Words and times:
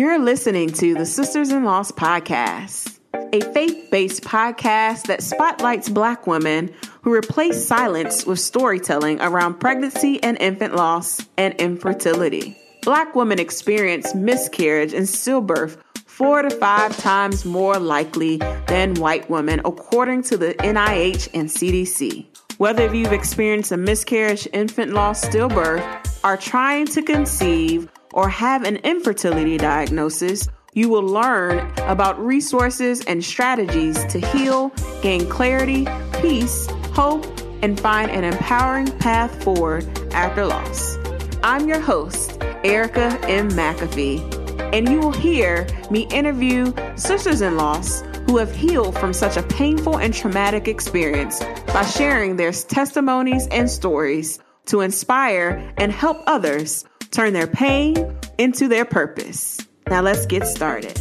You're 0.00 0.18
listening 0.18 0.70
to 0.70 0.94
the 0.94 1.04
Sisters 1.04 1.50
in 1.50 1.64
Loss 1.64 1.92
podcast, 1.92 2.98
a 3.34 3.40
faith 3.52 3.90
based 3.90 4.22
podcast 4.22 5.08
that 5.08 5.22
spotlights 5.22 5.90
Black 5.90 6.26
women 6.26 6.72
who 7.02 7.12
replace 7.12 7.66
silence 7.66 8.24
with 8.24 8.40
storytelling 8.40 9.20
around 9.20 9.60
pregnancy 9.60 10.18
and 10.22 10.40
infant 10.40 10.74
loss 10.74 11.28
and 11.36 11.52
infertility. 11.56 12.56
Black 12.80 13.14
women 13.14 13.38
experience 13.38 14.14
miscarriage 14.14 14.94
and 14.94 15.04
stillbirth 15.06 15.76
four 16.06 16.40
to 16.40 16.48
five 16.48 16.96
times 16.96 17.44
more 17.44 17.78
likely 17.78 18.38
than 18.68 18.94
white 18.94 19.28
women, 19.28 19.60
according 19.66 20.22
to 20.22 20.38
the 20.38 20.54
NIH 20.54 21.28
and 21.34 21.50
CDC. 21.50 22.29
Whether 22.60 22.94
you've 22.94 23.14
experienced 23.14 23.72
a 23.72 23.78
miscarriage, 23.78 24.46
infant 24.52 24.92
loss, 24.92 25.24
stillbirth, 25.24 25.82
are 26.22 26.36
trying 26.36 26.84
to 26.88 27.00
conceive, 27.00 27.90
or 28.12 28.28
have 28.28 28.64
an 28.64 28.76
infertility 28.84 29.56
diagnosis, 29.56 30.46
you 30.74 30.90
will 30.90 31.02
learn 31.02 31.72
about 31.78 32.22
resources 32.22 33.02
and 33.06 33.24
strategies 33.24 34.04
to 34.12 34.20
heal, 34.20 34.74
gain 35.00 35.26
clarity, 35.26 35.86
peace, 36.20 36.66
hope, 36.92 37.24
and 37.62 37.80
find 37.80 38.10
an 38.10 38.24
empowering 38.24 38.90
path 38.98 39.42
forward 39.42 39.88
after 40.12 40.44
loss. 40.44 40.98
I'm 41.42 41.66
your 41.66 41.80
host, 41.80 42.36
Erica 42.62 43.18
M. 43.22 43.48
McAfee, 43.52 44.39
and 44.72 44.88
you 44.88 45.00
will 45.00 45.12
hear 45.12 45.66
me 45.90 46.02
interview 46.12 46.72
sisters 46.96 47.40
in 47.40 47.56
loss 47.56 48.02
who 48.26 48.36
have 48.36 48.54
healed 48.54 48.96
from 48.98 49.12
such 49.12 49.36
a 49.36 49.42
painful 49.42 49.98
and 49.98 50.14
traumatic 50.14 50.68
experience 50.68 51.40
by 51.72 51.84
sharing 51.84 52.36
their 52.36 52.52
testimonies 52.52 53.46
and 53.48 53.68
stories 53.68 54.38
to 54.66 54.80
inspire 54.80 55.72
and 55.78 55.90
help 55.90 56.18
others 56.26 56.84
turn 57.10 57.32
their 57.32 57.46
pain 57.48 58.16
into 58.38 58.68
their 58.68 58.84
purpose. 58.84 59.58
Now 59.88 60.02
let's 60.02 60.26
get 60.26 60.46
started. 60.46 61.00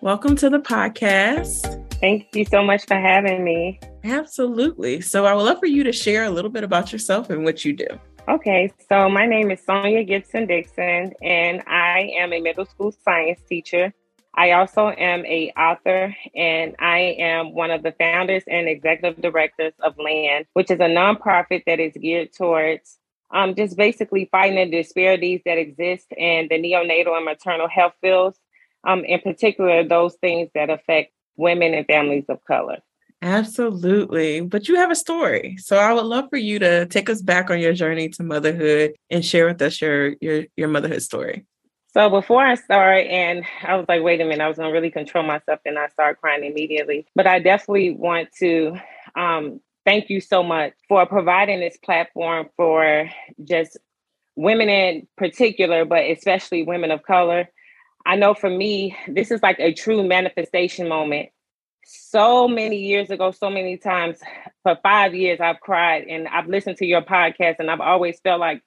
Welcome 0.00 0.36
to 0.36 0.50
the 0.50 0.60
podcast. 0.60 1.82
Thank 2.00 2.34
you 2.34 2.44
so 2.44 2.62
much 2.62 2.86
for 2.86 2.96
having 2.96 3.44
me. 3.44 3.80
Absolutely. 4.04 5.00
So, 5.00 5.24
I 5.24 5.32
would 5.32 5.44
love 5.44 5.58
for 5.58 5.66
you 5.66 5.84
to 5.84 5.92
share 5.92 6.24
a 6.24 6.30
little 6.30 6.50
bit 6.50 6.62
about 6.62 6.92
yourself 6.92 7.30
and 7.30 7.44
what 7.44 7.64
you 7.64 7.72
do. 7.72 7.86
Okay, 8.26 8.72
so 8.88 9.10
my 9.10 9.26
name 9.26 9.50
is 9.50 9.60
Sonia 9.62 10.02
Gibson 10.02 10.46
Dixon, 10.46 11.12
and 11.22 11.62
I 11.66 12.10
am 12.16 12.32
a 12.32 12.40
middle 12.40 12.64
school 12.64 12.90
science 12.90 13.38
teacher. 13.46 13.92
I 14.34 14.52
also 14.52 14.88
am 14.88 15.26
a 15.26 15.52
author, 15.58 16.16
and 16.34 16.74
I 16.78 17.16
am 17.18 17.52
one 17.52 17.70
of 17.70 17.82
the 17.82 17.92
founders 17.92 18.42
and 18.48 18.66
executive 18.66 19.20
directors 19.20 19.74
of 19.80 19.98
LAND, 19.98 20.46
which 20.54 20.70
is 20.70 20.80
a 20.80 20.84
nonprofit 20.84 21.64
that 21.66 21.80
is 21.80 21.92
geared 22.00 22.32
towards 22.32 22.98
um, 23.30 23.54
just 23.54 23.76
basically 23.76 24.26
fighting 24.32 24.56
the 24.70 24.74
disparities 24.74 25.42
that 25.44 25.58
exist 25.58 26.06
in 26.16 26.48
the 26.48 26.58
neonatal 26.58 27.14
and 27.14 27.26
maternal 27.26 27.68
health 27.68 27.94
fields, 28.00 28.38
um, 28.88 29.04
in 29.04 29.20
particular, 29.20 29.86
those 29.86 30.14
things 30.14 30.48
that 30.54 30.70
affect 30.70 31.12
women 31.36 31.74
and 31.74 31.86
families 31.86 32.24
of 32.30 32.42
color. 32.44 32.78
Absolutely. 33.24 34.42
But 34.42 34.68
you 34.68 34.76
have 34.76 34.90
a 34.90 34.94
story. 34.94 35.56
So 35.58 35.78
I 35.78 35.94
would 35.94 36.04
love 36.04 36.26
for 36.28 36.36
you 36.36 36.58
to 36.58 36.84
take 36.84 37.08
us 37.08 37.22
back 37.22 37.48
on 37.48 37.58
your 37.58 37.72
journey 37.72 38.10
to 38.10 38.22
motherhood 38.22 38.92
and 39.10 39.24
share 39.24 39.46
with 39.46 39.62
us 39.62 39.80
your 39.80 40.14
your 40.20 40.44
your 40.56 40.68
motherhood 40.68 41.02
story. 41.02 41.46
So 41.94 42.10
before 42.10 42.44
I 42.44 42.54
start, 42.56 43.06
and 43.06 43.44
I 43.62 43.76
was 43.76 43.86
like, 43.88 44.02
wait 44.02 44.20
a 44.20 44.24
minute, 44.24 44.42
I 44.42 44.48
was 44.48 44.58
gonna 44.58 44.72
really 44.72 44.90
control 44.90 45.24
myself 45.24 45.60
and 45.64 45.78
I 45.78 45.88
started 45.88 46.20
crying 46.20 46.44
immediately. 46.44 47.06
But 47.14 47.26
I 47.26 47.38
definitely 47.38 47.92
want 47.92 48.28
to 48.40 48.76
um, 49.16 49.60
thank 49.86 50.10
you 50.10 50.20
so 50.20 50.42
much 50.42 50.74
for 50.86 51.06
providing 51.06 51.60
this 51.60 51.78
platform 51.78 52.50
for 52.58 53.08
just 53.42 53.78
women 54.36 54.68
in 54.68 55.08
particular, 55.16 55.86
but 55.86 56.04
especially 56.10 56.62
women 56.62 56.90
of 56.90 57.02
color. 57.04 57.48
I 58.04 58.16
know 58.16 58.34
for 58.34 58.50
me, 58.50 58.94
this 59.08 59.30
is 59.30 59.42
like 59.42 59.58
a 59.60 59.72
true 59.72 60.06
manifestation 60.06 60.88
moment. 60.88 61.30
So 61.84 62.48
many 62.48 62.76
years 62.76 63.10
ago, 63.10 63.30
so 63.30 63.50
many 63.50 63.76
times, 63.76 64.18
for 64.62 64.78
five 64.82 65.14
years, 65.14 65.40
I've 65.40 65.60
cried 65.60 66.04
and 66.08 66.26
I've 66.28 66.46
listened 66.46 66.78
to 66.78 66.86
your 66.86 67.02
podcast, 67.02 67.56
and 67.58 67.70
I've 67.70 67.80
always 67.80 68.18
felt 68.20 68.40
like 68.40 68.62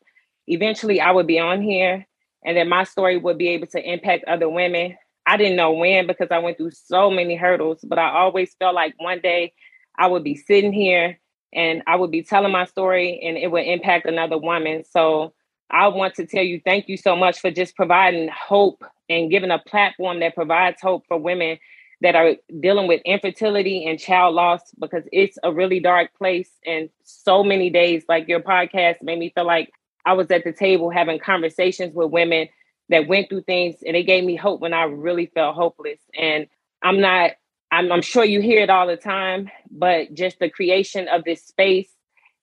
eventually 0.48 1.02
I 1.02 1.12
would 1.12 1.28
be 1.28 1.40
on 1.40 1.62
here 1.62 2.06
and 2.46 2.58
that 2.58 2.68
my 2.68 2.84
story 2.84 3.18
would 3.18 3.38
be 3.38 3.50
able 3.50 3.68
to 3.68 3.82
impact 3.82 4.26
other 4.26 4.48
women. 4.48 4.98
I 5.26 5.36
didn't 5.36 5.58
know 5.58 5.74
when 5.74 6.08
because 6.08 6.30
I 6.32 6.40
went 6.40 6.58
through 6.58 6.72
so 6.72 7.10
many 7.10 7.36
hurdles, 7.36 7.80
but 7.84 8.00
I 8.00 8.10
always 8.12 8.54
felt 8.60 8.76
like 8.76 8.94
one 8.98 9.20
day 9.20 9.54
I 9.98 10.08
would 10.08 10.24
be 10.24 10.36
sitting 10.36 10.72
here 10.72 11.20
and 11.54 11.82
I 11.88 11.96
would 11.96 12.12
be 12.12 12.24
telling 12.24 12.52
my 12.52 12.66
story 12.66 13.20
and 13.24 13.38
it 13.38 13.52
would 13.52 13.66
impact 13.66 14.06
another 14.06 14.38
woman. 14.38 14.84
So 14.90 15.34
I 15.70 15.88
want 15.90 16.16
to 16.16 16.26
tell 16.26 16.44
you 16.44 16.62
thank 16.64 16.88
you 16.88 16.96
so 16.96 17.16
much 17.16 17.40
for 17.40 17.52
just 17.52 17.76
providing 17.76 18.30
hope 18.30 18.86
and 19.10 19.32
giving 19.32 19.52
a 19.52 19.60
platform 19.60 20.22
that 20.22 20.36
provides 20.36 20.82
hope 20.82 21.04
for 21.08 21.18
women 21.18 21.58
that 22.02 22.16
are 22.16 22.36
dealing 22.60 22.88
with 22.88 23.02
infertility 23.06 23.86
and 23.86 24.00
child 24.00 24.36
loss 24.36 24.62
because 24.80 25.04
it's 25.12 25.38
a 25.44 25.52
really 25.52 25.80
dark 25.80 26.14
place 26.18 26.50
and 26.66 26.90
so 27.04 27.44
many 27.44 27.70
days 27.70 28.04
like 28.08 28.28
your 28.28 28.40
podcast 28.40 29.02
made 29.02 29.18
me 29.18 29.32
feel 29.34 29.46
like 29.46 29.72
I 30.06 30.14
was 30.14 30.30
at 30.32 30.44
the 30.44 30.54
table 30.54 30.90
having 30.90 31.20
conversations 31.20 31.94
with 31.96 32.12
women 32.12 32.50
that 32.90 33.08
went 33.08 33.30
through 33.30 33.44
things 33.44 33.76
and 33.86 33.96
it 33.96 34.04
gave 34.04 34.24
me 34.24 34.36
hope 34.36 34.62
when 34.62 34.74
I 34.74 34.84
really 34.84 35.26
felt 35.28 35.56
hopeless 35.56 36.00
and 36.18 36.48
I'm 36.84 37.02
not 37.02 37.32
I'm, 37.72 37.92
I'm 37.92 38.02
sure 38.02 38.24
you 38.24 38.42
hear 38.42 38.62
it 38.62 38.70
all 38.70 38.88
the 38.88 38.96
time, 38.96 39.50
but 39.70 40.14
just 40.14 40.40
the 40.40 40.50
creation 40.50 41.08
of 41.10 41.24
this 41.26 41.44
space 41.46 41.90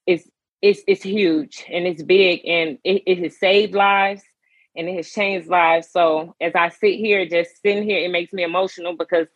is 0.06 0.28
it's 0.60 0.82
it's 0.86 1.02
huge 1.02 1.64
and 1.70 1.86
it's 1.86 2.02
big 2.02 2.40
and 2.46 2.78
it, 2.84 3.02
it 3.06 3.18
has 3.22 3.38
saved 3.38 3.74
lives 3.74 4.22
and 4.76 4.88
it 4.88 4.96
has 4.96 5.10
changed 5.10 5.48
lives. 5.48 5.88
So 5.90 6.34
as 6.40 6.52
I 6.54 6.68
sit 6.68 6.96
here, 6.96 7.26
just 7.26 7.60
sitting 7.62 7.84
here, 7.84 7.98
it 7.98 8.10
makes 8.10 8.32
me 8.32 8.42
emotional 8.42 8.96
because 8.96 9.28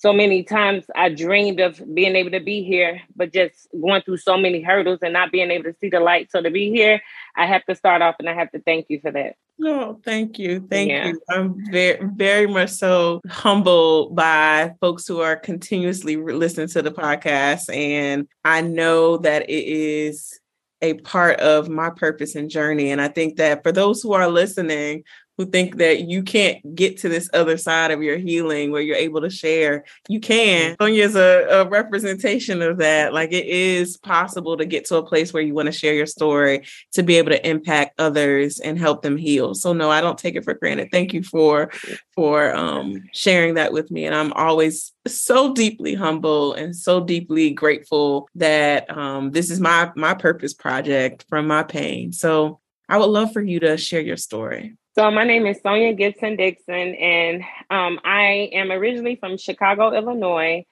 so 0.00 0.14
many 0.14 0.42
times 0.42 0.86
I 0.96 1.10
dreamed 1.10 1.60
of 1.60 1.82
being 1.94 2.16
able 2.16 2.30
to 2.30 2.40
be 2.40 2.62
here, 2.62 3.02
but 3.14 3.34
just 3.34 3.68
going 3.78 4.00
through 4.00 4.16
so 4.16 4.38
many 4.38 4.62
hurdles 4.62 5.00
and 5.02 5.12
not 5.12 5.30
being 5.30 5.50
able 5.50 5.64
to 5.64 5.76
see 5.78 5.90
the 5.90 6.00
light. 6.00 6.30
So 6.30 6.40
to 6.40 6.50
be 6.50 6.70
here, 6.70 7.02
I 7.36 7.44
have 7.44 7.66
to 7.66 7.74
start 7.74 8.00
off 8.00 8.14
and 8.18 8.26
I 8.26 8.32
have 8.32 8.50
to 8.52 8.60
thank 8.60 8.86
you 8.88 8.98
for 9.00 9.10
that. 9.10 9.36
No, 9.58 10.00
thank 10.02 10.38
you. 10.38 10.66
Thank 10.70 10.90
yeah. 10.90 11.08
you. 11.08 11.20
I'm 11.28 11.54
very, 11.70 11.98
very 12.14 12.46
much 12.46 12.70
so 12.70 13.20
humbled 13.28 14.16
by 14.16 14.72
folks 14.80 15.06
who 15.06 15.20
are 15.20 15.36
continuously 15.36 16.16
listening 16.16 16.68
to 16.68 16.80
the 16.80 16.90
podcast. 16.90 17.68
And 17.68 18.26
I 18.42 18.62
know 18.62 19.18
that 19.18 19.50
it 19.50 19.64
is 19.68 20.40
a 20.80 20.94
part 20.94 21.40
of 21.40 21.68
my 21.68 21.90
purpose 21.90 22.36
and 22.36 22.48
journey. 22.48 22.90
And 22.90 23.02
I 23.02 23.08
think 23.08 23.36
that 23.36 23.62
for 23.62 23.70
those 23.70 24.00
who 24.00 24.14
are 24.14 24.28
listening, 24.28 25.04
who 25.38 25.46
think 25.46 25.78
that 25.78 26.02
you 26.02 26.22
can't 26.22 26.74
get 26.74 26.98
to 26.98 27.08
this 27.08 27.30
other 27.32 27.56
side 27.56 27.90
of 27.90 28.02
your 28.02 28.18
healing 28.18 28.70
where 28.70 28.82
you're 28.82 28.96
able 28.96 29.22
to 29.22 29.30
share. 29.30 29.84
You 30.06 30.20
can. 30.20 30.76
Sonia 30.78 31.02
is 31.02 31.16
a, 31.16 31.46
a 31.50 31.68
representation 31.68 32.60
of 32.60 32.76
that. 32.78 33.14
Like 33.14 33.32
it 33.32 33.46
is 33.46 33.96
possible 33.96 34.58
to 34.58 34.66
get 34.66 34.84
to 34.86 34.96
a 34.96 35.02
place 35.02 35.32
where 35.32 35.42
you 35.42 35.54
want 35.54 35.66
to 35.66 35.72
share 35.72 35.94
your 35.94 36.04
story 36.04 36.66
to 36.92 37.02
be 37.02 37.16
able 37.16 37.30
to 37.30 37.48
impact 37.48 37.98
others 37.98 38.60
and 38.60 38.78
help 38.78 39.00
them 39.00 39.16
heal. 39.16 39.54
So 39.54 39.72
no, 39.72 39.90
I 39.90 40.02
don't 40.02 40.18
take 40.18 40.36
it 40.36 40.44
for 40.44 40.52
granted. 40.52 40.90
Thank 40.92 41.14
you 41.14 41.22
for 41.22 41.70
for 42.14 42.54
um, 42.54 43.04
sharing 43.12 43.54
that 43.54 43.72
with 43.72 43.90
me. 43.90 44.04
And 44.04 44.14
I'm 44.14 44.34
always 44.34 44.92
so 45.06 45.54
deeply 45.54 45.94
humble 45.94 46.52
and 46.52 46.76
so 46.76 47.00
deeply 47.00 47.50
grateful 47.50 48.28
that 48.34 48.90
um, 48.94 49.30
this 49.30 49.50
is 49.50 49.58
my 49.58 49.90
my 49.96 50.12
purpose 50.12 50.52
project 50.52 51.24
from 51.28 51.46
my 51.46 51.62
pain. 51.62 52.12
So 52.12 52.60
I 52.90 52.98
would 52.98 53.06
love 53.06 53.32
for 53.32 53.40
you 53.40 53.60
to 53.60 53.76
share 53.76 54.00
your 54.00 54.16
story. 54.16 54.76
So 54.96 55.08
my 55.08 55.22
name 55.22 55.46
is 55.46 55.60
Sonia 55.62 55.92
Gibson 55.94 56.34
Dixon, 56.34 56.74
and 56.96 57.44
um, 57.70 58.00
I 58.04 58.50
am 58.52 58.72
originally 58.72 59.14
from 59.14 59.38
Chicago, 59.38 59.94
Illinois, 59.94 60.64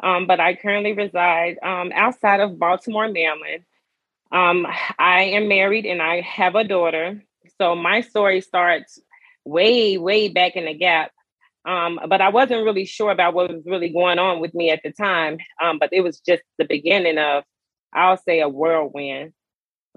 um, 0.00 0.28
but 0.28 0.38
I 0.38 0.54
currently 0.54 0.92
reside 0.92 1.56
um, 1.60 1.90
outside 1.92 2.38
of 2.38 2.56
Baltimore, 2.56 3.08
Maryland. 3.08 3.64
Um, 4.30 4.64
I 4.96 5.22
am 5.22 5.48
married 5.48 5.86
and 5.86 6.00
I 6.00 6.20
have 6.20 6.54
a 6.54 6.62
daughter. 6.62 7.24
So 7.60 7.74
my 7.74 8.02
story 8.02 8.40
starts 8.42 9.00
way, 9.44 9.98
way 9.98 10.28
back 10.28 10.54
in 10.54 10.66
the 10.66 10.74
gap. 10.74 11.10
Um, 11.66 11.98
but 12.08 12.20
I 12.20 12.28
wasn't 12.28 12.64
really 12.64 12.84
sure 12.84 13.10
about 13.10 13.34
what 13.34 13.50
was 13.50 13.64
really 13.66 13.88
going 13.88 14.20
on 14.20 14.38
with 14.38 14.54
me 14.54 14.70
at 14.70 14.82
the 14.84 14.92
time. 14.92 15.38
Um, 15.60 15.80
but 15.80 15.90
it 15.92 16.02
was 16.02 16.20
just 16.20 16.42
the 16.58 16.64
beginning 16.64 17.18
of, 17.18 17.42
I'll 17.92 18.18
say, 18.18 18.40
a 18.40 18.48
whirlwind. 18.48 19.32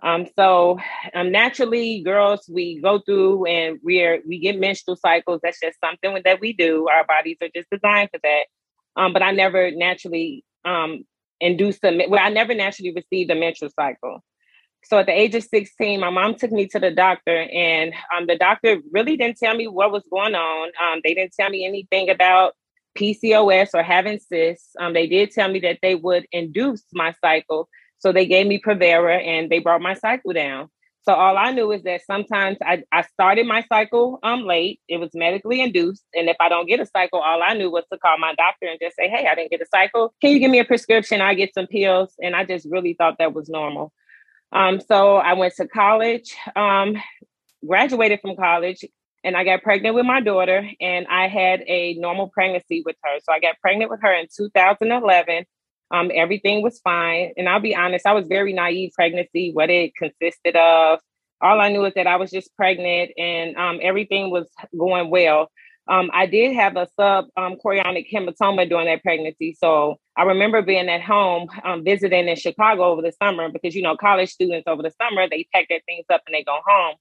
Um, 0.03 0.27
so 0.35 0.79
um, 1.15 1.31
naturally, 1.31 2.01
girls, 2.01 2.47
we 2.47 2.79
go 2.81 2.99
through 2.99 3.45
and 3.45 3.79
we're 3.83 4.21
we 4.27 4.39
get 4.39 4.59
menstrual 4.59 4.95
cycles. 4.95 5.39
That's 5.41 5.59
just 5.59 5.79
something 5.83 6.21
that 6.23 6.39
we 6.39 6.53
do. 6.53 6.87
Our 6.87 7.05
bodies 7.05 7.37
are 7.41 7.49
just 7.55 7.69
designed 7.69 8.09
for 8.11 8.19
that. 8.23 8.45
Um, 8.95 9.13
but 9.13 9.23
I 9.23 9.31
never 9.31 9.71
naturally 9.71 10.43
um, 10.65 11.05
induced 11.39 11.83
a 11.83 12.07
well, 12.07 12.23
I 12.23 12.29
never 12.29 12.53
naturally 12.53 12.93
received 12.93 13.31
a 13.31 13.35
menstrual 13.35 13.71
cycle. 13.71 14.23
So 14.83 14.99
at 14.99 15.07
the 15.07 15.19
age 15.19 15.35
of 15.35 15.43
16, 15.43 15.99
my 15.99 16.09
mom 16.09 16.35
took 16.35 16.51
me 16.51 16.67
to 16.67 16.79
the 16.79 16.91
doctor, 16.91 17.35
and 17.35 17.93
um, 18.15 18.27
the 18.27 18.37
doctor 18.37 18.77
really 18.91 19.17
didn't 19.17 19.37
tell 19.37 19.55
me 19.55 19.67
what 19.67 19.91
was 19.91 20.03
going 20.09 20.35
on. 20.35 20.71
Um, 20.81 21.01
they 21.03 21.13
didn't 21.13 21.33
tell 21.37 21.49
me 21.49 21.65
anything 21.65 22.09
about 22.09 22.53
PCOS 22.97 23.69
or 23.73 23.83
having 23.83 24.19
cysts. 24.19 24.69
Um, 24.79 24.93
they 24.93 25.07
did 25.07 25.31
tell 25.31 25.49
me 25.49 25.59
that 25.61 25.79
they 25.81 25.95
would 25.95 26.25
induce 26.31 26.83
my 26.93 27.13
cycle, 27.21 27.67
so 27.99 28.11
they 28.11 28.25
gave 28.25 28.47
me 28.47 28.61
Provera 28.61 29.25
and 29.25 29.49
they 29.49 29.59
brought 29.59 29.81
my 29.81 29.93
cycle 29.93 30.33
down. 30.33 30.69
So 31.01 31.13
all 31.13 31.37
I 31.37 31.51
knew 31.51 31.71
is 31.71 31.83
that 31.83 32.01
sometimes 32.05 32.57
I, 32.61 32.83
I 32.91 33.03
started 33.03 33.47
my 33.47 33.63
cycle 33.69 34.19
um 34.23 34.41
late. 34.41 34.81
It 34.89 34.97
was 34.97 35.11
medically 35.13 35.61
induced. 35.61 36.03
And 36.13 36.27
if 36.27 36.35
I 36.41 36.49
don't 36.49 36.67
get 36.67 36.81
a 36.81 36.85
cycle, 36.85 37.19
all 37.19 37.41
I 37.41 37.53
knew 37.53 37.71
was 37.71 37.85
to 37.93 37.97
call 37.97 38.17
my 38.17 38.35
doctor 38.35 38.67
and 38.67 38.77
just 38.81 38.97
say, 38.97 39.07
Hey, 39.07 39.25
I 39.25 39.33
didn't 39.33 39.51
get 39.51 39.61
a 39.61 39.67
cycle. 39.67 40.13
Can 40.21 40.31
you 40.31 40.39
give 40.39 40.51
me 40.51 40.59
a 40.59 40.65
prescription? 40.65 41.21
I 41.21 41.33
get 41.33 41.53
some 41.53 41.67
pills. 41.67 42.13
And 42.21 42.35
I 42.35 42.43
just 42.43 42.67
really 42.69 42.93
thought 42.93 43.19
that 43.19 43.33
was 43.33 43.47
normal. 43.47 43.93
Um, 44.51 44.79
so 44.79 45.17
I 45.17 45.33
went 45.33 45.55
to 45.55 45.67
college, 45.67 46.35
um, 46.55 46.95
graduated 47.65 48.21
from 48.21 48.35
college, 48.35 48.83
and 49.23 49.35
I 49.35 49.43
got 49.43 49.61
pregnant 49.61 49.95
with 49.95 50.05
my 50.05 50.21
daughter, 50.21 50.69
and 50.79 51.05
I 51.07 51.27
had 51.27 51.61
a 51.67 51.95
normal 51.95 52.29
pregnancy 52.29 52.81
with 52.85 52.95
her. 53.03 53.19
So 53.23 53.33
I 53.33 53.39
got 53.39 53.59
pregnant 53.61 53.91
with 53.91 54.01
her 54.01 54.13
in 54.13 54.27
2011. 54.35 55.45
Um, 55.91 56.11
everything 56.13 56.61
was 56.61 56.79
fine. 56.79 57.31
And 57.37 57.47
I'll 57.47 57.59
be 57.59 57.75
honest, 57.75 58.05
I 58.05 58.13
was 58.13 58.27
very 58.27 58.53
naive 58.53 58.91
pregnancy, 58.93 59.51
what 59.53 59.69
it 59.69 59.95
consisted 59.95 60.55
of. 60.55 60.99
All 61.41 61.61
I 61.61 61.69
knew 61.69 61.85
is 61.85 61.93
that 61.95 62.07
I 62.07 62.17
was 62.17 62.31
just 62.31 62.55
pregnant 62.55 63.11
and 63.17 63.55
um, 63.57 63.79
everything 63.81 64.31
was 64.31 64.47
going 64.77 65.09
well. 65.09 65.49
Um, 65.89 66.09
I 66.13 66.25
did 66.25 66.53
have 66.55 66.75
a 66.75 66.87
sub 66.99 67.27
chorionic 67.37 68.11
hematoma 68.11 68.67
during 68.67 68.87
that 68.87 69.03
pregnancy. 69.03 69.55
So 69.57 69.97
I 70.17 70.23
remember 70.23 70.61
being 70.61 70.89
at 70.89 71.01
home 71.01 71.47
um, 71.63 71.83
visiting 71.83 72.27
in 72.27 72.35
Chicago 72.35 72.85
over 72.85 73.01
the 73.01 73.13
summer 73.23 73.49
because, 73.49 73.75
you 73.75 73.81
know, 73.81 73.95
college 73.95 74.29
students 74.29 74.67
over 74.67 74.83
the 74.83 74.91
summer, 75.01 75.29
they 75.29 75.47
pack 75.53 75.69
their 75.69 75.79
things 75.85 76.05
up 76.09 76.23
and 76.27 76.33
they 76.33 76.43
go 76.43 76.59
home. 76.65 76.95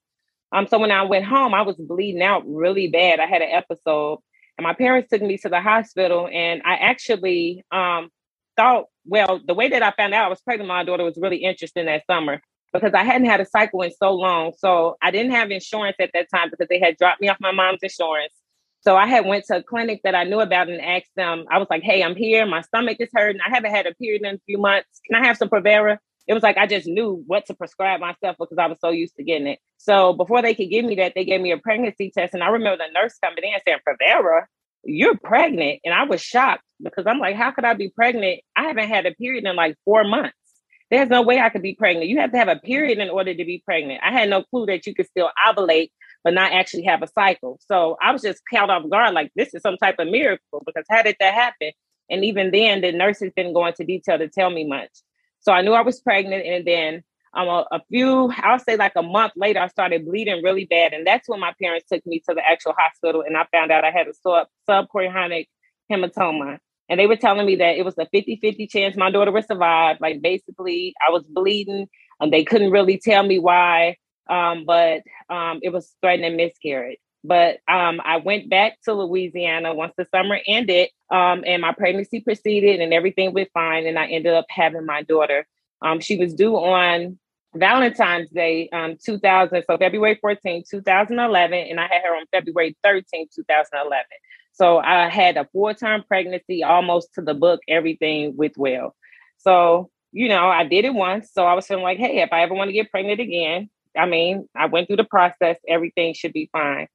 Um, 0.53 0.67
so 0.67 0.79
when 0.79 0.91
I 0.91 1.03
went 1.03 1.25
home, 1.25 1.53
I 1.53 1.63
was 1.63 1.75
bleeding 1.75 2.21
out 2.21 2.43
really 2.47 2.87
bad. 2.87 3.19
I 3.19 3.25
had 3.25 3.41
an 3.41 3.49
episode 3.51 4.19
and 4.57 4.63
my 4.63 4.73
parents 4.73 5.09
took 5.09 5.21
me 5.21 5.37
to 5.39 5.49
the 5.49 5.61
hospital 5.61 6.29
and 6.31 6.61
I 6.63 6.75
actually 6.75 7.65
um, 7.71 8.09
thought, 8.57 8.85
well, 9.05 9.41
the 9.47 9.55
way 9.55 9.69
that 9.69 9.83
I 9.83 9.91
found 9.91 10.13
out 10.13 10.25
I 10.25 10.29
was 10.29 10.41
pregnant, 10.41 10.67
my 10.69 10.83
daughter 10.83 11.05
was 11.05 11.17
really 11.21 11.37
interesting 11.37 11.87
that 11.87 12.05
summer 12.07 12.41
because 12.73 12.93
I 12.93 13.03
hadn't 13.03 13.27
had 13.27 13.41
a 13.41 13.45
cycle 13.45 13.81
in 13.83 13.91
so 13.91 14.13
long. 14.13 14.53
So 14.57 14.97
I 15.01 15.11
didn't 15.11 15.31
have 15.31 15.51
insurance 15.51 15.97
at 15.99 16.11
that 16.13 16.27
time 16.33 16.49
because 16.51 16.67
they 16.69 16.79
had 16.79 16.97
dropped 16.97 17.21
me 17.21 17.29
off 17.29 17.37
my 17.41 17.53
mom's 17.53 17.81
insurance. 17.83 18.33
So 18.81 18.95
I 18.97 19.07
had 19.07 19.25
went 19.25 19.45
to 19.47 19.57
a 19.57 19.63
clinic 19.63 20.01
that 20.03 20.15
I 20.15 20.23
knew 20.25 20.39
about 20.39 20.69
and 20.69 20.81
asked 20.81 21.11
them, 21.15 21.45
I 21.51 21.57
was 21.57 21.67
like, 21.69 21.83
hey, 21.83 22.03
I'm 22.03 22.15
here. 22.15 22.45
My 22.45 22.61
stomach 22.61 22.97
is 22.99 23.09
hurting. 23.13 23.41
I 23.45 23.49
haven't 23.49 23.71
had 23.71 23.87
a 23.87 23.95
period 23.95 24.23
in 24.23 24.35
a 24.35 24.39
few 24.45 24.57
months. 24.59 25.01
Can 25.05 25.21
I 25.21 25.27
have 25.27 25.37
some 25.37 25.49
Provera? 25.49 25.97
It 26.27 26.33
was 26.33 26.43
like 26.43 26.57
I 26.57 26.67
just 26.67 26.87
knew 26.87 27.23
what 27.27 27.45
to 27.47 27.53
prescribe 27.53 28.01
myself 28.01 28.35
because 28.39 28.57
I 28.59 28.67
was 28.67 28.79
so 28.81 28.89
used 28.89 29.15
to 29.15 29.23
getting 29.23 29.47
it. 29.47 29.59
So 29.77 30.13
before 30.13 30.41
they 30.41 30.53
could 30.53 30.69
give 30.69 30.85
me 30.85 30.95
that, 30.95 31.13
they 31.15 31.25
gave 31.25 31.41
me 31.41 31.51
a 31.51 31.57
pregnancy 31.57 32.11
test. 32.11 32.33
And 32.33 32.43
I 32.43 32.49
remember 32.49 32.77
the 32.85 32.91
nurse 32.93 33.17
coming 33.23 33.43
in 33.43 33.53
and 33.53 33.61
saying, 33.65 33.79
Provera, 33.87 34.43
you're 34.87 35.17
pregnant. 35.17 35.81
And 35.83 35.93
I 35.93 36.03
was 36.03 36.21
shocked 36.21 36.63
because 36.81 37.05
I'm 37.07 37.19
like, 37.19 37.35
how 37.35 37.51
could 37.51 37.65
I 37.65 37.73
be 37.73 37.89
pregnant? 37.89 38.41
I 38.55 38.63
haven't 38.63 38.87
had 38.87 39.05
a 39.05 39.13
period 39.13 39.45
in 39.45 39.55
like 39.55 39.75
four 39.85 40.03
months. 40.03 40.35
There's 40.89 41.09
no 41.09 41.21
way 41.21 41.39
I 41.39 41.49
could 41.49 41.61
be 41.61 41.75
pregnant. 41.75 42.07
You 42.07 42.19
have 42.19 42.31
to 42.31 42.37
have 42.37 42.47
a 42.47 42.55
period 42.55 42.99
in 42.99 43.09
order 43.09 43.33
to 43.33 43.45
be 43.45 43.61
pregnant. 43.65 43.99
I 44.03 44.11
had 44.11 44.29
no 44.29 44.43
clue 44.43 44.65
that 44.67 44.87
you 44.87 44.95
could 44.95 45.07
still 45.07 45.29
ovulate, 45.45 45.91
but 46.23 46.33
not 46.33 46.53
actually 46.53 46.83
have 46.83 47.03
a 47.03 47.07
cycle. 47.07 47.59
So 47.67 47.97
I 48.01 48.13
was 48.13 48.21
just 48.21 48.41
caught 48.49 48.69
off 48.69 48.89
guard, 48.89 49.13
like 49.13 49.31
this 49.35 49.53
is 49.53 49.61
some 49.61 49.75
type 49.77 49.99
of 49.99 50.07
miracle 50.07 50.63
because 50.65 50.85
how 50.89 51.03
did 51.03 51.17
that 51.19 51.33
happen? 51.33 51.71
And 52.09 52.23
even 52.23 52.51
then, 52.51 52.79
the 52.79 52.93
nurses 52.93 53.33
didn't 53.35 53.53
go 53.53 53.65
into 53.65 53.83
detail 53.83 54.17
to 54.17 54.29
tell 54.29 54.49
me 54.49 54.65
much. 54.65 54.91
So 55.41 55.51
I 55.51 55.61
knew 55.61 55.73
I 55.73 55.81
was 55.81 55.99
pregnant. 55.99 56.45
And 56.45 56.65
then 56.65 57.03
um, 57.37 57.47
a, 57.47 57.65
a, 57.71 57.81
few, 57.89 58.31
I'll 58.37 58.57
say 58.57 58.77
like 58.77 58.93
a 58.95 59.03
month 59.03 59.33
later, 59.35 59.59
I 59.59 59.67
started 59.67 60.05
bleeding 60.05 60.43
really 60.43 60.65
bad. 60.65 60.93
And 60.93 61.05
that's 61.05 61.29
when 61.29 61.39
my 61.39 61.53
parents 61.61 61.85
took 61.87 62.05
me 62.05 62.19
to 62.27 62.33
the 62.33 62.41
actual 62.43 62.73
hospital 62.75 63.21
and 63.21 63.37
I 63.37 63.45
found 63.51 63.71
out 63.71 63.85
I 63.85 63.91
had 63.91 64.07
a 64.07 64.13
sub 64.13 64.47
subchorionic 64.67 65.47
hematoma. 65.91 66.57
And 66.89 66.99
they 66.99 67.05
were 67.05 67.15
telling 67.15 67.45
me 67.45 67.55
that 67.57 67.77
it 67.77 67.85
was 67.85 67.95
a 67.99 68.07
50 68.07 68.39
50 68.41 68.65
chance 68.67 68.97
my 68.97 69.11
daughter 69.11 69.31
would 69.31 69.45
survive. 69.45 69.97
Like 69.99 70.21
basically, 70.21 70.95
I 71.05 71.11
was 71.11 71.23
bleeding 71.29 71.87
and 72.19 72.33
they 72.33 72.43
couldn't 72.43 72.71
really 72.71 72.97
tell 72.97 73.23
me 73.23 73.37
why, 73.37 73.97
um, 74.29 74.65
but 74.65 75.03
um, 75.29 75.59
it 75.61 75.69
was 75.69 75.93
threatening 76.01 76.37
miscarriage. 76.37 76.99
But 77.23 77.59
um, 77.67 78.01
I 78.03 78.17
went 78.17 78.49
back 78.49 78.79
to 78.85 78.93
Louisiana 78.93 79.75
once 79.75 79.93
the 79.95 80.07
summer 80.09 80.39
ended 80.47 80.89
um, 81.11 81.43
and 81.45 81.61
my 81.61 81.73
pregnancy 81.73 82.21
proceeded 82.21 82.79
and 82.79 82.93
everything 82.93 83.33
went 83.33 83.51
fine. 83.53 83.85
And 83.85 83.99
I 83.99 84.07
ended 84.07 84.33
up 84.33 84.45
having 84.49 84.85
my 84.85 85.03
daughter. 85.03 85.45
Um, 85.83 85.99
she 85.99 86.17
was 86.17 86.33
due 86.33 86.55
on 86.55 87.19
Valentine's 87.57 88.29
Day, 88.29 88.69
um, 88.71 88.97
2000, 89.03 89.63
so 89.69 89.77
February 89.77 90.17
14, 90.21 90.63
2011, 90.69 91.53
and 91.53 91.79
I 91.79 91.83
had 91.83 92.03
her 92.03 92.15
on 92.15 92.25
February 92.31 92.77
13, 92.83 93.27
2011. 93.33 94.05
So 94.53 94.79
I 94.79 95.09
had 95.09 95.37
a 95.37 95.45
full 95.53 95.73
term 95.75 96.03
pregnancy, 96.07 96.63
almost 96.63 97.13
to 97.15 97.21
the 97.21 97.33
book, 97.33 97.61
everything 97.67 98.35
with 98.35 98.53
well. 98.57 98.95
So, 99.37 99.89
you 100.11 100.29
know, 100.29 100.47
I 100.47 100.63
did 100.65 100.85
it 100.85 100.93
once. 100.93 101.31
So 101.31 101.45
I 101.45 101.53
was 101.53 101.67
feeling 101.67 101.83
like, 101.83 101.99
hey, 101.99 102.21
if 102.21 102.33
I 102.33 102.41
ever 102.41 102.55
want 102.55 102.69
to 102.69 102.73
get 102.73 102.89
pregnant 102.89 103.19
again, 103.19 103.69
I 103.95 104.05
mean, 104.05 104.47
I 104.55 104.65
went 104.65 104.87
through 104.87 104.97
the 104.97 105.03
process, 105.03 105.57
everything 105.67 106.13
should 106.13 106.33
be 106.33 106.49
fine. 106.51 106.87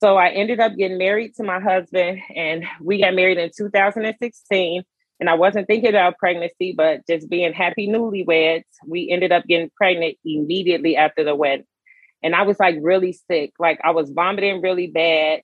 So 0.00 0.16
I 0.16 0.28
ended 0.28 0.60
up 0.60 0.76
getting 0.76 0.98
married 0.98 1.34
to 1.36 1.42
my 1.42 1.60
husband, 1.60 2.20
and 2.34 2.64
we 2.80 3.00
got 3.00 3.14
married 3.14 3.38
in 3.38 3.50
2016 3.56 4.82
and 5.18 5.30
I 5.30 5.34
wasn't 5.34 5.66
thinking 5.66 5.90
about 5.90 6.18
pregnancy, 6.18 6.74
but 6.76 7.06
just 7.06 7.28
being 7.28 7.52
happy 7.52 7.88
newlyweds, 7.88 8.64
we 8.86 9.08
ended 9.10 9.32
up 9.32 9.46
getting 9.46 9.70
pregnant 9.76 10.16
immediately 10.24 10.96
after 10.96 11.24
the 11.24 11.34
wedding. 11.34 11.66
And 12.22 12.34
I 12.34 12.42
was 12.42 12.58
like 12.58 12.76
really 12.80 13.12
sick, 13.12 13.52
like 13.58 13.80
I 13.82 13.92
was 13.92 14.10
vomiting 14.10 14.60
really 14.60 14.88
bad. 14.88 15.40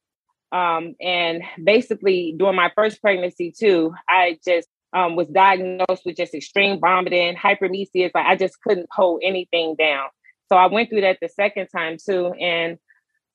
Um, 0.50 0.94
and 1.00 1.42
basically, 1.62 2.34
during 2.36 2.56
my 2.56 2.70
first 2.74 3.00
pregnancy, 3.00 3.54
too, 3.58 3.94
I 4.08 4.38
just 4.44 4.68
um, 4.92 5.16
was 5.16 5.28
diagnosed 5.28 6.02
with 6.04 6.16
just 6.16 6.34
extreme 6.34 6.78
vomiting, 6.78 7.36
hyperemesis. 7.36 8.10
Like 8.14 8.26
I 8.26 8.36
just 8.36 8.60
couldn't 8.60 8.88
hold 8.92 9.22
anything 9.24 9.76
down. 9.78 10.08
So 10.50 10.56
I 10.56 10.66
went 10.66 10.90
through 10.90 11.00
that 11.02 11.18
the 11.22 11.30
second 11.30 11.68
time, 11.68 11.96
too. 12.04 12.34
And 12.38 12.76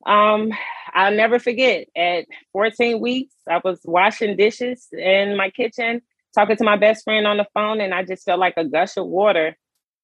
um, 0.05 0.51
I'll 0.93 1.13
never 1.13 1.39
forget 1.39 1.87
at 1.95 2.25
14 2.53 2.99
weeks, 2.99 3.33
I 3.49 3.59
was 3.63 3.79
washing 3.83 4.37
dishes 4.37 4.87
in 4.91 5.35
my 5.35 5.49
kitchen 5.49 6.01
talking 6.37 6.55
to 6.55 6.63
my 6.63 6.77
best 6.77 7.03
friend 7.03 7.25
on 7.25 7.37
the 7.37 7.47
phone 7.55 7.81
and 7.81 7.93
I 7.93 8.03
just 8.03 8.23
felt 8.23 8.39
like 8.39 8.53
a 8.57 8.65
gush 8.65 8.95
of 8.97 9.07
water. 9.07 9.57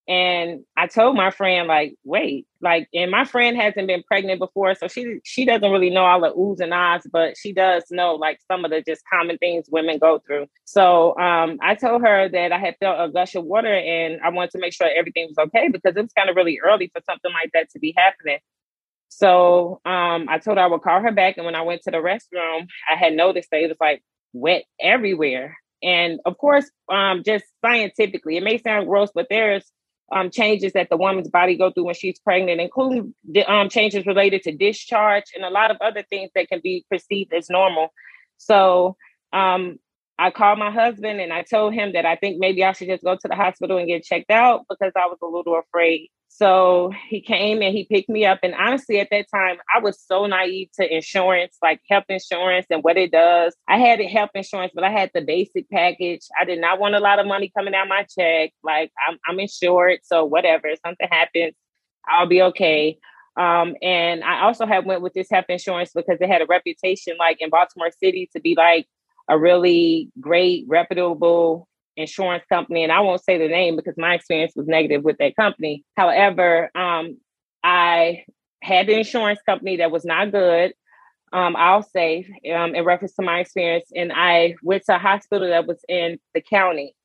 And 0.05 0.65
I 0.75 0.87
told 0.87 1.15
my 1.15 1.31
friend, 1.31 1.65
like, 1.65 1.95
wait, 2.03 2.45
like, 2.59 2.89
and 2.93 3.09
my 3.09 3.23
friend 3.23 3.55
hasn't 3.55 3.87
been 3.87 4.03
pregnant 4.03 4.39
before, 4.39 4.75
so 4.75 4.89
she 4.89 5.19
she 5.23 5.45
doesn't 5.45 5.71
really 5.71 5.91
know 5.91 6.03
all 6.03 6.19
the 6.19 6.33
oohs 6.33 6.59
and 6.59 6.73
ahs, 6.73 7.07
but 7.09 7.37
she 7.37 7.53
does 7.53 7.85
know 7.89 8.15
like 8.15 8.39
some 8.51 8.65
of 8.65 8.71
the 8.71 8.81
just 8.81 9.01
common 9.13 9.37
things 9.37 9.67
women 9.71 9.99
go 9.99 10.19
through. 10.27 10.47
So 10.65 11.17
um, 11.17 11.57
I 11.61 11.75
told 11.75 12.01
her 12.01 12.27
that 12.27 12.51
I 12.51 12.57
had 12.57 12.75
felt 12.81 12.99
a 12.99 13.13
gush 13.13 13.35
of 13.35 13.45
water 13.45 13.73
and 13.73 14.19
I 14.21 14.29
wanted 14.29 14.51
to 14.51 14.59
make 14.59 14.73
sure 14.73 14.89
everything 14.93 15.27
was 15.29 15.37
okay 15.47 15.69
because 15.69 15.95
it 15.95 16.01
was 16.01 16.11
kind 16.11 16.29
of 16.29 16.35
really 16.35 16.59
early 16.61 16.91
for 16.93 17.01
something 17.05 17.31
like 17.31 17.51
that 17.53 17.69
to 17.69 17.79
be 17.79 17.93
happening. 17.95 18.39
So 19.07 19.79
um, 19.85 20.27
I 20.27 20.39
told 20.39 20.57
her 20.57 20.63
I 20.63 20.67
would 20.67 20.81
call 20.81 20.99
her 20.99 21.11
back, 21.13 21.37
and 21.37 21.45
when 21.45 21.55
I 21.55 21.61
went 21.61 21.83
to 21.83 21.91
the 21.91 21.97
restroom, 21.97 22.67
I 22.91 22.95
had 22.95 23.13
noticed 23.13 23.49
that 23.51 23.61
it 23.61 23.69
was 23.69 23.77
like 23.79 24.03
wet 24.33 24.65
everywhere. 24.81 25.55
And 25.83 26.19
of 26.25 26.37
course, 26.37 26.69
um, 26.89 27.23
just 27.25 27.45
scientifically, 27.63 28.37
it 28.37 28.43
may 28.43 28.57
sound 28.57 28.87
gross, 28.87 29.09
but 29.13 29.27
there's 29.29 29.65
um, 30.11 30.29
changes 30.29 30.73
that 30.73 30.89
the 30.89 30.97
woman's 30.97 31.29
body 31.29 31.57
go 31.57 31.71
through 31.71 31.85
when 31.85 31.95
she's 31.95 32.19
pregnant, 32.19 32.61
including 32.61 33.13
the, 33.29 33.43
um, 33.51 33.69
changes 33.69 34.05
related 34.05 34.43
to 34.43 34.55
discharge 34.55 35.25
and 35.35 35.43
a 35.43 35.49
lot 35.49 35.71
of 35.71 35.77
other 35.81 36.03
things 36.09 36.29
that 36.35 36.47
can 36.47 36.61
be 36.63 36.85
perceived 36.89 37.33
as 37.33 37.49
normal. 37.49 37.93
So 38.37 38.95
um, 39.33 39.79
I 40.19 40.31
called 40.31 40.59
my 40.59 40.71
husband 40.71 41.19
and 41.19 41.33
I 41.33 41.41
told 41.41 41.73
him 41.73 41.93
that 41.93 42.05
I 42.05 42.15
think 42.15 42.37
maybe 42.39 42.63
I 42.63 42.73
should 42.73 42.87
just 42.87 43.03
go 43.03 43.15
to 43.15 43.27
the 43.27 43.35
hospital 43.35 43.77
and 43.77 43.87
get 43.87 44.03
checked 44.03 44.29
out 44.31 44.65
because 44.69 44.91
I 44.95 45.07
was 45.07 45.17
a 45.21 45.27
little 45.27 45.59
afraid. 45.59 46.09
So 46.29 46.91
he 47.09 47.21
came 47.21 47.61
and 47.61 47.75
he 47.75 47.85
picked 47.85 48.09
me 48.09 48.25
up. 48.25 48.39
And 48.41 48.55
honestly, 48.55 48.99
at 48.99 49.09
that 49.11 49.27
time, 49.33 49.57
I 49.73 49.79
was 49.79 50.01
so 50.01 50.25
naive 50.25 50.69
to 50.79 50.95
insurance, 50.95 51.57
like 51.61 51.79
health 51.89 52.05
insurance 52.09 52.65
and 52.71 52.83
what 52.83 52.97
it 52.97 53.11
does. 53.11 53.55
I 53.67 53.77
had 53.77 54.01
health 54.01 54.31
insurance, 54.33 54.71
but 54.73 54.83
I 54.83 54.89
had 54.89 55.11
the 55.13 55.21
basic 55.21 55.69
package. 55.69 56.21
I 56.39 56.45
did 56.45 56.59
not 56.59 56.79
want 56.79 56.95
a 56.95 56.99
lot 56.99 57.19
of 57.19 57.27
money 57.27 57.51
coming 57.55 57.75
out 57.75 57.87
my 57.87 58.05
check. 58.17 58.51
Like 58.63 58.91
I'm, 59.07 59.19
I'm 59.27 59.39
insured, 59.39 59.99
so 60.03 60.25
whatever. 60.25 60.67
If 60.67 60.79
something 60.83 61.07
happens, 61.11 61.53
I'll 62.07 62.27
be 62.27 62.41
okay. 62.41 62.97
Um, 63.37 63.75
and 63.81 64.23
I 64.23 64.41
also 64.41 64.65
had 64.65 64.85
went 64.85 65.01
with 65.01 65.13
this 65.13 65.29
health 65.29 65.45
insurance 65.49 65.91
because 65.93 66.17
it 66.19 66.29
had 66.29 66.41
a 66.41 66.47
reputation, 66.47 67.15
like 67.17 67.37
in 67.41 67.49
Baltimore 67.49 67.91
City, 67.99 68.29
to 68.35 68.41
be 68.41 68.55
like 68.55 68.87
a 69.29 69.37
really 69.37 70.09
great, 70.19 70.65
reputable 70.67 71.67
insurance 71.95 72.43
company, 72.49 72.83
and 72.83 72.91
I 72.91 73.01
won't 73.01 73.23
say 73.23 73.37
the 73.37 73.47
name 73.47 73.75
because 73.75 73.95
my 73.97 74.15
experience 74.15 74.53
was 74.55 74.67
negative 74.67 75.03
with 75.03 75.17
that 75.19 75.35
company. 75.35 75.83
However, 75.95 76.71
um, 76.75 77.17
I 77.63 78.25
had 78.61 78.87
the 78.87 78.97
insurance 78.97 79.39
company 79.45 79.77
that 79.77 79.91
was 79.91 80.05
not 80.05 80.31
good. 80.31 80.73
Um, 81.31 81.55
I'll 81.55 81.83
say 81.83 82.27
um, 82.53 82.75
in 82.75 82.83
reference 82.83 83.15
to 83.15 83.23
my 83.23 83.39
experience, 83.39 83.89
and 83.95 84.11
I 84.13 84.55
went 84.61 84.83
to 84.85 84.95
a 84.95 84.99
hospital 84.99 85.49
that 85.49 85.67
was 85.67 85.79
in 85.87 86.19
the 86.33 86.41
county. 86.41 86.95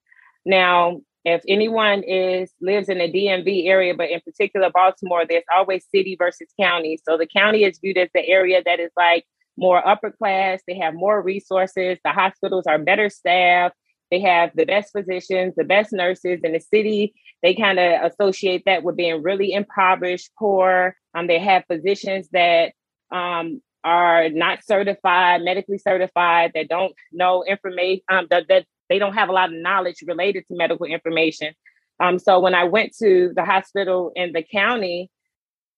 Now, 0.45 1.01
if 1.25 1.43
anyone 1.49 2.03
is 2.05 2.53
lives 2.61 2.89
in 2.89 2.99
the 2.99 3.11
DMV 3.11 3.67
area, 3.67 3.95
but 3.95 4.11
in 4.11 4.21
particular 4.21 4.71
Baltimore, 4.71 5.25
there's 5.29 5.45
always 5.55 5.87
city 5.95 6.17
versus 6.19 6.49
county. 6.61 6.99
So 7.07 7.17
the 7.17 7.27
county 7.27 7.65
is 7.65 7.79
viewed 7.79 7.99
as 7.99 8.09
the 8.15 8.27
area 8.27 8.63
that 8.65 8.81
is 8.81 8.91
like 8.97 9.25
more 9.59 9.87
upper 9.87 10.11
class. 10.11 10.61
They 10.67 10.79
have 10.79 10.95
more 10.95 11.21
resources. 11.21 11.99
The 12.05 12.13
hospitals 12.13 12.67
are 12.67 12.79
better 12.79 13.11
staffed. 13.11 13.75
They 14.11 14.21
have 14.21 14.53
the 14.55 14.65
best 14.65 14.93
physicians, 14.93 15.55
the 15.57 15.65
best 15.65 15.93
nurses, 15.93 16.41
in 16.43 16.53
the 16.53 16.61
city 16.61 17.13
they 17.43 17.55
kind 17.55 17.79
of 17.79 18.11
associate 18.13 18.65
that 18.67 18.83
with 18.83 18.97
being 18.97 19.23
really 19.23 19.53
impoverished, 19.53 20.31
poor. 20.39 20.97
Um, 21.15 21.27
they 21.27 21.39
have 21.39 21.65
physicians 21.69 22.29
that 22.33 22.73
um, 23.13 23.63
are 23.85 24.29
not 24.29 24.65
certified, 24.65 25.43
medically 25.43 25.79
certified, 25.79 26.53
that 26.55 26.69
don't 26.69 26.95
know 27.13 27.45
information, 27.45 28.03
um, 28.09 28.27
that, 28.31 28.47
that 28.49 28.67
they 28.89 28.99
don't 28.99 29.15
have 29.15 29.29
a 29.29 29.33
lot 29.33 29.53
of 29.53 29.61
knowledge 29.61 30.03
related 30.07 30.45
to 30.49 30.57
medical 30.57 30.87
information. 30.87 31.55
Um, 32.01 32.19
so 32.19 32.41
when 32.41 32.55
I 32.55 32.65
went 32.65 32.97
to 33.03 33.33
the 33.35 33.45
hospital 33.45 34.13
in 34.15 34.33
the 34.33 34.43
county, 34.43 35.11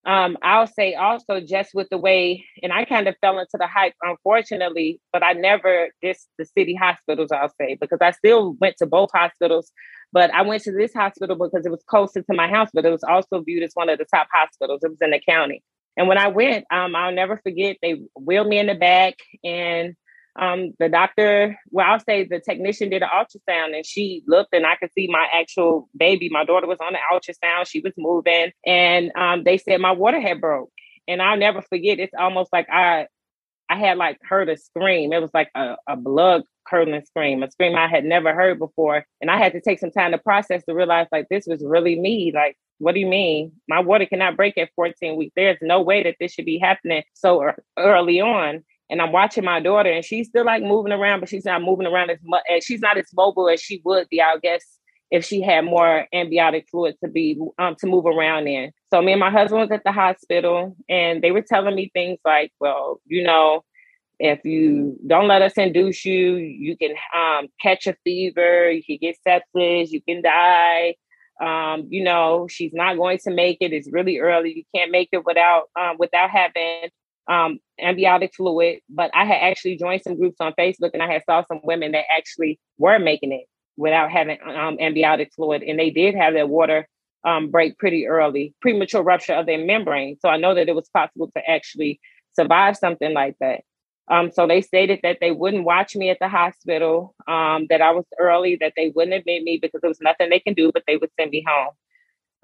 um, 0.06 0.38
I'll 0.42 0.66
say 0.66 0.94
also 0.94 1.40
just 1.40 1.70
with 1.74 1.88
the 1.90 1.98
way, 1.98 2.44
and 2.62 2.72
I 2.72 2.84
kind 2.84 3.06
of 3.06 3.16
fell 3.20 3.38
into 3.38 3.58
the 3.58 3.66
hype, 3.66 3.92
unfortunately, 4.02 5.00
but 5.12 5.22
I 5.22 5.34
never 5.34 5.90
dissed 6.02 6.26
the 6.38 6.46
city 6.46 6.74
hospitals, 6.74 7.30
I'll 7.32 7.52
say, 7.60 7.76
because 7.78 7.98
I 8.00 8.12
still 8.12 8.56
went 8.60 8.76
to 8.78 8.86
both 8.86 9.10
hospitals. 9.12 9.72
But 10.12 10.34
I 10.34 10.42
went 10.42 10.62
to 10.64 10.72
this 10.72 10.94
hospital 10.94 11.36
because 11.36 11.66
it 11.66 11.70
was 11.70 11.84
closer 11.86 12.22
to 12.22 12.34
my 12.34 12.48
house, 12.48 12.70
but 12.72 12.84
it 12.84 12.90
was 12.90 13.04
also 13.04 13.42
viewed 13.42 13.62
as 13.62 13.72
one 13.74 13.88
of 13.88 13.98
the 13.98 14.06
top 14.06 14.26
hospitals. 14.32 14.80
It 14.82 14.88
was 14.90 14.98
in 15.00 15.10
the 15.10 15.20
county. 15.20 15.62
And 15.96 16.08
when 16.08 16.18
I 16.18 16.28
went, 16.28 16.64
um, 16.72 16.96
I'll 16.96 17.12
never 17.12 17.38
forget, 17.42 17.76
they 17.82 18.00
wheeled 18.18 18.48
me 18.48 18.58
in 18.58 18.66
the 18.66 18.74
back 18.74 19.14
and 19.44 19.94
um, 20.36 20.72
the 20.78 20.88
doctor, 20.88 21.58
well, 21.70 21.86
I'll 21.86 22.00
say 22.00 22.24
the 22.24 22.40
technician 22.40 22.90
did 22.90 23.02
an 23.02 23.08
ultrasound 23.08 23.74
and 23.74 23.84
she 23.84 24.22
looked 24.26 24.54
and 24.54 24.66
I 24.66 24.76
could 24.76 24.92
see 24.92 25.08
my 25.10 25.26
actual 25.32 25.88
baby. 25.96 26.28
My 26.30 26.44
daughter 26.44 26.66
was 26.66 26.78
on 26.80 26.92
the 26.92 26.98
ultrasound. 27.12 27.66
She 27.66 27.80
was 27.80 27.92
moving 27.98 28.52
and 28.66 29.12
um, 29.16 29.44
they 29.44 29.58
said 29.58 29.80
my 29.80 29.92
water 29.92 30.20
had 30.20 30.40
broke. 30.40 30.70
And 31.08 31.20
I'll 31.20 31.36
never 31.36 31.62
forget, 31.62 31.98
it's 31.98 32.14
almost 32.16 32.52
like 32.52 32.68
I 32.70 33.08
I 33.68 33.76
had 33.76 33.98
like 33.98 34.18
heard 34.22 34.48
a 34.48 34.56
scream. 34.56 35.12
It 35.12 35.22
was 35.22 35.30
like 35.32 35.50
a, 35.54 35.76
a 35.88 35.96
blood 35.96 36.42
curdling 36.66 37.04
scream, 37.04 37.42
a 37.42 37.50
scream 37.50 37.76
I 37.76 37.86
had 37.86 38.04
never 38.04 38.34
heard 38.34 38.58
before. 38.58 39.06
And 39.20 39.30
I 39.30 39.38
had 39.38 39.52
to 39.52 39.60
take 39.60 39.78
some 39.78 39.92
time 39.92 40.10
to 40.10 40.18
process 40.18 40.64
to 40.64 40.74
realize 40.74 41.06
like 41.12 41.28
this 41.28 41.46
was 41.46 41.62
really 41.64 41.98
me. 41.98 42.32
Like, 42.34 42.56
what 42.78 42.94
do 42.94 43.00
you 43.00 43.06
mean? 43.06 43.52
My 43.68 43.80
water 43.80 44.06
cannot 44.06 44.36
break 44.36 44.58
at 44.58 44.70
14 44.74 45.16
weeks. 45.16 45.32
There's 45.36 45.58
no 45.62 45.82
way 45.82 46.02
that 46.02 46.16
this 46.18 46.32
should 46.32 46.46
be 46.46 46.58
happening 46.58 47.04
so 47.14 47.52
early 47.78 48.20
on 48.20 48.64
and 48.90 49.00
I'm 49.00 49.12
watching 49.12 49.44
my 49.44 49.60
daughter, 49.60 49.90
and 49.90 50.04
she's 50.04 50.28
still 50.28 50.44
like 50.44 50.62
moving 50.62 50.92
around, 50.92 51.20
but 51.20 51.28
she's 51.28 51.44
not 51.44 51.62
moving 51.62 51.86
around 51.86 52.10
as 52.10 52.18
much. 52.24 52.42
She's 52.62 52.80
not 52.80 52.98
as 52.98 53.06
mobile 53.14 53.48
as 53.48 53.60
she 53.60 53.80
would 53.84 54.08
be, 54.08 54.20
I 54.20 54.36
guess, 54.42 54.64
if 55.10 55.24
she 55.24 55.40
had 55.40 55.64
more 55.64 56.06
amniotic 56.12 56.68
fluid 56.68 56.96
to 57.02 57.10
be 57.10 57.40
um, 57.58 57.76
to 57.76 57.86
move 57.86 58.04
around 58.04 58.48
in. 58.48 58.72
So 58.92 59.00
me 59.00 59.12
and 59.12 59.20
my 59.20 59.30
husband 59.30 59.60
was 59.60 59.70
at 59.70 59.84
the 59.84 59.92
hospital, 59.92 60.76
and 60.88 61.22
they 61.22 61.30
were 61.30 61.42
telling 61.42 61.74
me 61.76 61.90
things 61.94 62.18
like, 62.24 62.52
"Well, 62.60 63.00
you 63.06 63.22
know, 63.22 63.64
if 64.18 64.44
you 64.44 64.98
don't 65.06 65.28
let 65.28 65.42
us 65.42 65.52
induce 65.56 66.04
you, 66.04 66.36
you 66.36 66.76
can 66.76 66.94
um, 67.16 67.48
catch 67.60 67.86
a 67.86 67.96
fever, 68.04 68.70
you 68.70 68.82
can 68.82 68.98
get 69.00 69.16
sepsis, 69.26 69.90
you 69.90 70.02
can 70.02 70.20
die." 70.22 70.96
Um, 71.40 71.86
you 71.88 72.04
know, 72.04 72.48
she's 72.50 72.74
not 72.74 72.98
going 72.98 73.18
to 73.24 73.30
make 73.30 73.58
it. 73.60 73.72
It's 73.72 73.90
really 73.90 74.18
early. 74.18 74.52
You 74.52 74.64
can't 74.74 74.90
make 74.90 75.08
it 75.12 75.24
without 75.24 75.70
um, 75.78 75.96
without 75.98 76.30
having 76.30 76.90
um, 77.28 77.58
amniotic 77.80 78.34
fluid, 78.34 78.80
but 78.88 79.10
I 79.14 79.24
had 79.24 79.38
actually 79.42 79.76
joined 79.76 80.02
some 80.02 80.16
groups 80.16 80.36
on 80.40 80.54
Facebook 80.58 80.90
and 80.94 81.02
I 81.02 81.12
had 81.12 81.22
saw 81.24 81.44
some 81.44 81.60
women 81.62 81.92
that 81.92 82.04
actually 82.14 82.58
were 82.78 82.98
making 82.98 83.32
it 83.32 83.46
without 83.76 84.10
having 84.10 84.38
um, 84.46 84.76
amniotic 84.80 85.32
fluid, 85.34 85.62
and 85.62 85.78
they 85.78 85.90
did 85.90 86.14
have 86.14 86.34
their 86.34 86.46
water 86.46 86.86
um, 87.24 87.50
break 87.50 87.78
pretty 87.78 88.06
early, 88.06 88.54
premature 88.60 89.02
rupture 89.02 89.34
of 89.34 89.46
their 89.46 89.64
membrane. 89.64 90.16
So 90.20 90.28
I 90.28 90.36
know 90.36 90.54
that 90.54 90.68
it 90.68 90.74
was 90.74 90.88
possible 90.88 91.30
to 91.36 91.50
actually 91.50 92.00
survive 92.34 92.76
something 92.76 93.12
like 93.12 93.36
that. 93.40 93.62
Um, 94.10 94.30
so 94.32 94.46
they 94.46 94.60
stated 94.60 95.00
that 95.02 95.18
they 95.20 95.30
wouldn't 95.30 95.64
watch 95.64 95.94
me 95.94 96.10
at 96.10 96.18
the 96.20 96.28
hospital, 96.28 97.14
um, 97.28 97.66
that 97.70 97.80
I 97.80 97.92
was 97.92 98.04
early, 98.18 98.56
that 98.60 98.72
they 98.76 98.92
wouldn't 98.94 99.14
admit 99.14 99.44
me 99.44 99.58
because 99.62 99.80
there 99.80 99.90
was 99.90 100.00
nothing 100.00 100.30
they 100.30 100.40
can 100.40 100.54
do, 100.54 100.72
but 100.72 100.82
they 100.86 100.96
would 100.96 101.10
send 101.18 101.30
me 101.30 101.44
home. 101.46 101.74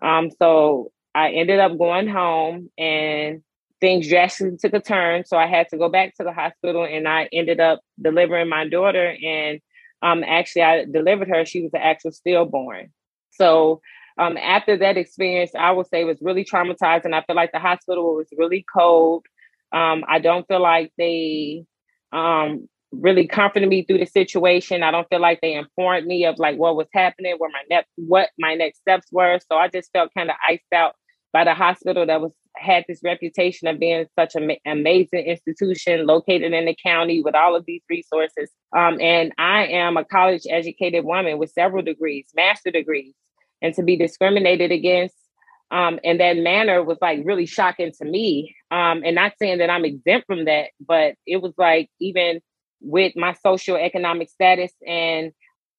Um, 0.02 0.30
so 0.30 0.92
I 1.14 1.30
ended 1.30 1.59
up 1.59 1.76
going 1.76 2.06
home 2.06 2.71
and 2.78 3.42
things 3.80 4.09
drastically 4.09 4.56
took 4.59 4.75
a 4.75 4.80
turn. 4.80 5.25
So 5.25 5.37
I 5.37 5.47
had 5.47 5.68
to 5.71 5.78
go 5.78 5.88
back 5.88 6.14
to 6.16 6.25
the 6.25 6.33
hospital 6.33 6.85
and 6.85 7.06
I 7.06 7.28
ended 7.33 7.61
up 7.61 7.80
delivering 8.00 8.49
my 8.49 8.68
daughter. 8.68 9.16
And 9.25 9.61
um, 10.02 10.25
actually, 10.25 10.62
I 10.62 10.85
delivered 10.85 11.28
her. 11.28 11.45
She 11.45 11.62
was 11.62 11.75
an 11.75 11.80
actual 11.83 12.12
stillborn. 12.12 12.92
So 13.30 13.80
um, 14.18 14.37
after 14.37 14.76
that 14.78 14.97
experience, 14.97 15.50
I 15.59 15.73
would 15.73 15.88
say 15.88 16.04
was 16.04 16.18
really 16.21 16.45
traumatizing. 16.45 17.06
And 17.06 17.14
I 17.14 17.23
feel 17.23 17.37
like 17.37 17.52
the 17.52 17.59
hospital 17.59 18.16
was 18.16 18.28
really 18.37 18.64
cold. 18.73 19.26
Um, 19.73 20.04
I 20.09 20.18
don't 20.21 20.47
feel 20.49 20.62
like 20.62 20.92
they 20.97 21.64
um, 22.12 22.68
really 22.92 23.26
comforted 23.26 23.68
me 23.68 23.83
through 23.83 23.99
the 23.99 24.06
situation. 24.06 24.83
I 24.83 24.90
don't 24.90 25.09
feel 25.09 25.21
like 25.21 25.40
they 25.40 25.54
informed 25.54 26.06
me 26.06 26.25
of 26.25 26.38
like 26.38 26.56
what 26.56 26.76
was 26.76 26.88
happening, 26.95 27.35
where 27.38 27.50
my 27.50 27.62
next 27.68 27.90
what 27.97 28.30
my 28.38 28.54
next 28.54 28.78
steps 28.78 29.09
were. 29.12 29.38
So 29.50 29.59
I 29.59 29.68
just 29.68 29.90
felt 29.92 30.14
kind 30.16 30.30
of 30.30 30.37
iced 30.49 30.73
out 30.73 30.95
by 31.33 31.45
the 31.45 31.54
hospital 31.54 32.06
that 32.06 32.21
was 32.21 32.33
had 32.56 32.84
this 32.88 33.00
reputation 33.04 33.68
of 33.68 33.78
being 33.78 34.06
such 34.18 34.34
an 34.34 34.50
amazing 34.66 35.20
institution 35.20 36.06
located 36.06 36.52
in 36.52 36.64
the 36.64 36.76
county 36.82 37.22
with 37.22 37.34
all 37.34 37.54
of 37.54 37.64
these 37.66 37.82
resources. 37.88 38.50
Um, 38.76 39.00
and 39.00 39.32
I 39.38 39.66
am 39.66 39.96
a 39.96 40.04
college 40.04 40.42
educated 40.48 41.04
woman 41.04 41.38
with 41.38 41.50
several 41.50 41.82
degrees, 41.82 42.26
master 42.34 42.70
degrees, 42.70 43.14
and 43.62 43.75
to 43.75 43.82
be 43.82 43.96
discriminated 43.96 44.72
against 44.72 45.14
um, 45.70 45.98
in 46.02 46.18
that 46.18 46.36
manner 46.36 46.82
was 46.82 46.98
like 47.00 47.20
really 47.25 47.46
shocking 47.46 47.92
to 47.98 48.04
me. 48.04 48.54
Um, 48.70 49.02
and 49.04 49.14
not 49.14 49.32
saying 49.38 49.58
that 49.58 49.70
I'm 49.70 49.84
exempt 49.84 50.26
from 50.26 50.44
that, 50.44 50.68
but 50.80 51.14
it 51.26 51.42
was 51.42 51.54
like 51.58 51.90
even 52.00 52.40
with 52.80 53.14
my 53.16 53.34
social 53.44 53.76
economic 53.76 54.28
status 54.28 54.72
and 54.86 55.32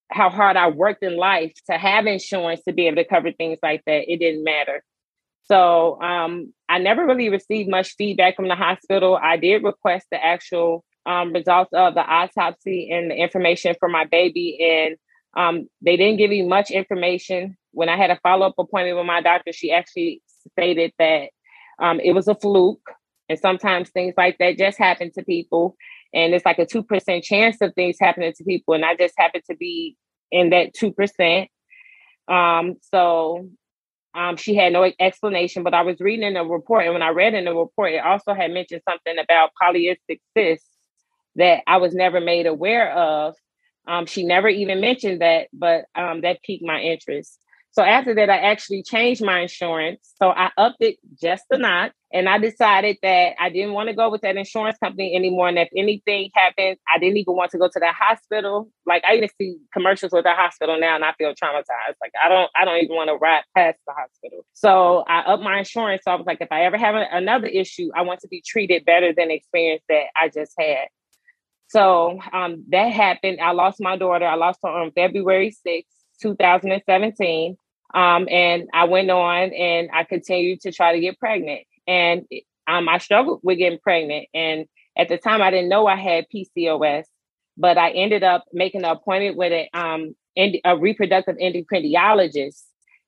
how 0.09 0.29
hard 0.29 0.57
I 0.57 0.69
worked 0.69 1.03
in 1.03 1.17
life 1.17 1.53
to 1.69 1.77
have 1.77 2.05
insurance 2.05 2.61
to 2.67 2.73
be 2.73 2.87
able 2.87 2.97
to 2.97 3.05
cover 3.05 3.31
things 3.31 3.59
like 3.61 3.83
that, 3.85 4.11
it 4.11 4.17
didn't 4.19 4.43
matter. 4.43 4.83
So 5.45 6.01
um, 6.01 6.53
I 6.77 6.79
never 6.79 7.07
really 7.07 7.29
received 7.29 7.71
much 7.71 7.95
feedback 7.97 8.35
from 8.35 8.49
the 8.49 8.55
hospital. 8.55 9.17
I 9.19 9.37
did 9.37 9.63
request 9.63 10.05
the 10.11 10.23
actual 10.23 10.85
um, 11.07 11.33
results 11.33 11.71
of 11.73 11.95
the 11.95 12.01
autopsy 12.01 12.91
and 12.91 13.09
the 13.09 13.15
information 13.15 13.73
for 13.79 13.89
my 13.89 14.05
baby, 14.05 14.59
and 14.61 14.95
um, 15.35 15.67
they 15.81 15.97
didn't 15.97 16.17
give 16.17 16.29
me 16.29 16.45
much 16.45 16.69
information. 16.69 17.57
When 17.71 17.89
I 17.89 17.97
had 17.97 18.11
a 18.11 18.19
follow 18.21 18.45
up 18.45 18.53
appointment 18.59 18.95
with 18.95 19.07
my 19.07 19.21
doctor, 19.21 19.51
she 19.53 19.71
actually 19.71 20.21
stated 20.51 20.91
that 20.99 21.29
um, 21.81 21.99
it 21.99 22.11
was 22.11 22.27
a 22.27 22.35
fluke, 22.35 22.91
and 23.27 23.39
sometimes 23.39 23.89
things 23.89 24.13
like 24.15 24.37
that 24.37 24.59
just 24.59 24.77
happen 24.77 25.09
to 25.15 25.23
people, 25.23 25.75
and 26.13 26.35
it's 26.35 26.45
like 26.45 26.59
a 26.59 26.65
two 26.67 26.83
percent 26.83 27.23
chance 27.23 27.57
of 27.59 27.73
things 27.73 27.97
happening 27.99 28.33
to 28.37 28.43
people, 28.43 28.75
and 28.75 28.85
I 28.85 28.95
just 28.95 29.15
happened 29.17 29.45
to 29.49 29.57
be 29.57 29.97
in 30.31 30.51
that 30.51 30.75
two 30.75 30.91
percent. 30.91 31.49
Um, 32.27 32.75
so 32.93 33.49
um, 34.15 34.37
she 34.37 34.55
had 34.55 34.73
no 34.73 34.91
explanation, 34.99 35.63
but 35.63 35.73
I 35.73 35.81
was 35.81 35.99
reading 35.99 36.25
in 36.25 36.33
the 36.33 36.43
report, 36.43 36.85
and 36.85 36.93
when 36.93 37.03
I 37.03 37.09
read 37.09 37.33
in 37.33 37.45
the 37.45 37.53
report, 37.53 37.93
it 37.93 38.03
also 38.03 38.33
had 38.33 38.51
mentioned 38.51 38.81
something 38.87 39.17
about 39.19 39.51
polycystic 39.61 40.19
cysts 40.35 40.67
that 41.35 41.61
I 41.67 41.77
was 41.77 41.93
never 41.93 42.19
made 42.19 42.47
aware 42.47 42.91
of. 42.91 43.35
Um, 43.87 44.05
she 44.05 44.23
never 44.25 44.49
even 44.49 44.81
mentioned 44.81 45.21
that, 45.21 45.47
but 45.53 45.85
um, 45.95 46.21
that 46.21 46.41
piqued 46.43 46.65
my 46.65 46.79
interest. 46.81 47.39
So 47.71 47.83
after 47.83 48.15
that, 48.15 48.29
I 48.29 48.37
actually 48.37 48.81
changed 48.81 49.23
my 49.23 49.41
insurance. 49.41 50.13
So 50.21 50.29
I 50.29 50.49
upped 50.57 50.77
it 50.79 50.97
just 51.21 51.43
a 51.51 51.57
notch. 51.57 51.91
And 52.11 52.29
I 52.29 52.37
decided 52.37 52.97
that 53.03 53.33
I 53.39 53.49
didn't 53.49 53.73
want 53.73 53.89
to 53.89 53.95
go 53.95 54.09
with 54.09 54.21
that 54.21 54.37
insurance 54.37 54.77
company 54.81 55.13
anymore. 55.15 55.49
And 55.49 55.59
if 55.59 55.67
anything 55.75 56.31
happened, 56.33 56.77
I 56.91 56.99
didn't 56.99 57.17
even 57.17 57.35
want 57.35 57.51
to 57.51 57.57
go 57.57 57.67
to 57.67 57.79
the 57.79 57.91
hospital. 57.91 58.69
Like 58.85 59.03
I 59.05 59.17
even 59.17 59.29
see 59.37 59.57
commercials 59.73 60.13
with 60.13 60.23
the 60.23 60.31
hospital 60.31 60.79
now 60.79 60.95
and 60.95 61.03
I 61.03 61.11
feel 61.17 61.33
traumatized. 61.33 61.95
Like 62.01 62.13
I 62.23 62.29
don't 62.29 62.49
I 62.55 62.65
don't 62.65 62.81
even 62.81 62.95
want 62.95 63.09
to 63.09 63.15
ride 63.15 63.43
past 63.55 63.77
the 63.85 63.93
hospital. 63.93 64.45
So 64.53 65.03
I 65.07 65.19
upped 65.19 65.43
my 65.43 65.59
insurance. 65.59 66.03
So 66.05 66.11
I 66.11 66.15
was 66.15 66.25
like, 66.25 66.39
if 66.39 66.51
I 66.51 66.63
ever 66.63 66.77
have 66.77 66.95
a, 66.95 67.05
another 67.11 67.47
issue, 67.47 67.89
I 67.93 68.03
want 68.03 68.21
to 68.21 68.29
be 68.29 68.41
treated 68.41 68.85
better 68.85 69.13
than 69.13 69.27
the 69.27 69.35
experience 69.35 69.83
that 69.89 70.05
I 70.15 70.29
just 70.29 70.53
had. 70.57 70.87
So 71.67 72.19
um, 72.31 72.63
that 72.69 72.93
happened. 72.93 73.39
I 73.41 73.51
lost 73.51 73.81
my 73.81 73.97
daughter. 73.97 74.25
I 74.25 74.35
lost 74.35 74.59
her 74.63 74.69
on 74.69 74.91
February 74.91 75.53
6th, 75.67 75.83
2017. 76.21 77.57
Um, 77.93 78.27
and 78.29 78.67
I 78.73 78.85
went 78.85 79.09
on 79.09 79.53
and 79.53 79.89
I 79.93 80.03
continued 80.03 80.61
to 80.61 80.71
try 80.71 80.93
to 80.93 80.99
get 80.99 81.19
pregnant. 81.19 81.61
And 81.87 82.25
um, 82.67 82.89
I 82.89 82.97
struggled 82.97 83.39
with 83.43 83.57
getting 83.57 83.79
pregnant. 83.79 84.27
And 84.33 84.65
at 84.97 85.09
the 85.09 85.17
time, 85.17 85.41
I 85.41 85.51
didn't 85.51 85.69
know 85.69 85.87
I 85.87 85.95
had 85.95 86.25
PCOS, 86.33 87.05
but 87.57 87.77
I 87.77 87.91
ended 87.91 88.23
up 88.23 88.45
making 88.51 88.83
an 88.83 88.91
appointment 88.91 89.37
with 89.37 89.53
a, 89.53 89.69
um, 89.77 90.15
a 90.37 90.77
reproductive 90.77 91.37
endocrinologist. 91.37 92.63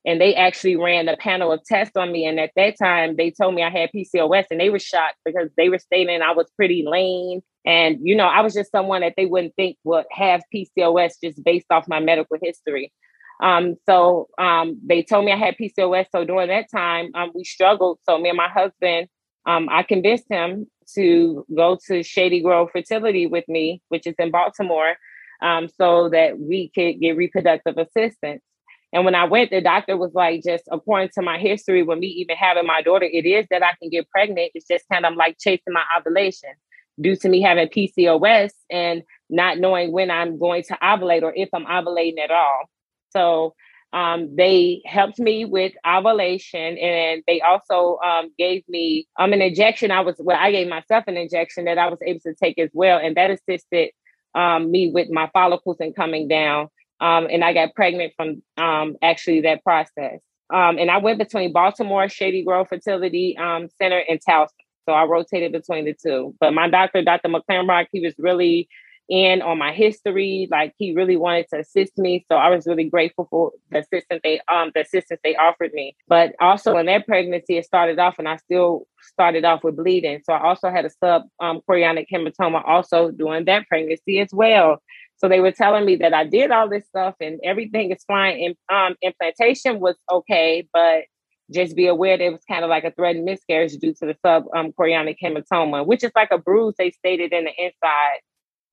And 0.05 0.21
they 0.21 0.33
actually 0.33 0.77
ran 0.77 1.09
a 1.09 1.17
panel 1.17 1.51
of 1.51 1.63
tests 1.65 1.97
on 1.97 2.11
me. 2.11 2.25
And 2.25 2.39
at 2.39 2.51
that 2.55 2.77
time, 2.79 3.17
they 3.17 3.31
told 3.31 3.53
me 3.53 3.63
I 3.63 3.69
had 3.69 3.89
PCOS, 3.93 4.45
and 4.49 4.59
they 4.59 4.69
were 4.69 4.79
shocked 4.79 5.17
because 5.25 5.49
they 5.57 5.67
were 5.67 5.77
stating 5.77 6.21
I 6.21 6.31
was 6.31 6.49
pretty 6.55 6.85
lean. 6.87 7.41
And, 7.65 7.99
you 8.01 8.15
know, 8.15 8.27
I 8.27 8.41
was 8.41 8.53
just 8.53 8.71
someone 8.71 9.01
that 9.01 9.13
they 9.17 9.25
wouldn't 9.25 9.55
think 9.55 9.77
would 9.83 10.05
have 10.11 10.41
PCOS 10.53 11.13
just 11.23 11.43
based 11.43 11.67
off 11.69 11.87
my 11.87 11.99
medical 11.99 12.37
history. 12.41 12.91
Um, 13.41 13.75
so 13.85 14.27
um, 14.37 14.79
they 14.85 15.03
told 15.03 15.25
me 15.25 15.31
I 15.31 15.37
had 15.37 15.57
PCOS. 15.57 16.07
So 16.11 16.25
during 16.25 16.49
that 16.49 16.69
time, 16.71 17.11
um, 17.15 17.31
we 17.33 17.43
struggled. 17.43 17.99
So 18.03 18.17
me 18.17 18.29
and 18.29 18.37
my 18.37 18.49
husband, 18.49 19.07
um, 19.45 19.69
I 19.69 19.83
convinced 19.83 20.25
him 20.29 20.67
to 20.95 21.45
go 21.55 21.77
to 21.87 22.03
Shady 22.03 22.41
Grove 22.41 22.69
Fertility 22.71 23.27
with 23.27 23.47
me, 23.47 23.81
which 23.89 24.07
is 24.07 24.15
in 24.19 24.31
Baltimore, 24.31 24.95
um, 25.41 25.69
so 25.77 26.09
that 26.09 26.39
we 26.39 26.69
could 26.69 26.99
get 26.99 27.15
reproductive 27.15 27.77
assistance. 27.77 28.41
And 28.91 29.05
when 29.05 29.15
I 29.15 29.25
went, 29.25 29.51
the 29.51 29.61
doctor 29.61 29.95
was 29.95 30.13
like, 30.13 30.43
just 30.43 30.63
according 30.71 31.09
to 31.13 31.21
my 31.21 31.37
history, 31.37 31.83
with 31.83 31.99
me 31.99 32.07
even 32.07 32.35
having 32.35 32.65
my 32.65 32.81
daughter, 32.81 33.05
it 33.05 33.25
is 33.25 33.45
that 33.51 33.63
I 33.63 33.73
can 33.79 33.89
get 33.89 34.09
pregnant. 34.09 34.51
It's 34.55 34.67
just 34.67 34.85
kind 34.91 35.05
of 35.05 35.15
like 35.15 35.37
chasing 35.39 35.73
my 35.73 35.83
ovulation 35.97 36.49
due 36.99 37.15
to 37.17 37.29
me 37.29 37.41
having 37.41 37.67
PCOS 37.67 38.51
and 38.69 39.03
not 39.29 39.59
knowing 39.59 39.91
when 39.91 40.11
I'm 40.11 40.39
going 40.39 40.63
to 40.63 40.77
ovulate 40.81 41.23
or 41.23 41.33
if 41.35 41.49
I'm 41.53 41.65
ovulating 41.65 42.19
at 42.19 42.31
all. 42.31 42.69
So 43.11 43.55
um, 43.91 44.35
they 44.35 44.81
helped 44.85 45.19
me 45.19 45.45
with 45.45 45.73
ovulation 45.87 46.77
and 46.77 47.23
they 47.27 47.41
also 47.41 47.97
um, 48.05 48.31
gave 48.37 48.63
me 48.67 49.07
um, 49.17 49.33
an 49.33 49.41
injection. 49.41 49.91
I 49.91 50.01
was, 50.01 50.15
well, 50.19 50.37
I 50.39 50.51
gave 50.51 50.67
myself 50.67 51.05
an 51.07 51.17
injection 51.17 51.65
that 51.65 51.77
I 51.77 51.89
was 51.89 51.99
able 52.05 52.19
to 52.21 52.35
take 52.35 52.59
as 52.59 52.69
well. 52.73 52.99
And 52.99 53.15
that 53.15 53.31
assisted 53.31 53.91
um, 54.35 54.69
me 54.69 54.91
with 54.91 55.09
my 55.09 55.29
follicles 55.33 55.77
and 55.79 55.95
coming 55.95 56.27
down. 56.27 56.67
Um, 57.01 57.27
and 57.31 57.43
I 57.43 57.53
got 57.53 57.73
pregnant 57.75 58.13
from 58.15 58.43
um, 58.57 58.97
actually 59.01 59.41
that 59.41 59.63
process. 59.63 60.19
Um, 60.53 60.77
and 60.77 60.91
I 60.91 60.97
went 60.97 61.19
between 61.19 61.53
Baltimore, 61.53 62.09
Shady 62.09 62.43
Grove 62.43 62.67
Fertility 62.67 63.37
um, 63.37 63.69
Center, 63.77 64.01
and 64.07 64.19
Towson. 64.19 64.49
So 64.89 64.93
I 64.93 65.03
rotated 65.03 65.51
between 65.51 65.85
the 65.85 65.93
two. 65.93 66.33
But 66.39 66.55
my 66.55 66.67
doctor, 66.67 67.03
Dr. 67.03 67.29
McClamrock, 67.29 67.85
he 67.91 67.99
was 67.99 68.15
really 68.17 68.67
in 69.07 69.43
on 69.43 69.59
my 69.59 69.71
history. 69.71 70.47
Like 70.49 70.73
he 70.79 70.95
really 70.95 71.15
wanted 71.15 71.45
to 71.53 71.59
assist 71.59 71.95
me. 71.99 72.25
So 72.27 72.37
I 72.37 72.49
was 72.49 72.65
really 72.65 72.89
grateful 72.89 73.27
for 73.29 73.51
the 73.69 73.81
assistance 73.81 74.21
they 74.23 74.41
um 74.51 74.71
the 74.73 74.81
assistance 74.81 75.19
they 75.23 75.35
offered 75.35 75.73
me. 75.73 75.95
But 76.07 76.33
also 76.39 76.75
in 76.77 76.87
that 76.87 77.05
pregnancy, 77.05 77.57
it 77.57 77.65
started 77.65 77.99
off 77.99 78.17
and 78.17 78.27
I 78.27 78.37
still 78.37 78.87
started 79.13 79.45
off 79.45 79.63
with 79.63 79.77
bleeding. 79.77 80.21
So 80.23 80.33
I 80.33 80.43
also 80.43 80.71
had 80.71 80.85
a 80.85 80.89
sub 80.89 81.21
um, 81.39 81.61
chorionic 81.69 82.07
hematoma 82.11 82.67
also 82.67 83.11
during 83.11 83.45
that 83.45 83.67
pregnancy 83.67 84.19
as 84.21 84.29
well. 84.33 84.81
So 85.17 85.29
they 85.29 85.39
were 85.39 85.51
telling 85.51 85.85
me 85.85 85.97
that 85.97 86.15
I 86.15 86.23
did 86.23 86.49
all 86.49 86.67
this 86.67 86.87
stuff 86.87 87.13
and 87.21 87.39
everything 87.43 87.91
is 87.91 88.03
fine. 88.07 88.39
And 88.43 88.55
um, 88.75 88.95
implantation 89.03 89.79
was 89.79 89.97
okay, 90.11 90.67
but 90.73 91.03
just 91.51 91.75
be 91.75 91.87
aware 91.87 92.17
that 92.17 92.23
it 92.23 92.31
was 92.31 92.43
kind 92.47 92.63
of 92.63 92.69
like 92.69 92.83
a 92.85 92.91
threatened 92.91 93.25
miscarriage 93.25 93.73
due 93.77 93.93
to 93.95 94.05
the 94.07 94.15
sub 94.25 94.45
um, 94.55 94.73
hematoma, 94.73 95.85
which 95.85 96.03
is 96.03 96.11
like 96.15 96.29
a 96.31 96.37
bruise 96.37 96.75
they 96.77 96.91
stated 96.91 97.33
in 97.33 97.45
the 97.45 97.51
inside 97.57 98.19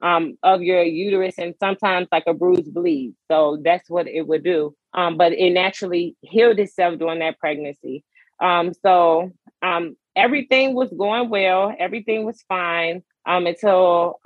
um, 0.03 0.39
of 0.43 0.63
your 0.63 0.83
uterus, 0.83 1.37
and 1.39 1.55
sometimes 1.61 2.09
like 2.13 2.25
a 2.27 2.35
bruised 2.35 2.75
bleed. 2.75 3.15
So 3.31 3.61
that's 3.65 3.91
what 3.91 4.09
it 4.09 4.27
would 4.27 4.45
do. 4.45 4.75
Um, 4.95 5.17
but 5.17 5.33
it 5.33 5.51
naturally 5.53 6.17
healed 6.23 6.59
itself 6.59 6.99
during 6.99 7.21
that 7.21 7.39
pregnancy. 7.39 8.05
Um, 8.41 8.73
so 8.83 9.33
um, 9.63 9.97
everything 10.17 10.75
was 10.75 10.91
going 10.93 11.31
well, 11.31 11.75
everything 11.79 12.25
was 12.25 12.43
fine 12.49 13.03
um, 13.27 13.47
until 13.47 14.21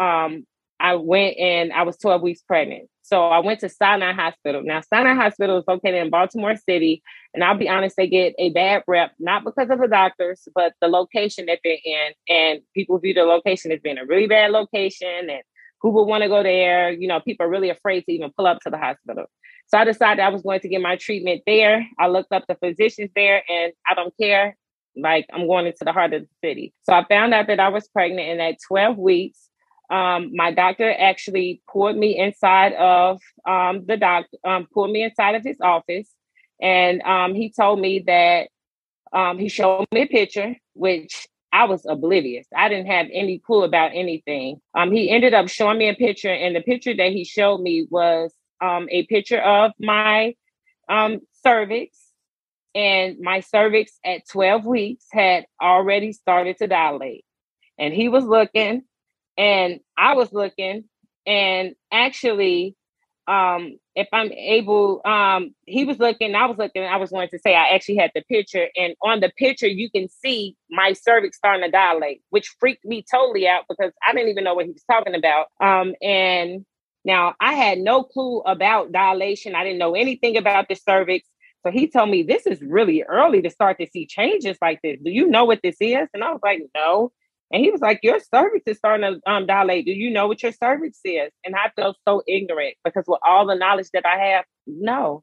I 0.81 0.95
went 0.97 1.39
and 1.39 1.73
I 1.73 1.83
was 1.83 1.97
12 1.99 2.23
weeks 2.23 2.43
pregnant. 2.43 2.89
So 3.11 3.27
I 3.27 3.41
went 3.41 3.59
to 3.61 3.69
Sinai 3.69 4.13
Hospital. 4.13 4.63
Now, 4.65 4.83
Sinai 4.83 5.15
Hospital 5.15 5.59
is 5.59 5.65
located 5.67 5.97
in 5.97 6.11
Baltimore 6.11 6.55
City. 6.55 7.03
And 7.35 7.43
I'll 7.43 7.59
be 7.59 7.69
honest, 7.69 7.97
they 7.97 8.07
get 8.07 8.35
a 8.39 8.51
bad 8.51 8.85
rep, 8.87 9.13
not 9.19 9.45
because 9.45 9.69
of 9.69 9.81
the 9.81 9.89
doctors, 9.89 10.47
but 10.55 10.75
the 10.81 10.87
location 10.87 11.47
that 11.47 11.59
they're 11.65 11.77
in. 11.85 12.13
And 12.29 12.61
people 12.73 12.99
view 12.99 13.15
the 13.15 13.25
location 13.25 13.73
as 13.73 13.81
being 13.81 13.99
a 13.99 14.07
really 14.07 14.29
bad 14.29 14.53
location 14.53 15.29
and 15.29 15.43
who 15.81 15.91
would 15.91 16.05
want 16.05 16.23
to 16.23 16.29
go 16.29 16.45
there. 16.45 16.93
You 16.93 17.09
know, 17.09 17.19
people 17.19 17.47
are 17.47 17.51
really 17.51 17.71
afraid 17.71 18.03
to 18.03 18.13
even 18.13 18.31
pull 18.37 18.47
up 18.47 18.61
to 18.61 18.71
the 18.71 18.79
hospital. 18.79 19.27
So 19.67 19.79
I 19.79 19.85
decided 19.85 20.23
I 20.23 20.29
was 20.29 20.43
going 20.43 20.61
to 20.61 20.69
get 20.69 20.81
my 20.81 20.95
treatment 20.95 21.43
there. 21.47 21.85
I 21.99 22.07
looked 22.07 22.33
up 22.33 22.45
the 22.47 22.55
physicians 22.55 23.11
there 23.17 23.43
and 23.49 23.73
I 23.89 23.95
don't 23.95 24.15
care. 24.21 24.57
Like 24.97 25.27
I'm 25.33 25.49
going 25.49 25.67
into 25.67 25.85
the 25.85 25.93
heart 25.93 26.15
of 26.15 26.23
the 26.23 26.49
city. 26.49 26.75
So 26.85 26.93
I 26.93 27.05
found 27.09 27.35
out 27.35 27.49
that 27.49 27.59
I 27.59 27.71
was 27.71 27.89
pregnant 27.89 28.29
and 28.29 28.41
at 28.41 28.59
12 28.69 28.99
weeks, 28.99 29.50
um, 29.91 30.31
my 30.35 30.53
doctor 30.53 30.91
actually 30.91 31.63
pulled 31.71 31.97
me 31.97 32.17
inside 32.19 32.73
of 32.75 33.21
um, 33.47 33.85
the 33.87 33.97
doctor, 33.97 34.37
um, 34.45 34.69
pulled 34.73 34.91
me 34.91 35.03
inside 35.03 35.35
of 35.35 35.43
his 35.43 35.57
office. 35.61 36.09
And 36.63 37.03
um, 37.03 37.35
he 37.35 37.51
told 37.51 37.81
me 37.81 38.01
that 38.07 38.49
um, 39.13 39.39
he 39.39 39.49
showed 39.49 39.87
me 39.93 40.03
a 40.03 40.07
picture, 40.07 40.55
which 40.75 41.27
I 41.53 41.65
was 41.65 41.85
oblivious. 41.87 42.47
I 42.55 42.69
didn't 42.69 42.87
have 42.87 43.07
any 43.13 43.39
clue 43.39 43.65
about 43.65 43.91
anything. 43.93 44.61
Um, 44.75 44.93
he 44.93 45.11
ended 45.11 45.35
up 45.35 45.49
showing 45.49 45.79
me 45.79 45.89
a 45.89 45.95
picture, 45.95 46.33
and 46.33 46.55
the 46.55 46.61
picture 46.61 46.95
that 46.95 47.11
he 47.11 47.25
showed 47.25 47.61
me 47.61 47.89
was 47.91 48.33
a 48.63 49.07
picture 49.07 49.41
of 49.41 49.73
my 49.81 50.35
cervix. 51.43 51.97
And 52.75 53.19
my 53.19 53.41
cervix 53.41 53.99
at 54.05 54.29
12 54.29 54.65
weeks 54.65 55.07
had 55.11 55.47
already 55.61 56.13
started 56.13 56.59
to 56.59 56.69
dilate. 56.69 57.25
And 57.79 57.93
he 57.93 58.09
was 58.09 58.25
looking, 58.25 58.83
and 59.37 59.81
I 59.97 60.15
was 60.15 60.33
looking, 60.33 60.85
and 61.27 61.75
actually, 61.93 62.77
um, 63.27 63.79
if 63.95 64.09
I'm 64.13 64.33
able, 64.33 65.03
um, 65.05 65.55
he 65.67 65.85
was 65.85 65.99
looking, 65.99 66.35
I 66.35 66.47
was 66.47 66.59
looking, 66.59 66.83
I 66.83 66.97
was 66.97 67.11
going 67.11 67.29
to 67.29 67.39
say 67.39 67.55
I 67.55 67.69
actually 67.69 67.97
had 67.97 68.11
the 68.15 68.23
picture, 68.23 68.69
and 68.77 68.95
on 69.03 69.21
the 69.21 69.31
picture 69.37 69.69
you 69.69 69.91
can 69.91 70.09
see 70.09 70.57
my 70.71 70.93
cervix 70.95 71.37
starting 71.37 71.63
to 71.63 71.71
dilate, 71.71 72.23
which 72.31 72.55
freaked 72.59 72.85
me 72.85 73.05
totally 73.11 73.47
out 73.47 73.65
because 73.69 73.93
I 74.07 74.13
didn't 74.13 74.31
even 74.31 74.45
know 74.45 74.55
what 74.55 74.67
he 74.67 74.73
was 74.73 74.85
talking 74.91 75.15
about. 75.15 75.47
Um, 75.61 75.95
and 76.03 76.65
now 77.05 77.35
I 77.41 77.55
had 77.55 77.79
no 77.79 78.03
clue 78.03 78.41
about 78.41 78.93
dilation. 78.93 79.55
I 79.55 79.65
didn't 79.65 79.79
know 79.79 79.95
anything 79.95 80.37
about 80.37 80.69
the 80.69 80.75
cervix. 80.75 81.27
So 81.65 81.71
he 81.71 81.89
told 81.89 82.11
me 82.11 82.23
this 82.23 82.47
is 82.47 82.61
really 82.63 83.03
early 83.03 83.43
to 83.43 83.51
start 83.51 83.79
to 83.79 83.87
see 83.87 84.07
changes 84.07 84.57
like 84.63 84.81
this. 84.83 84.99
Do 85.05 85.11
you 85.11 85.27
know 85.29 85.45
what 85.45 85.61
this 85.63 85.77
is? 85.81 86.09
And 86.15 86.25
I 86.25 86.31
was 86.31 86.41
like, 86.43 86.63
no. 86.75 87.13
And 87.53 87.65
he 87.65 87.71
was 87.71 87.81
like, 87.81 88.01
Your 88.03 88.19
cervix 88.21 88.65
is 88.67 88.79
starting 88.79 89.21
to 89.21 89.31
um, 89.31 89.47
dilate. 89.47 89.87
Do 89.87 89.93
you 89.93 90.11
know 90.11 90.29
what 90.29 90.43
your 90.43 90.53
cervix 90.53 91.01
is? 91.05 91.31
And 91.45 91.55
I 91.57 91.71
felt 91.77 91.97
so 92.07 92.23
ignorant 92.29 92.77
because 92.85 93.05
with 93.07 93.21
all 93.27 93.47
the 93.47 93.57
knowledge 93.57 93.89
that 93.93 94.07
I 94.07 94.19
have, 94.19 94.45
no, 94.67 95.23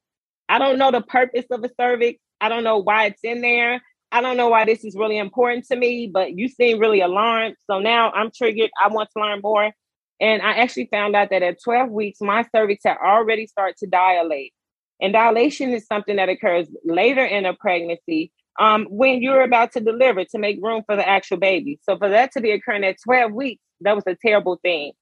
I 0.49 0.59
don't 0.59 0.77
know 0.77 0.91
the 0.91 1.01
purpose 1.01 1.45
of 1.51 1.63
a 1.63 1.69
cervix. 1.79 2.19
I 2.41 2.49
don't 2.49 2.63
know 2.63 2.77
why 2.77 3.05
it's 3.05 3.23
in 3.23 3.41
there. 3.41 3.81
I 4.11 4.21
don't 4.21 4.37
know 4.37 4.47
why 4.49 4.65
this 4.65 4.85
is 4.85 4.95
really 4.95 5.17
important 5.17 5.65
to 5.65 5.75
me, 5.75 6.09
but 6.11 6.37
you 6.37 6.47
seem 6.47 6.79
really 6.79 7.01
alarmed. 7.01 7.55
So 7.69 7.79
now 7.79 8.11
I'm 8.11 8.31
triggered. 8.35 8.69
I 8.81 8.87
want 8.87 9.09
to 9.15 9.21
learn 9.21 9.41
more. 9.41 9.71
And 10.19 10.41
I 10.41 10.53
actually 10.53 10.87
found 10.91 11.15
out 11.15 11.29
that 11.29 11.43
at 11.43 11.61
12 11.63 11.89
weeks, 11.89 12.21
my 12.21 12.45
cervix 12.55 12.83
had 12.85 12.97
already 12.97 13.47
started 13.47 13.75
to 13.77 13.87
dilate. 13.87 14.53
And 15.01 15.13
dilation 15.13 15.71
is 15.71 15.85
something 15.85 16.15
that 16.15 16.29
occurs 16.29 16.67
later 16.83 17.23
in 17.23 17.45
a 17.45 17.53
pregnancy 17.53 18.31
um, 18.59 18.85
when 18.89 19.21
you're 19.21 19.43
about 19.43 19.73
to 19.73 19.79
deliver 19.79 20.25
to 20.25 20.39
make 20.39 20.59
room 20.61 20.83
for 20.85 20.95
the 20.95 21.07
actual 21.07 21.37
baby. 21.37 21.79
So 21.83 21.97
for 21.97 22.09
that 22.09 22.31
to 22.33 22.41
be 22.41 22.51
occurring 22.51 22.83
at 22.83 22.97
12 23.03 23.31
weeks, 23.31 23.63
that 23.81 23.95
was 23.95 24.05
a 24.07 24.15
terrible 24.15 24.59
thing. 24.61 24.93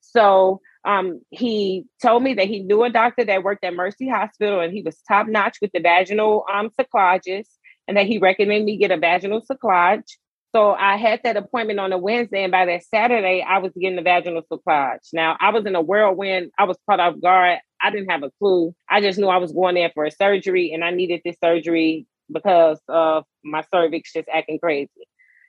So 0.00 0.60
um, 0.84 1.20
he 1.30 1.84
told 2.00 2.22
me 2.22 2.34
that 2.34 2.46
he 2.46 2.60
knew 2.60 2.84
a 2.84 2.90
doctor 2.90 3.24
that 3.24 3.42
worked 3.42 3.64
at 3.64 3.74
Mercy 3.74 4.08
Hospital 4.08 4.60
and 4.60 4.72
he 4.72 4.82
was 4.82 4.96
top 5.08 5.26
notch 5.26 5.58
with 5.60 5.72
the 5.72 5.80
vaginal 5.80 6.44
um, 6.52 6.70
and 7.88 7.96
that 7.96 8.06
he 8.06 8.18
recommended 8.18 8.64
me 8.64 8.76
get 8.76 8.90
a 8.90 8.96
vaginal 8.96 9.42
cerclage. 9.42 10.08
So 10.54 10.72
I 10.72 10.96
had 10.96 11.20
that 11.22 11.36
appointment 11.36 11.78
on 11.78 11.92
a 11.92 11.98
Wednesday, 11.98 12.42
and 12.42 12.50
by 12.50 12.66
that 12.66 12.82
Saturday, 12.84 13.40
I 13.40 13.58
was 13.58 13.70
getting 13.80 13.94
the 13.94 14.02
vaginal 14.02 14.42
cerclage. 14.50 15.08
Now 15.12 15.36
I 15.40 15.50
was 15.50 15.64
in 15.64 15.76
a 15.76 15.80
whirlwind. 15.80 16.50
I 16.58 16.64
was 16.64 16.76
caught 16.88 16.98
off 16.98 17.20
guard. 17.20 17.60
I 17.80 17.90
didn't 17.90 18.10
have 18.10 18.24
a 18.24 18.30
clue. 18.38 18.74
I 18.88 19.00
just 19.00 19.18
knew 19.18 19.28
I 19.28 19.36
was 19.36 19.52
going 19.52 19.76
there 19.76 19.92
for 19.94 20.04
a 20.04 20.10
surgery, 20.10 20.72
and 20.72 20.82
I 20.84 20.90
needed 20.90 21.20
this 21.24 21.36
surgery 21.42 22.06
because 22.32 22.80
of 22.88 23.24
my 23.44 23.62
cervix 23.72 24.12
just 24.12 24.28
acting 24.32 24.58
crazy. 24.58 24.90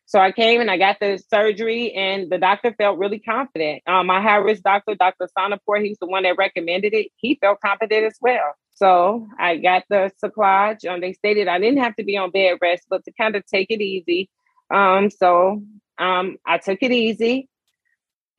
So 0.05 0.19
I 0.19 0.31
came 0.31 0.59
and 0.59 0.69
I 0.69 0.77
got 0.77 0.97
the 0.99 1.21
surgery, 1.29 1.93
and 1.93 2.29
the 2.29 2.37
doctor 2.37 2.73
felt 2.77 2.97
really 2.97 3.19
confident. 3.19 3.81
Um, 3.87 4.07
my 4.07 4.21
high 4.21 4.37
risk 4.37 4.63
doctor, 4.63 4.95
Dr. 4.95 5.29
Sonaport, 5.37 5.85
he's 5.85 5.99
the 5.99 6.07
one 6.07 6.23
that 6.23 6.37
recommended 6.37 6.93
it. 6.93 7.07
He 7.15 7.35
felt 7.35 7.61
confident 7.61 8.05
as 8.05 8.17
well. 8.19 8.55
So 8.75 9.27
I 9.39 9.57
got 9.57 9.83
the 9.89 10.11
cerclage. 10.21 10.85
Um, 10.85 11.01
they 11.01 11.13
stated 11.13 11.47
I 11.47 11.59
didn't 11.59 11.79
have 11.79 11.95
to 11.95 12.03
be 12.03 12.17
on 12.17 12.31
bed 12.31 12.57
rest, 12.61 12.87
but 12.89 13.05
to 13.05 13.11
kind 13.13 13.35
of 13.35 13.45
take 13.45 13.67
it 13.69 13.81
easy. 13.81 14.29
Um, 14.73 15.09
so 15.09 15.63
um, 15.97 16.37
I 16.45 16.57
took 16.57 16.79
it 16.81 16.91
easy, 16.91 17.47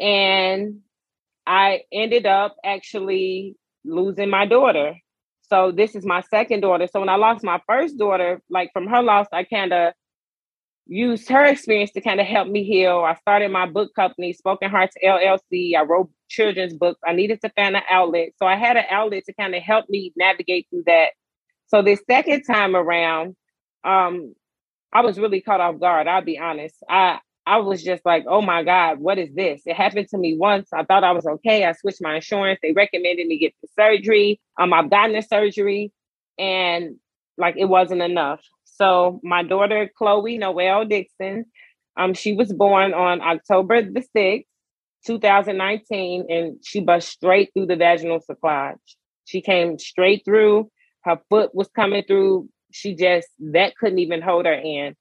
and 0.00 0.80
I 1.46 1.82
ended 1.92 2.26
up 2.26 2.56
actually 2.64 3.56
losing 3.84 4.30
my 4.30 4.46
daughter. 4.46 4.96
So 5.52 5.70
this 5.70 5.94
is 5.94 6.06
my 6.06 6.22
second 6.30 6.62
daughter. 6.62 6.86
So 6.90 7.00
when 7.00 7.10
I 7.10 7.16
lost 7.16 7.44
my 7.44 7.60
first 7.68 7.98
daughter, 7.98 8.40
like 8.48 8.70
from 8.72 8.86
her 8.86 9.02
loss, 9.02 9.26
I 9.34 9.44
kind 9.44 9.74
of 9.74 9.92
used 10.86 11.28
her 11.28 11.44
experience 11.44 11.90
to 11.90 12.00
kind 12.00 12.22
of 12.22 12.26
help 12.26 12.48
me 12.48 12.64
heal. 12.64 13.00
I 13.00 13.16
started 13.16 13.50
my 13.50 13.66
book 13.66 13.94
company, 13.94 14.32
Spoken 14.32 14.70
Hearts 14.70 14.96
LLC. 15.04 15.76
I 15.76 15.82
wrote 15.82 16.10
children's 16.30 16.72
books. 16.72 17.00
I 17.06 17.12
needed 17.12 17.42
to 17.42 17.50
find 17.50 17.76
an 17.76 17.82
outlet. 17.90 18.30
So 18.38 18.46
I 18.46 18.56
had 18.56 18.78
an 18.78 18.86
outlet 18.88 19.24
to 19.26 19.34
kind 19.34 19.54
of 19.54 19.62
help 19.62 19.90
me 19.90 20.14
navigate 20.16 20.68
through 20.70 20.84
that. 20.86 21.10
So 21.66 21.82
this 21.82 22.00
second 22.10 22.44
time 22.44 22.74
around, 22.74 23.36
um, 23.84 24.34
I 24.90 25.02
was 25.02 25.18
really 25.18 25.42
caught 25.42 25.60
off 25.60 25.78
guard. 25.78 26.08
I'll 26.08 26.24
be 26.24 26.38
honest. 26.38 26.76
I 26.88 27.18
I 27.46 27.58
was 27.58 27.82
just 27.82 28.04
like, 28.06 28.24
oh 28.28 28.40
my 28.40 28.62
God, 28.62 29.00
what 29.00 29.18
is 29.18 29.34
this? 29.34 29.62
It 29.66 29.74
happened 29.74 30.08
to 30.10 30.18
me 30.18 30.36
once. 30.36 30.68
I 30.72 30.84
thought 30.84 31.04
I 31.04 31.12
was 31.12 31.26
okay. 31.26 31.64
I 31.64 31.72
switched 31.72 32.02
my 32.02 32.16
insurance. 32.16 32.60
They 32.62 32.72
recommended 32.72 33.26
me 33.26 33.38
get 33.38 33.54
the 33.62 33.68
surgery. 33.78 34.40
Um, 34.60 34.72
I've 34.72 34.90
gotten 34.90 35.14
the 35.14 35.22
surgery 35.22 35.92
and 36.38 36.96
like 37.36 37.56
it 37.56 37.64
wasn't 37.64 38.02
enough. 38.02 38.40
So 38.64 39.20
my 39.24 39.42
daughter, 39.42 39.90
Chloe 39.96 40.38
Noel 40.38 40.84
Dixon, 40.84 41.46
um, 41.96 42.14
she 42.14 42.32
was 42.32 42.52
born 42.52 42.94
on 42.94 43.20
October 43.20 43.82
the 43.82 44.04
6th, 44.16 44.46
2019, 45.06 46.26
and 46.28 46.56
she 46.64 46.80
bust 46.80 47.08
straight 47.08 47.50
through 47.52 47.66
the 47.66 47.76
vaginal 47.76 48.20
cerclage. 48.20 48.76
She 49.24 49.40
came 49.40 49.78
straight 49.78 50.24
through. 50.24 50.70
Her 51.04 51.20
foot 51.28 51.54
was 51.54 51.68
coming 51.74 52.04
through. 52.06 52.48
She 52.72 52.94
just 52.94 53.28
that 53.52 53.76
couldn't 53.76 53.98
even 53.98 54.22
hold 54.22 54.46
her 54.46 54.52
in. 54.54 54.94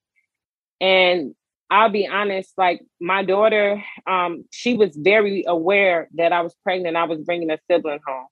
And 0.82 1.36
I'll 1.72 1.90
be 1.90 2.06
honest, 2.06 2.52
like 2.58 2.82
my 3.00 3.24
daughter, 3.24 3.82
um, 4.06 4.44
she 4.52 4.76
was 4.76 4.94
very 4.94 5.46
aware 5.48 6.10
that 6.16 6.34
I 6.34 6.42
was 6.42 6.54
pregnant. 6.64 6.98
I 6.98 7.06
was 7.06 7.22
bringing 7.22 7.50
a 7.50 7.58
sibling 7.70 8.02
home. 8.06 8.28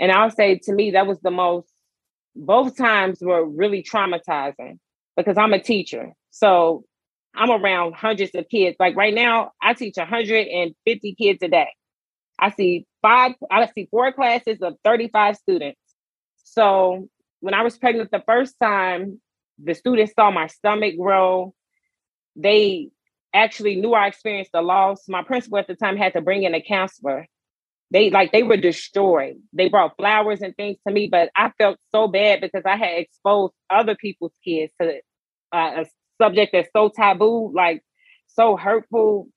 And 0.00 0.10
I'll 0.10 0.32
say 0.32 0.58
to 0.64 0.72
me, 0.72 0.90
that 0.90 1.06
was 1.06 1.20
the 1.20 1.30
most, 1.30 1.68
both 2.34 2.76
times 2.76 3.20
were 3.20 3.44
really 3.44 3.84
traumatizing 3.84 4.78
because 5.16 5.38
I'm 5.38 5.52
a 5.52 5.60
teacher. 5.60 6.14
So 6.32 6.84
I'm 7.32 7.50
around 7.50 7.94
hundreds 7.94 8.34
of 8.34 8.48
kids. 8.48 8.76
Like 8.80 8.96
right 8.96 9.14
now, 9.14 9.52
I 9.62 9.74
teach 9.74 9.96
150 9.96 11.14
kids 11.14 11.38
a 11.42 11.48
day. 11.48 11.68
I 12.40 12.50
see 12.50 12.86
five, 13.02 13.34
I 13.52 13.68
see 13.72 13.86
four 13.88 14.12
classes 14.12 14.58
of 14.62 14.74
35 14.84 15.36
students. 15.36 15.80
So 16.42 17.08
when 17.38 17.54
I 17.54 17.62
was 17.62 17.78
pregnant 17.78 18.10
the 18.10 18.22
first 18.26 18.56
time, 18.60 19.20
the 19.62 19.74
students 19.74 20.12
saw 20.14 20.32
my 20.32 20.48
stomach 20.48 20.96
grow. 20.98 21.54
They 22.38 22.90
actually 23.34 23.76
knew 23.76 23.94
I 23.94 24.06
experienced 24.06 24.52
the 24.52 24.62
loss. 24.62 25.08
My 25.08 25.22
principal 25.22 25.58
at 25.58 25.66
the 25.66 25.74
time 25.76 25.96
had 25.96 26.14
to 26.14 26.22
bring 26.22 26.44
in 26.44 26.54
a 26.54 26.62
counselor. 26.62 27.26
They 27.90 28.10
like 28.10 28.32
they 28.32 28.42
were 28.42 28.56
destroyed. 28.56 29.36
They 29.52 29.68
brought 29.68 29.96
flowers 29.96 30.42
and 30.42 30.54
things 30.56 30.78
to 30.86 30.92
me, 30.92 31.08
but 31.10 31.30
I 31.36 31.52
felt 31.58 31.78
so 31.90 32.08
bad 32.08 32.40
because 32.40 32.62
I 32.66 32.76
had 32.76 32.98
exposed 32.98 33.54
other 33.70 33.96
people's 33.96 34.34
kids 34.44 34.72
to 34.80 35.00
uh, 35.52 35.82
a 35.82 35.86
subject 36.22 36.52
that's 36.52 36.68
so 36.76 36.90
taboo, 36.94 37.52
like 37.54 37.82
so 38.28 38.56
hurtful, 38.56 39.28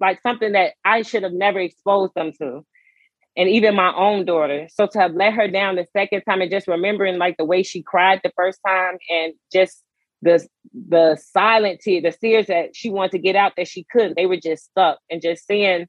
like 0.00 0.22
something 0.22 0.52
that 0.52 0.74
I 0.84 1.02
should 1.02 1.24
have 1.24 1.32
never 1.32 1.60
exposed 1.60 2.14
them 2.14 2.32
to. 2.40 2.62
And 3.36 3.48
even 3.48 3.76
my 3.76 3.94
own 3.94 4.24
daughter. 4.24 4.68
So 4.72 4.86
to 4.88 4.98
have 4.98 5.14
let 5.14 5.34
her 5.34 5.48
down 5.48 5.76
the 5.76 5.86
second 5.96 6.22
time 6.22 6.42
and 6.42 6.50
just 6.50 6.68
remembering 6.68 7.18
like 7.18 7.36
the 7.38 7.44
way 7.44 7.62
she 7.62 7.82
cried 7.82 8.20
the 8.24 8.32
first 8.36 8.60
time 8.66 8.98
and 9.08 9.34
just 9.52 9.82
the 10.22 10.46
the 10.88 11.16
silent 11.16 11.80
tears, 11.80 12.02
the 12.02 12.12
tears 12.12 12.46
that 12.46 12.76
she 12.76 12.90
wanted 12.90 13.12
to 13.12 13.18
get 13.18 13.36
out 13.36 13.52
that 13.56 13.68
she 13.68 13.86
couldn't, 13.90 14.16
they 14.16 14.26
were 14.26 14.36
just 14.36 14.64
stuck. 14.64 14.98
And 15.10 15.22
just 15.22 15.46
seeing 15.46 15.86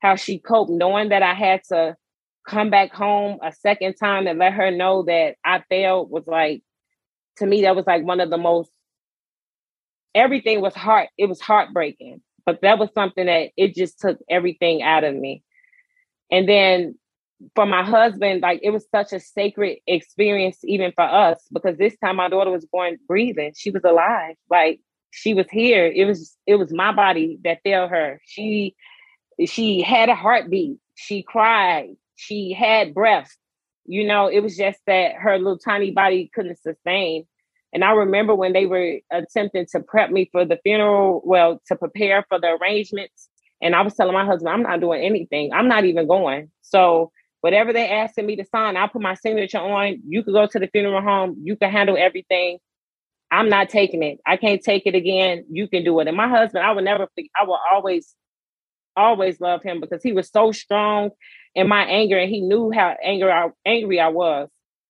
how 0.00 0.16
she 0.16 0.38
coped, 0.38 0.70
knowing 0.70 1.10
that 1.10 1.22
I 1.22 1.34
had 1.34 1.62
to 1.68 1.96
come 2.46 2.70
back 2.70 2.92
home 2.92 3.38
a 3.42 3.52
second 3.52 3.94
time 3.94 4.26
and 4.26 4.38
let 4.38 4.52
her 4.52 4.70
know 4.70 5.04
that 5.04 5.36
I 5.44 5.62
failed 5.68 6.10
was 6.10 6.26
like 6.26 6.62
to 7.36 7.46
me 7.46 7.62
that 7.62 7.76
was 7.76 7.86
like 7.86 8.04
one 8.04 8.20
of 8.20 8.30
the 8.30 8.36
most 8.36 8.70
everything 10.14 10.60
was 10.60 10.74
heart 10.74 11.08
it 11.16 11.26
was 11.26 11.40
heartbreaking 11.40 12.20
but 12.44 12.60
that 12.62 12.78
was 12.78 12.90
something 12.94 13.26
that 13.26 13.50
it 13.56 13.74
just 13.74 14.00
took 14.00 14.18
everything 14.28 14.82
out 14.82 15.04
of 15.04 15.14
me 15.14 15.42
and 16.30 16.48
then 16.48 16.96
for 17.54 17.66
my 17.66 17.82
husband 17.82 18.42
like 18.42 18.60
it 18.62 18.70
was 18.70 18.86
such 18.90 19.12
a 19.12 19.20
sacred 19.20 19.78
experience 19.86 20.58
even 20.64 20.92
for 20.92 21.04
us 21.04 21.42
because 21.52 21.76
this 21.78 21.96
time 21.98 22.16
my 22.16 22.28
daughter 22.28 22.50
was 22.50 22.66
born 22.66 22.98
breathing. 23.08 23.52
She 23.56 23.70
was 23.70 23.84
alive. 23.84 24.36
Like 24.50 24.80
she 25.10 25.34
was 25.34 25.46
here. 25.50 25.86
It 25.86 26.04
was 26.04 26.36
it 26.46 26.56
was 26.56 26.72
my 26.72 26.92
body 26.92 27.38
that 27.44 27.60
failed 27.64 27.90
her. 27.90 28.20
She 28.24 28.74
she 29.46 29.82
had 29.82 30.08
a 30.08 30.14
heartbeat. 30.14 30.78
She 30.94 31.22
cried. 31.22 31.90
She 32.16 32.52
had 32.52 32.94
breath. 32.94 33.34
You 33.84 34.06
know 34.06 34.28
it 34.28 34.40
was 34.40 34.56
just 34.56 34.78
that 34.86 35.14
her 35.14 35.38
little 35.38 35.58
tiny 35.58 35.90
body 35.90 36.30
couldn't 36.34 36.60
sustain. 36.60 37.26
And 37.72 37.82
I 37.84 37.92
remember 37.92 38.34
when 38.34 38.52
they 38.52 38.66
were 38.66 38.98
attempting 39.10 39.66
to 39.72 39.80
prep 39.80 40.10
me 40.10 40.28
for 40.30 40.44
the 40.44 40.58
funeral, 40.62 41.22
well, 41.24 41.60
to 41.68 41.76
prepare 41.76 42.24
for 42.28 42.38
the 42.38 42.58
arrangements. 42.60 43.30
And 43.62 43.74
I 43.74 43.80
was 43.80 43.94
telling 43.94 44.12
my 44.12 44.26
husband, 44.26 44.52
I'm 44.52 44.62
not 44.62 44.80
doing 44.80 45.02
anything. 45.02 45.52
I'm 45.52 45.68
not 45.68 45.86
even 45.86 46.06
going. 46.06 46.50
So 46.60 47.12
whatever 47.42 47.72
they 47.72 47.88
asking 47.88 48.26
me 48.26 48.36
to 48.36 48.46
sign, 48.46 48.76
I'll 48.76 48.88
put 48.88 49.02
my 49.02 49.14
signature 49.14 49.58
on. 49.58 50.00
You 50.08 50.24
could 50.24 50.32
go 50.32 50.46
to 50.46 50.58
the 50.58 50.68
funeral 50.68 51.02
home. 51.02 51.36
You 51.44 51.56
can 51.56 51.70
handle 51.70 51.96
everything. 51.98 52.58
I'm 53.30 53.48
not 53.48 53.68
taking 53.68 54.02
it. 54.02 54.18
I 54.26 54.36
can't 54.36 54.62
take 54.62 54.84
it 54.86 54.94
again. 54.94 55.44
You 55.50 55.68
can 55.68 55.84
do 55.84 56.00
it. 56.00 56.08
And 56.08 56.16
my 56.16 56.28
husband, 56.28 56.64
I 56.64 56.72
would 56.72 56.84
never, 56.84 57.08
I 57.40 57.44
will 57.44 57.58
always, 57.72 58.14
always 58.96 59.40
love 59.40 59.62
him 59.62 59.80
because 59.80 60.02
he 60.02 60.12
was 60.12 60.30
so 60.30 60.52
strong 60.52 61.10
in 61.54 61.68
my 61.68 61.84
anger 61.84 62.18
and 62.18 62.30
he 62.30 62.40
knew 62.40 62.70
how 62.70 62.96
angry 63.02 63.30
I, 63.30 63.48
angry 63.66 64.00
I 64.00 64.08
was 64.08 64.48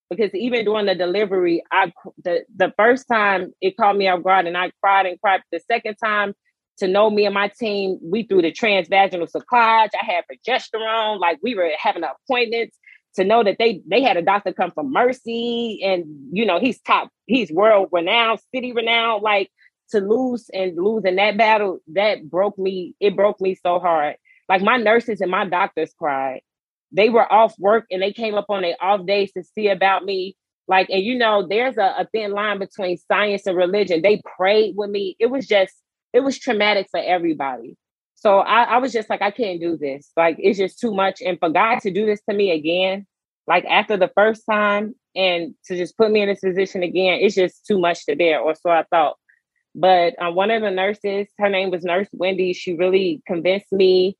because 0.09 0.33
even 0.35 0.65
during 0.65 0.85
the 0.85 0.95
delivery, 0.95 1.63
I 1.71 1.91
the 2.23 2.43
the 2.55 2.73
first 2.77 3.07
time 3.11 3.53
it 3.61 3.77
caught 3.77 3.95
me 3.97 4.07
off 4.07 4.23
guard 4.23 4.47
and 4.47 4.57
I 4.57 4.71
cried 4.81 5.05
and 5.05 5.19
cried. 5.19 5.41
The 5.51 5.59
second 5.59 5.95
time, 5.95 6.33
to 6.79 6.87
know 6.87 7.09
me 7.09 7.25
and 7.25 7.33
my 7.33 7.49
team, 7.49 7.99
we 8.01 8.23
threw 8.23 8.41
the 8.41 8.51
transvaginal 8.51 9.29
supply. 9.29 9.87
I 9.93 10.05
had 10.05 10.23
progesterone, 10.31 11.19
like 11.19 11.39
we 11.41 11.55
were 11.55 11.69
having 11.77 12.03
appointments. 12.03 12.77
To 13.17 13.23
know 13.23 13.43
that 13.43 13.57
they 13.59 13.79
they 13.87 14.01
had 14.01 14.17
a 14.17 14.23
doctor 14.23 14.53
come 14.53 14.71
from 14.71 14.91
Mercy, 14.91 15.79
and 15.83 16.03
you 16.31 16.47
know 16.47 16.59
he's 16.59 16.81
top, 16.81 17.09
he's 17.27 17.51
world 17.51 17.89
renowned, 17.91 18.39
city 18.53 18.73
renowned. 18.73 19.21
Like 19.21 19.51
to 19.91 19.99
lose 19.99 20.49
and 20.51 20.75
lose 20.75 21.05
in 21.05 21.17
that 21.17 21.37
battle, 21.37 21.77
that 21.93 22.27
broke 22.27 22.57
me. 22.57 22.95
It 22.99 23.15
broke 23.15 23.39
me 23.39 23.53
so 23.53 23.77
hard. 23.77 24.15
Like 24.49 24.63
my 24.63 24.77
nurses 24.77 25.21
and 25.21 25.29
my 25.29 25.45
doctors 25.45 25.93
cried 25.95 26.41
they 26.93 27.09
were 27.09 27.31
off 27.31 27.57
work 27.59 27.85
and 27.91 28.01
they 28.01 28.13
came 28.13 28.35
up 28.35 28.45
on 28.49 28.61
their 28.61 28.75
off 28.79 29.05
days 29.05 29.31
to 29.33 29.43
see 29.43 29.67
about 29.67 30.05
me. 30.05 30.37
Like, 30.67 30.89
and 30.89 31.03
you 31.03 31.17
know, 31.17 31.45
there's 31.45 31.77
a, 31.77 31.95
a 31.99 32.07
thin 32.13 32.31
line 32.31 32.59
between 32.59 32.97
science 32.97 33.45
and 33.47 33.57
religion. 33.57 34.01
They 34.01 34.21
prayed 34.37 34.75
with 34.77 34.91
me. 34.91 35.15
It 35.19 35.25
was 35.25 35.45
just, 35.47 35.73
it 36.13 36.21
was 36.21 36.39
traumatic 36.39 36.87
for 36.91 36.99
everybody. 36.99 37.77
So 38.15 38.39
I, 38.39 38.63
I 38.63 38.77
was 38.77 38.93
just 38.93 39.09
like, 39.09 39.21
I 39.21 39.31
can't 39.31 39.59
do 39.59 39.75
this. 39.75 40.11
Like, 40.15 40.37
it's 40.39 40.57
just 40.57 40.79
too 40.79 40.93
much. 40.93 41.21
And 41.21 41.37
for 41.39 41.49
God 41.49 41.79
to 41.81 41.91
do 41.91 42.05
this 42.05 42.21
to 42.29 42.35
me 42.35 42.51
again, 42.51 43.05
like 43.47 43.65
after 43.65 43.97
the 43.97 44.11
first 44.15 44.43
time, 44.49 44.95
and 45.15 45.53
to 45.65 45.75
just 45.75 45.97
put 45.97 46.11
me 46.11 46.21
in 46.21 46.29
this 46.29 46.39
position 46.39 46.83
again, 46.83 47.19
it's 47.21 47.35
just 47.35 47.65
too 47.65 47.79
much 47.79 48.05
to 48.05 48.15
bear, 48.15 48.39
or 48.39 48.55
so 48.55 48.69
I 48.69 48.83
thought. 48.89 49.17
But 49.75 50.15
uh, 50.21 50.31
one 50.31 50.51
of 50.51 50.61
the 50.61 50.71
nurses, 50.71 51.27
her 51.39 51.49
name 51.49 51.71
was 51.71 51.83
Nurse 51.83 52.07
Wendy, 52.13 52.53
she 52.53 52.73
really 52.73 53.21
convinced 53.27 53.71
me 53.71 54.17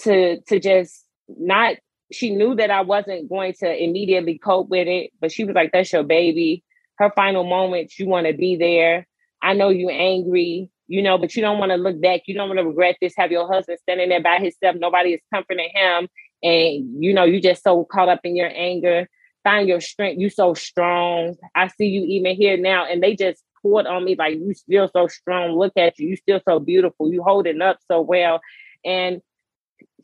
to 0.00 0.40
to 0.48 0.60
just 0.60 1.04
not 1.28 1.76
she 2.12 2.30
knew 2.34 2.54
that 2.54 2.70
I 2.70 2.82
wasn't 2.82 3.28
going 3.28 3.54
to 3.60 3.82
immediately 3.82 4.38
cope 4.38 4.68
with 4.68 4.86
it, 4.86 5.10
but 5.20 5.32
she 5.32 5.44
was 5.44 5.54
like, 5.54 5.72
That's 5.72 5.92
your 5.92 6.02
baby. 6.02 6.62
Her 6.98 7.10
final 7.16 7.44
moments, 7.44 7.98
you 7.98 8.06
want 8.06 8.26
to 8.26 8.34
be 8.34 8.56
there. 8.56 9.06
I 9.42 9.54
know 9.54 9.70
you're 9.70 9.90
angry, 9.90 10.70
you 10.88 11.02
know, 11.02 11.18
but 11.18 11.34
you 11.34 11.42
don't 11.42 11.58
want 11.58 11.70
to 11.70 11.76
look 11.76 12.00
back. 12.00 12.22
You 12.26 12.34
don't 12.34 12.48
want 12.48 12.58
to 12.58 12.66
regret 12.66 12.96
this. 13.00 13.14
Have 13.16 13.32
your 13.32 13.50
husband 13.52 13.78
standing 13.82 14.08
there 14.08 14.22
by 14.22 14.38
himself. 14.38 14.76
Nobody 14.78 15.14
is 15.14 15.20
comforting 15.32 15.70
him. 15.74 16.08
And, 16.42 17.02
you 17.02 17.14
know, 17.14 17.24
you 17.24 17.40
just 17.40 17.62
so 17.62 17.84
caught 17.84 18.08
up 18.08 18.20
in 18.24 18.36
your 18.36 18.50
anger. 18.54 19.08
Find 19.44 19.68
your 19.68 19.80
strength. 19.80 20.20
You 20.20 20.30
so 20.30 20.54
strong. 20.54 21.36
I 21.54 21.68
see 21.68 21.86
you 21.86 22.04
even 22.04 22.36
here 22.36 22.56
now. 22.56 22.84
And 22.84 23.02
they 23.02 23.16
just 23.16 23.42
poured 23.60 23.86
on 23.86 24.04
me 24.04 24.16
like, 24.16 24.38
You 24.38 24.54
still 24.54 24.90
so 24.92 25.06
strong. 25.06 25.52
Look 25.52 25.72
at 25.76 25.98
you. 25.98 26.10
You 26.10 26.16
still 26.16 26.40
so 26.46 26.58
beautiful. 26.58 27.12
You 27.12 27.22
holding 27.22 27.62
up 27.62 27.78
so 27.88 28.00
well. 28.00 28.40
And 28.84 29.22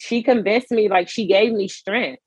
she 0.01 0.23
convinced 0.23 0.71
me 0.71 0.89
like 0.89 1.09
she 1.09 1.27
gave 1.27 1.53
me 1.53 1.69
strength 1.69 2.23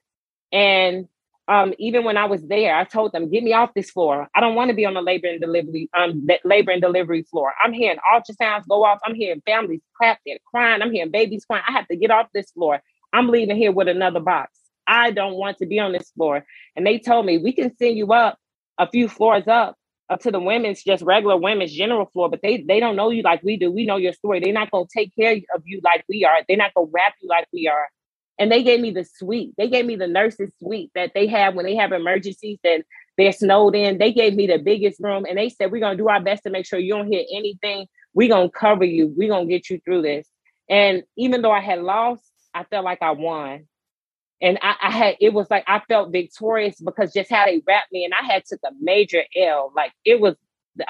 and 0.51 1.07
um, 1.51 1.75
even 1.79 2.05
when 2.05 2.17
I 2.17 2.25
was 2.25 2.41
there, 2.47 2.75
I 2.75 2.85
told 2.85 3.13
them, 3.13 3.29
"Get 3.29 3.43
me 3.43 3.53
off 3.53 3.75
this 3.75 3.91
floor. 3.91 4.29
I 4.35 4.41
don't 4.41 4.55
want 4.55 4.69
to 4.69 4.75
be 4.75 4.85
on 4.87 4.95
the 4.95 5.03
labor 5.03 5.27
and 5.27 5.41
delivery 5.41 5.89
um 5.97 6.27
labor 6.45 6.71
and 6.71 6.81
delivery 6.81 7.23
floor. 7.23 7.53
I'm 7.63 7.73
hearing 7.73 7.99
ultrasounds 8.15 8.67
go 8.69 8.85
off. 8.85 8.99
I'm 9.05 9.15
hearing 9.15 9.43
families 9.45 9.81
clapping, 9.97 10.39
crying. 10.47 10.81
I'm 10.81 10.93
hearing 10.93 11.11
babies 11.11 11.45
crying. 11.45 11.65
I 11.67 11.73
have 11.73 11.89
to 11.89 11.97
get 11.97 12.11
off 12.11 12.29
this 12.33 12.51
floor. 12.53 12.81
I'm 13.13 13.29
leaving 13.29 13.57
here 13.57 13.73
with 13.73 13.89
another 13.89 14.21
box. 14.21 14.59
I 14.87 15.11
don't 15.11 15.35
want 15.35 15.59
to 15.59 15.67
be 15.67 15.79
on 15.79 15.93
this 15.93 16.11
floor." 16.11 16.45
And 16.77 16.87
they 16.87 16.99
told 16.99 17.27
me, 17.27 17.39
"We 17.39 17.53
can 17.53 17.75
send 17.77 17.97
you 17.97 18.13
up 18.13 18.39
a 18.79 18.89
few 18.89 19.09
floors 19.09 19.47
up, 19.47 19.77
up 20.09 20.21
to 20.21 20.31
the 20.31 20.41
women's, 20.41 20.83
just 20.83 21.03
regular 21.03 21.37
women's 21.37 21.73
general 21.73 22.07
floor, 22.07 22.29
but 22.31 22.41
they 22.43 22.63
they 22.63 22.81
don't 22.81 22.97
know 22.97 23.11
you 23.11 23.23
like 23.23 23.43
we 23.43 23.57
do. 23.57 23.71
We 23.71 23.85
know 23.85 23.97
your 23.97 24.13
story. 24.13 24.41
They're 24.41 24.53
not 24.53 24.71
gonna 24.71 24.87
take 24.95 25.15
care 25.15 25.33
of 25.55 25.63
you 25.65 25.81
like 25.83 26.05
we 26.09 26.25
are. 26.25 26.39
They're 26.49 26.57
not 26.57 26.73
gonna 26.75 26.89
wrap 26.93 27.15
you 27.21 27.29
like 27.29 27.47
we 27.53 27.67
are. 27.69 27.89
And 28.41 28.51
they 28.51 28.63
gave 28.63 28.81
me 28.81 28.91
the 28.91 29.05
suite. 29.05 29.53
They 29.57 29.69
gave 29.69 29.85
me 29.85 29.97
the 29.97 30.07
nurses 30.07 30.51
suite 30.59 30.91
that 30.95 31.11
they 31.15 31.27
have 31.27 31.55
when 31.55 31.65
they 31.65 31.77
have 31.77 31.93
emergencies 31.93 32.59
that 32.65 32.83
they're 33.17 33.33
snowed 33.33 33.75
in. 33.75 33.99
They 33.99 34.13
gave 34.13 34.35
me 34.35 34.47
the 34.47 34.57
biggest 34.57 34.99
room 35.01 35.25
and 35.29 35.37
they 35.37 35.49
said, 35.49 35.71
We're 35.71 35.81
gonna 35.81 35.97
do 35.97 36.09
our 36.09 36.21
best 36.23 36.43
to 36.43 36.51
make 36.51 36.65
sure 36.65 36.79
you 36.79 36.95
don't 36.95 37.11
hear 37.11 37.25
anything. 37.33 37.87
We're 38.15 38.29
gonna 38.29 38.49
cover 38.49 38.85
you. 38.85 39.13
We're 39.15 39.29
gonna 39.29 39.47
get 39.47 39.69
you 39.69 39.79
through 39.85 40.03
this. 40.03 40.27
And 40.69 41.03
even 41.17 41.43
though 41.43 41.51
I 41.51 41.61
had 41.61 41.81
lost, 41.81 42.23
I 42.53 42.65
felt 42.65 42.85
like 42.85 43.03
I 43.03 43.11
won 43.11 43.65
and 44.41 44.59
I, 44.61 44.75
I, 44.81 44.91
had 44.91 45.15
it 45.21 45.33
was 45.33 45.47
like 45.51 45.63
I 45.67 45.81
felt 45.87 46.11
victorious 46.11 46.79
because 46.81 47.13
just 47.13 47.29
how 47.29 47.45
they 47.45 47.61
wrapped 47.67 47.91
me, 47.91 48.05
and 48.05 48.13
I 48.13 48.25
had 48.25 48.45
took 48.45 48.59
a 48.65 48.71
major 48.81 49.23
L. 49.37 49.71
Like 49.75 49.91
it 50.05 50.19
was, 50.19 50.35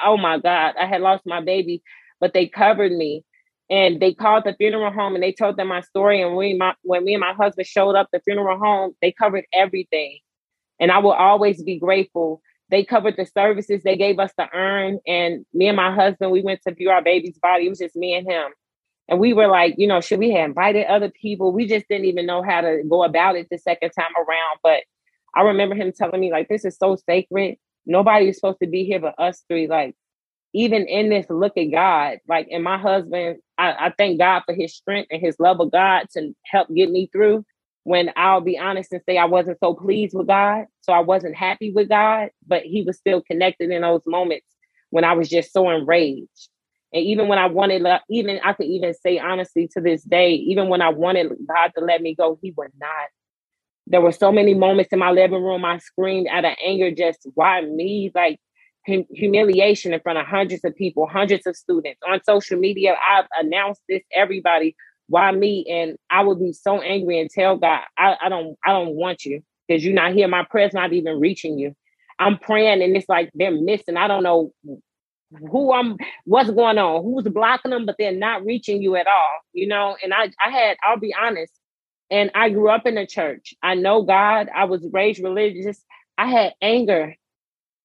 oh 0.04 0.18
my 0.18 0.40
God, 0.40 0.76
I 0.80 0.86
had 0.86 1.02
lost 1.02 1.26
my 1.26 1.42
baby, 1.42 1.84
but 2.20 2.34
they 2.34 2.48
covered 2.48 2.92
me, 2.92 3.24
and 3.72 4.02
they 4.02 4.14
called 4.14 4.46
the 4.46 4.56
funeral 4.56 4.94
home 4.94 5.16
and 5.16 5.24
they 5.24 5.34
told 5.34 5.58
them 5.58 5.70
my 5.70 5.82
story. 5.82 6.22
And 6.22 6.36
when 6.36 6.60
my 6.60 6.76
when 6.84 7.06
me 7.06 7.16
and 7.16 7.22
my 7.22 7.34
husband 7.34 7.68
showed 7.68 7.96
up 7.96 8.10
the 8.14 8.22
funeral 8.22 8.60
home, 8.60 8.94
they 9.02 9.14
covered 9.14 9.46
everything, 9.54 10.20
and 10.80 10.92
I 10.92 11.00
will 11.00 11.14
always 11.14 11.64
be 11.64 11.80
grateful. 11.80 12.44
They 12.70 12.86
covered 12.86 13.18
the 13.18 13.26
services. 13.26 13.84
They 13.84 13.98
gave 13.98 14.20
us 14.20 14.34
the 14.38 14.48
urn, 14.54 15.00
and 15.08 15.46
me 15.54 15.70
and 15.70 15.78
my 15.78 15.96
husband 15.96 16.32
we 16.32 16.44
went 16.44 16.62
to 16.68 16.76
view 16.76 16.92
our 16.92 17.04
baby's 17.04 17.40
body. 17.40 17.68
It 17.68 17.70
was 17.70 17.80
just 17.80 17.96
me 17.98 18.16
and 18.16 18.30
him 18.30 18.52
and 19.10 19.20
we 19.20 19.34
were 19.34 19.48
like, 19.48 19.76
you 19.78 19.88
know, 19.88 20.02
should 20.02 20.20
we 20.20 20.32
have 20.32 20.50
invited 20.50 20.86
other 20.88 21.10
people? 21.10 21.52
We 21.52 21.68
just 21.68 21.88
didn't 21.90 22.06
even 22.06 22.26
know 22.26 22.42
how 22.44 22.62
to 22.62 22.82
go 22.90 23.04
about 23.04 23.36
it 23.36 23.48
the 23.52 23.58
second 23.58 23.92
time 23.92 24.14
around. 24.18 24.60
But 24.64 24.84
I 25.36 25.42
remember 25.44 25.76
him 25.76 25.92
telling 25.92 26.22
me, 26.22 26.32
like, 26.32 26.48
this 26.48 26.66
is 26.66 26.78
so 26.78 26.96
sacred. 26.96 27.58
Nobody 27.86 28.30
is 28.30 28.38
supposed 28.38 28.60
to 28.62 28.68
be 28.70 28.86
here 28.86 29.02
but 29.02 29.16
us 29.20 29.44
three. 29.50 29.68
Like, 29.68 29.96
even 30.54 30.88
in 30.88 31.10
this, 31.10 31.26
look 31.30 31.58
at 31.58 31.72
God. 31.72 32.20
Like, 32.28 32.48
and 32.52 32.64
my 32.64 32.78
husband, 32.78 33.40
I, 33.62 33.88
I 33.88 33.94
thank 33.96 34.18
God 34.18 34.42
for 34.46 34.56
his 34.56 34.74
strength 34.76 35.10
and 35.12 35.22
his 35.22 35.40
love 35.40 35.60
of 35.60 35.72
God 35.72 36.08
to 36.14 36.34
help 36.46 36.68
get 36.74 36.90
me 36.90 37.10
through 37.12 37.46
when 37.84 38.12
I'll 38.16 38.42
be 38.42 38.58
honest 38.58 38.92
and 38.92 39.02
say 39.08 39.18
I 39.18 39.26
wasn't 39.26 39.60
so 39.60 39.76
pleased 39.76 40.16
with 40.16 40.28
God. 40.28 40.66
So 40.82 40.94
I 40.94 41.00
wasn't 41.00 41.36
happy 41.36 41.72
with 41.72 41.88
God, 41.88 42.30
but 42.48 42.64
he 42.64 42.82
was 42.82 42.98
still 42.98 43.22
connected 43.22 43.70
in 43.70 43.84
those 43.84 44.02
moments 44.08 44.48
when 44.90 45.04
I 45.04 45.14
was 45.14 45.30
just 45.30 45.54
so 45.54 45.70
enraged. 45.70 46.50
And 46.92 47.04
even 47.06 47.28
when 47.28 47.38
I 47.38 47.48
wanted, 47.48 47.86
uh, 47.86 48.00
even 48.10 48.40
I 48.44 48.54
could 48.54 48.66
even 48.66 48.96
say 48.96 49.20
honestly 49.20 49.70
to 49.74 49.82
this 49.82 50.04
day, 50.04 50.34
even 50.34 50.68
when 50.68 50.82
I 50.82 50.90
wanted 50.90 51.32
God 51.48 51.72
to 51.78 51.86
let 51.86 52.02
me 52.02 52.16
go, 52.16 52.40
He 52.42 52.54
would 52.58 52.72
not. 52.80 53.10
There 53.88 54.02
were 54.02 54.12
so 54.12 54.32
many 54.32 54.54
moments 54.54 54.92
in 54.92 55.00
my 55.00 55.12
living 55.12 55.42
room 55.44 55.66
I 55.66 55.78
screamed 55.78 56.28
out 56.28 56.46
of 56.46 56.54
anger, 56.66 56.92
just 56.92 57.28
why 57.36 57.62
me? 57.62 58.12
Like 58.14 58.40
hum- 58.88 59.08
humiliation 59.12 59.94
in 59.94 60.02
front 60.02 60.20
of 60.20 60.28
hundreds 60.28 60.66
of 60.66 60.76
people, 60.76 61.08
hundreds 61.08 61.48
of 61.48 61.56
students 61.56 62.02
on 62.08 62.24
social 62.24 62.60
media. 62.60 62.96
I've 63.10 63.28
announced 63.40 63.82
this 63.90 64.04
everybody. 64.16 64.76
Why 65.08 65.32
me? 65.32 65.66
And 65.70 65.98
I 66.12 66.24
would 66.24 66.40
be 66.40 66.54
so 66.54 66.82
angry 66.82 67.20
and 67.20 67.30
tell 67.30 67.58
God, 67.58 67.82
I, 67.98 68.18
I 68.24 68.30
don't, 68.30 68.58
I 68.66 68.74
don't 68.74 68.96
want 68.96 69.26
you 69.26 69.44
because 69.68 69.86
you're 69.86 69.94
not 69.96 70.14
here. 70.14 70.28
My 70.28 70.46
prayer's 70.50 70.74
not 70.74 70.94
even 70.94 71.20
reaching 71.20 71.60
you. 71.60 71.76
I'm 72.20 72.38
praying 72.40 72.84
and 72.84 72.96
it's 72.98 73.10
like 73.10 73.32
they're 73.36 73.52
missing. 73.52 73.98
I 73.98 74.08
don't 74.08 74.24
know 74.24 74.52
who 75.52 75.74
I'm 75.74 75.98
what's 76.26 76.52
going 76.52 76.78
on, 76.78 77.04
who's 77.04 77.26
blocking 77.26 77.72
them, 77.72 77.86
but 77.86 77.98
they're 78.00 78.14
not 78.16 78.46
reaching 78.46 78.82
you 78.82 78.96
at 78.98 79.08
all, 79.08 79.40
you 79.54 79.68
know. 79.68 79.98
And 80.04 80.14
I 80.14 80.32
I 80.46 80.52
had, 80.52 80.78
I'll 80.84 81.00
be 81.00 81.16
honest, 81.20 81.54
and 82.12 82.32
I 82.36 82.50
grew 82.50 82.70
up 82.70 82.86
in 82.88 82.96
the 82.96 83.08
church. 83.08 83.54
I 83.64 83.76
know 83.76 84.04
God, 84.04 84.50
I 84.56 84.66
was 84.66 84.86
raised 84.92 85.24
religious. 85.24 85.84
I 86.18 86.30
had 86.30 86.54
anger. 86.62 87.16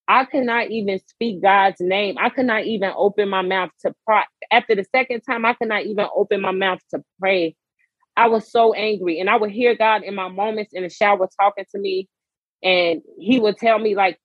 I 0.08 0.24
could 0.24 0.44
not 0.44 0.70
even 0.70 1.00
speak 1.06 1.42
God's 1.42 1.80
name. 1.80 2.16
I 2.18 2.30
could 2.30 2.46
not 2.46 2.64
even 2.64 2.92
open 2.96 3.28
my 3.28 3.42
mouth 3.42 3.70
to 3.82 3.94
pray. 4.06 4.22
After 4.52 4.74
the 4.74 4.84
second 4.94 5.22
time, 5.22 5.44
I 5.44 5.54
could 5.54 5.68
not 5.68 5.84
even 5.84 6.06
open 6.14 6.40
my 6.40 6.52
mouth 6.52 6.80
to 6.90 7.02
pray. 7.20 7.56
I 8.16 8.28
was 8.28 8.50
so 8.50 8.72
angry. 8.72 9.20
And 9.20 9.28
I 9.28 9.36
would 9.36 9.50
hear 9.50 9.74
God 9.76 10.04
in 10.04 10.14
my 10.14 10.28
moments 10.28 10.72
in 10.72 10.84
the 10.84 10.90
shower 10.90 11.28
talking 11.40 11.64
to 11.74 11.78
me. 11.80 12.08
And 12.62 13.02
he 13.18 13.40
would 13.40 13.58
tell 13.58 13.78
me, 13.78 13.94
like, 13.96 14.18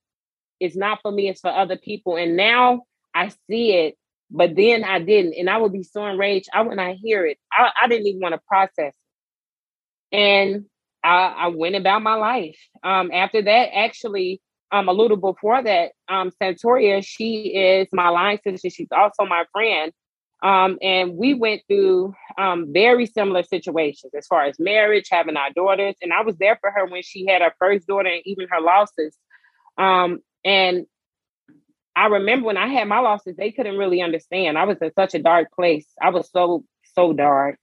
it's 0.60 0.76
not 0.76 1.00
for 1.02 1.12
me, 1.12 1.30
it's 1.30 1.42
for 1.42 1.50
other 1.50 1.78
people. 1.78 2.18
And 2.18 2.38
now 2.38 2.84
I 3.14 3.30
see 3.50 3.74
it, 3.74 3.96
but 4.30 4.56
then 4.56 4.84
I 4.84 5.00
didn't. 5.00 5.34
And 5.34 5.50
I 5.50 5.58
would 5.58 5.74
be 5.74 5.84
so 5.84 6.06
enraged. 6.06 6.50
I 6.54 6.62
would 6.62 6.78
not 6.78 6.96
hear 6.96 7.26
it, 7.26 7.38
I, 7.52 7.72
I 7.84 7.88
didn't 7.88 8.08
even 8.08 8.22
want 8.22 8.36
to 8.36 8.42
process. 8.48 8.94
And 10.12 10.66
I, 11.04 11.34
I 11.38 11.48
went 11.48 11.76
about 11.76 12.04
my 12.04 12.16
life. 12.16 12.60
Um, 12.84 13.12
after 13.12 13.42
that, 13.42 13.76
actually, 13.76 14.42
um, 14.72 14.88
a 14.88 14.94
little 14.94 15.18
before 15.18 15.64
that, 15.64 15.92
um, 16.08 16.32
Santoria, 16.42 17.06
she 17.06 17.48
is 17.56 17.88
my 17.92 18.10
line 18.10 18.40
sister. 18.44 18.70
She's 18.70 18.92
also 18.92 19.26
my 19.26 19.46
friend. 19.52 19.92
Um, 20.44 20.80
and 20.82 21.16
we 21.16 21.36
went 21.36 21.62
through 21.68 22.16
um, 22.38 22.74
very 22.74 23.06
similar 23.06 23.44
situations 23.44 24.12
as 24.18 24.26
far 24.26 24.44
as 24.46 24.60
marriage, 24.60 25.08
having 25.12 25.38
our 25.38 25.52
daughters. 25.52 25.96
And 26.02 26.12
I 26.12 26.22
was 26.22 26.36
there 26.38 26.58
for 26.60 26.72
her 26.72 26.88
when 26.88 27.04
she 27.04 27.28
had 27.28 27.42
her 27.42 27.54
first 27.60 27.86
daughter 27.86 28.10
and 28.10 28.22
even 28.26 28.48
her 28.50 28.62
losses. 28.62 29.16
Um, 29.78 30.20
and 30.44 30.88
I 31.96 32.08
remember 32.08 32.48
when 32.48 32.58
I 32.58 32.68
had 32.68 32.88
my 32.88 33.00
losses, 33.00 33.36
they 33.36 33.52
couldn't 33.52 33.78
really 33.78 34.02
understand. 34.02 34.58
I 34.58 34.64
was 34.64 34.78
in 34.82 34.92
such 34.94 35.14
a 35.14 35.22
dark 35.22 35.52
place. 35.52 35.88
I 36.02 36.10
was 36.10 36.30
so, 36.32 36.64
so 36.96 37.14
dark. 37.14 37.60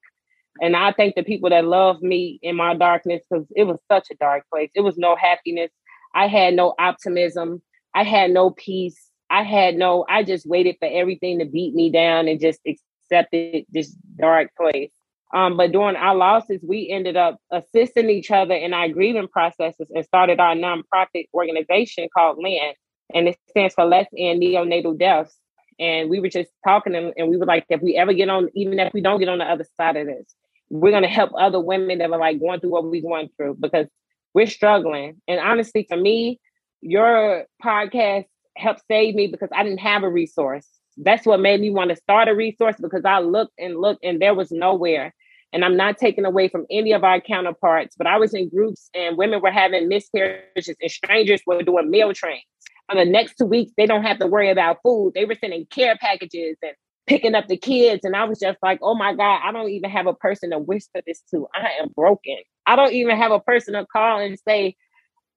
And 0.60 0.76
I 0.76 0.92
thank 0.92 1.14
the 1.14 1.22
people 1.24 1.50
that 1.50 1.64
love 1.64 2.02
me 2.02 2.38
in 2.42 2.54
my 2.54 2.74
darkness 2.74 3.22
because 3.28 3.46
it 3.56 3.64
was 3.64 3.78
such 3.90 4.08
a 4.10 4.16
dark 4.16 4.44
place. 4.50 4.70
It 4.74 4.82
was 4.82 4.98
no 4.98 5.16
happiness. 5.16 5.70
I 6.18 6.26
had 6.26 6.54
no 6.54 6.74
optimism. 6.80 7.62
I 7.94 8.02
had 8.02 8.32
no 8.32 8.50
peace. 8.50 9.00
I 9.30 9.44
had 9.44 9.76
no, 9.76 10.04
I 10.08 10.24
just 10.24 10.48
waited 10.48 10.74
for 10.80 10.88
everything 10.90 11.38
to 11.38 11.44
beat 11.44 11.74
me 11.74 11.90
down 11.90 12.26
and 12.26 12.40
just 12.40 12.58
accepted 12.66 13.66
this 13.70 13.94
dark 14.18 14.50
place. 14.56 14.90
Um, 15.32 15.56
but 15.56 15.70
during 15.70 15.94
our 15.94 16.16
losses, 16.16 16.60
we 16.66 16.90
ended 16.90 17.16
up 17.16 17.38
assisting 17.52 18.10
each 18.10 18.32
other 18.32 18.54
in 18.54 18.74
our 18.74 18.88
grieving 18.88 19.28
processes 19.28 19.86
and 19.94 20.04
started 20.04 20.40
our 20.40 20.56
nonprofit 20.56 21.26
organization 21.32 22.08
called 22.12 22.38
LAND 22.42 22.74
and 23.14 23.28
it 23.28 23.38
stands 23.50 23.74
for 23.74 23.84
Let's 23.84 24.10
End 24.16 24.42
Neonatal 24.42 24.98
Deaths. 24.98 25.36
And 25.78 26.10
we 26.10 26.18
were 26.18 26.30
just 26.30 26.50
talking, 26.66 26.96
and, 26.96 27.12
and 27.16 27.28
we 27.28 27.36
were 27.36 27.46
like, 27.46 27.64
if 27.68 27.80
we 27.80 27.96
ever 27.96 28.12
get 28.12 28.28
on, 28.28 28.48
even 28.56 28.80
if 28.80 28.92
we 28.92 29.02
don't 29.02 29.20
get 29.20 29.28
on 29.28 29.38
the 29.38 29.44
other 29.44 29.66
side 29.76 29.96
of 29.96 30.08
this, 30.08 30.26
we're 30.68 30.90
going 30.90 31.04
to 31.04 31.08
help 31.08 31.30
other 31.38 31.60
women 31.60 31.98
that 31.98 32.10
are 32.10 32.18
like 32.18 32.40
going 32.40 32.58
through 32.58 32.70
what 32.70 32.84
we're 32.84 33.02
going 33.02 33.28
through 33.36 33.56
because 33.60 33.86
we're 34.34 34.46
struggling. 34.46 35.20
And 35.26 35.40
honestly, 35.40 35.86
for 35.88 35.96
me, 35.96 36.40
your 36.80 37.46
podcast 37.62 38.26
helped 38.56 38.82
save 38.90 39.14
me 39.14 39.26
because 39.26 39.48
I 39.54 39.62
didn't 39.62 39.78
have 39.78 40.02
a 40.02 40.10
resource. 40.10 40.66
That's 40.96 41.26
what 41.26 41.40
made 41.40 41.60
me 41.60 41.70
want 41.70 41.90
to 41.90 41.96
start 41.96 42.28
a 42.28 42.34
resource 42.34 42.76
because 42.80 43.04
I 43.04 43.20
looked 43.20 43.54
and 43.58 43.78
looked 43.78 44.04
and 44.04 44.20
there 44.20 44.34
was 44.34 44.50
nowhere. 44.50 45.14
And 45.52 45.64
I'm 45.64 45.76
not 45.76 45.96
taking 45.96 46.26
away 46.26 46.48
from 46.48 46.66
any 46.70 46.92
of 46.92 47.04
our 47.04 47.20
counterparts, 47.20 47.94
but 47.96 48.06
I 48.06 48.18
was 48.18 48.34
in 48.34 48.50
groups 48.50 48.90
and 48.94 49.16
women 49.16 49.40
were 49.40 49.50
having 49.50 49.88
miscarriages 49.88 50.76
and 50.80 50.90
strangers 50.90 51.40
were 51.46 51.62
doing 51.62 51.90
meal 51.90 52.12
trains 52.12 52.44
on 52.88 52.96
the 52.96 53.04
next 53.04 53.36
two 53.36 53.44
weeks, 53.44 53.72
they 53.76 53.86
don't 53.86 54.04
have 54.04 54.18
to 54.18 54.26
worry 54.26 54.50
about 54.50 54.78
food. 54.82 55.12
They 55.14 55.24
were 55.24 55.36
sending 55.40 55.66
care 55.66 55.96
packages 55.96 56.56
and 56.62 56.72
picking 57.06 57.34
up 57.34 57.46
the 57.46 57.56
kids. 57.56 58.04
And 58.04 58.16
I 58.16 58.24
was 58.24 58.38
just 58.38 58.58
like, 58.62 58.78
oh 58.82 58.94
my 58.94 59.14
God, 59.14 59.40
I 59.44 59.52
don't 59.52 59.68
even 59.70 59.90
have 59.90 60.06
a 60.06 60.14
person 60.14 60.50
to 60.50 60.58
whisper 60.58 61.00
this 61.06 61.22
to. 61.30 61.46
I 61.54 61.82
am 61.82 61.88
broken. 61.94 62.38
I 62.68 62.76
don't 62.76 62.92
even 62.92 63.16
have 63.16 63.32
a 63.32 63.40
person 63.40 63.74
to 63.74 63.86
call 63.86 64.20
and 64.20 64.38
say, 64.46 64.76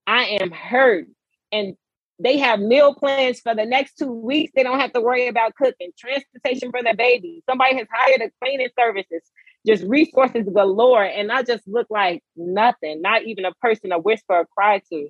I 0.05 0.39
am 0.41 0.51
hurt. 0.51 1.07
And 1.53 1.75
they 2.19 2.37
have 2.39 2.59
meal 2.59 2.93
plans 2.93 3.39
for 3.39 3.55
the 3.55 3.65
next 3.65 3.95
two 3.97 4.11
weeks. 4.11 4.51
They 4.55 4.63
don't 4.63 4.79
have 4.79 4.93
to 4.93 5.01
worry 5.01 5.27
about 5.29 5.55
cooking, 5.55 5.91
transportation 5.97 6.71
for 6.71 6.83
the 6.83 6.93
baby. 6.97 7.43
Somebody 7.49 7.77
has 7.77 7.87
hired 7.93 8.21
a 8.21 8.31
cleaning 8.43 8.69
services, 8.77 9.23
just 9.65 9.83
resources 9.85 10.47
galore. 10.53 11.05
And 11.05 11.31
I 11.31 11.43
just 11.43 11.67
look 11.67 11.87
like 11.89 12.23
nothing, 12.35 13.01
not 13.01 13.23
even 13.23 13.45
a 13.45 13.53
person 13.55 13.91
to 13.91 13.99
whisper 13.99 14.35
or 14.35 14.47
cry 14.57 14.81
to. 14.91 15.09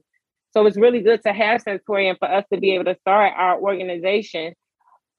So 0.53 0.67
it's 0.67 0.77
really 0.77 1.01
good 1.01 1.23
to 1.23 1.33
have 1.33 1.63
Santorian 1.63 2.19
for 2.19 2.31
us 2.31 2.45
to 2.53 2.59
be 2.59 2.75
able 2.75 2.85
to 2.85 2.97
start 3.01 3.33
our 3.35 3.59
organization. 3.59 4.53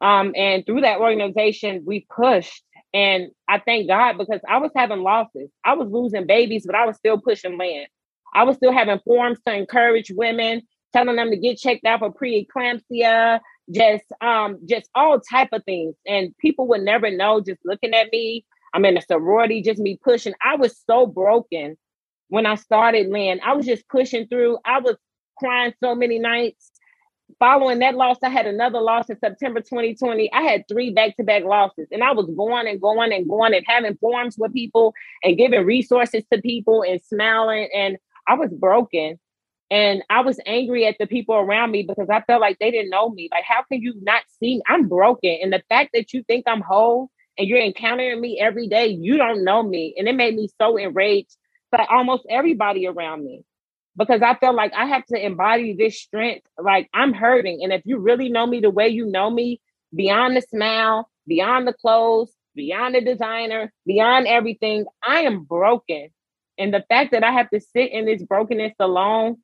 Um, 0.00 0.34
and 0.36 0.64
through 0.66 0.82
that 0.82 1.00
organization, 1.00 1.84
we 1.86 2.06
pushed. 2.14 2.62
And 2.94 3.30
I 3.48 3.60
thank 3.60 3.88
God 3.88 4.18
because 4.18 4.40
I 4.48 4.58
was 4.58 4.72
having 4.76 5.00
losses. 5.02 5.50
I 5.64 5.74
was 5.74 5.88
losing 5.90 6.26
babies, 6.26 6.64
but 6.66 6.74
I 6.76 6.86
was 6.86 6.96
still 6.96 7.20
pushing 7.20 7.58
LAND. 7.58 7.88
I 8.34 8.44
was 8.44 8.56
still 8.56 8.72
having 8.72 9.00
forums 9.04 9.38
to 9.46 9.54
encourage 9.54 10.12
women, 10.14 10.62
telling 10.92 11.16
them 11.16 11.30
to 11.30 11.36
get 11.38 11.58
checked 11.58 11.86
out 11.86 12.00
for 12.00 12.12
preeclampsia, 12.12 13.40
just 13.72 14.04
um, 14.20 14.58
just 14.68 14.90
all 14.94 15.20
type 15.20 15.50
of 15.52 15.64
things. 15.64 15.94
And 16.06 16.36
people 16.38 16.68
would 16.68 16.82
never 16.82 17.10
know 17.10 17.40
just 17.40 17.60
looking 17.64 17.94
at 17.94 18.08
me. 18.12 18.44
I'm 18.74 18.84
in 18.84 18.98
a 18.98 19.02
sorority, 19.02 19.62
just 19.62 19.80
me 19.80 19.98
pushing. 20.02 20.34
I 20.44 20.56
was 20.56 20.80
so 20.90 21.06
broken 21.06 21.76
when 22.28 22.46
I 22.46 22.56
started 22.56 23.08
LAND. 23.08 23.40
I 23.44 23.54
was 23.54 23.66
just 23.66 23.88
pushing 23.88 24.28
through. 24.28 24.58
I 24.66 24.80
was 24.80 24.96
crying 25.38 25.74
so 25.82 25.94
many 25.94 26.18
nights. 26.18 26.71
Following 27.38 27.78
that 27.80 27.94
loss, 27.94 28.18
I 28.22 28.28
had 28.28 28.46
another 28.46 28.80
loss 28.80 29.08
in 29.08 29.18
September 29.18 29.60
2020. 29.60 30.32
I 30.32 30.42
had 30.42 30.66
three 30.68 30.90
back 30.90 31.16
to 31.16 31.24
back 31.24 31.44
losses, 31.44 31.88
and 31.90 32.02
I 32.02 32.12
was 32.12 32.26
going 32.36 32.66
and 32.66 32.80
going 32.80 33.12
and 33.12 33.28
going 33.28 33.54
and 33.54 33.64
having 33.66 33.96
forums 33.96 34.36
with 34.38 34.52
people 34.52 34.94
and 35.22 35.38
giving 35.38 35.64
resources 35.64 36.24
to 36.32 36.40
people 36.40 36.82
and 36.82 37.00
smiling. 37.02 37.68
And 37.74 37.98
I 38.28 38.34
was 38.34 38.50
broken. 38.52 39.18
And 39.70 40.02
I 40.10 40.20
was 40.20 40.38
angry 40.44 40.86
at 40.86 40.96
the 40.98 41.06
people 41.06 41.34
around 41.34 41.70
me 41.70 41.82
because 41.82 42.10
I 42.10 42.20
felt 42.22 42.42
like 42.42 42.58
they 42.58 42.70
didn't 42.70 42.90
know 42.90 43.08
me. 43.08 43.28
Like, 43.32 43.44
how 43.44 43.62
can 43.62 43.80
you 43.80 43.94
not 44.02 44.22
see 44.38 44.56
me? 44.56 44.62
I'm 44.68 44.86
broken. 44.86 45.38
And 45.42 45.52
the 45.52 45.62
fact 45.70 45.90
that 45.94 46.12
you 46.12 46.22
think 46.24 46.44
I'm 46.46 46.60
whole 46.60 47.10
and 47.38 47.48
you're 47.48 47.62
encountering 47.62 48.20
me 48.20 48.38
every 48.38 48.68
day, 48.68 48.88
you 48.88 49.16
don't 49.16 49.44
know 49.44 49.62
me. 49.62 49.94
And 49.96 50.08
it 50.08 50.14
made 50.14 50.34
me 50.34 50.48
so 50.60 50.76
enraged 50.76 51.36
by 51.70 51.86
almost 51.90 52.26
everybody 52.28 52.86
around 52.86 53.24
me 53.24 53.44
because 53.96 54.22
I 54.22 54.34
felt 54.34 54.56
like 54.56 54.72
I 54.74 54.86
have 54.86 55.04
to 55.06 55.24
embody 55.24 55.74
this 55.74 56.00
strength. 56.00 56.46
Like 56.58 56.88
I'm 56.94 57.12
hurting. 57.12 57.60
And 57.62 57.72
if 57.72 57.82
you 57.84 57.98
really 57.98 58.28
know 58.28 58.46
me 58.46 58.60
the 58.60 58.70
way 58.70 58.88
you 58.88 59.06
know 59.06 59.30
me, 59.30 59.60
beyond 59.94 60.36
the 60.36 60.42
smile, 60.42 61.08
beyond 61.26 61.66
the 61.66 61.72
clothes, 61.72 62.32
beyond 62.54 62.94
the 62.94 63.00
designer, 63.00 63.72
beyond 63.86 64.26
everything, 64.26 64.86
I 65.02 65.20
am 65.20 65.44
broken. 65.44 66.08
And 66.58 66.72
the 66.72 66.84
fact 66.88 67.12
that 67.12 67.24
I 67.24 67.32
have 67.32 67.50
to 67.50 67.60
sit 67.60 67.92
in 67.92 68.04
this 68.06 68.22
brokenness 68.22 68.74
alone, 68.78 69.36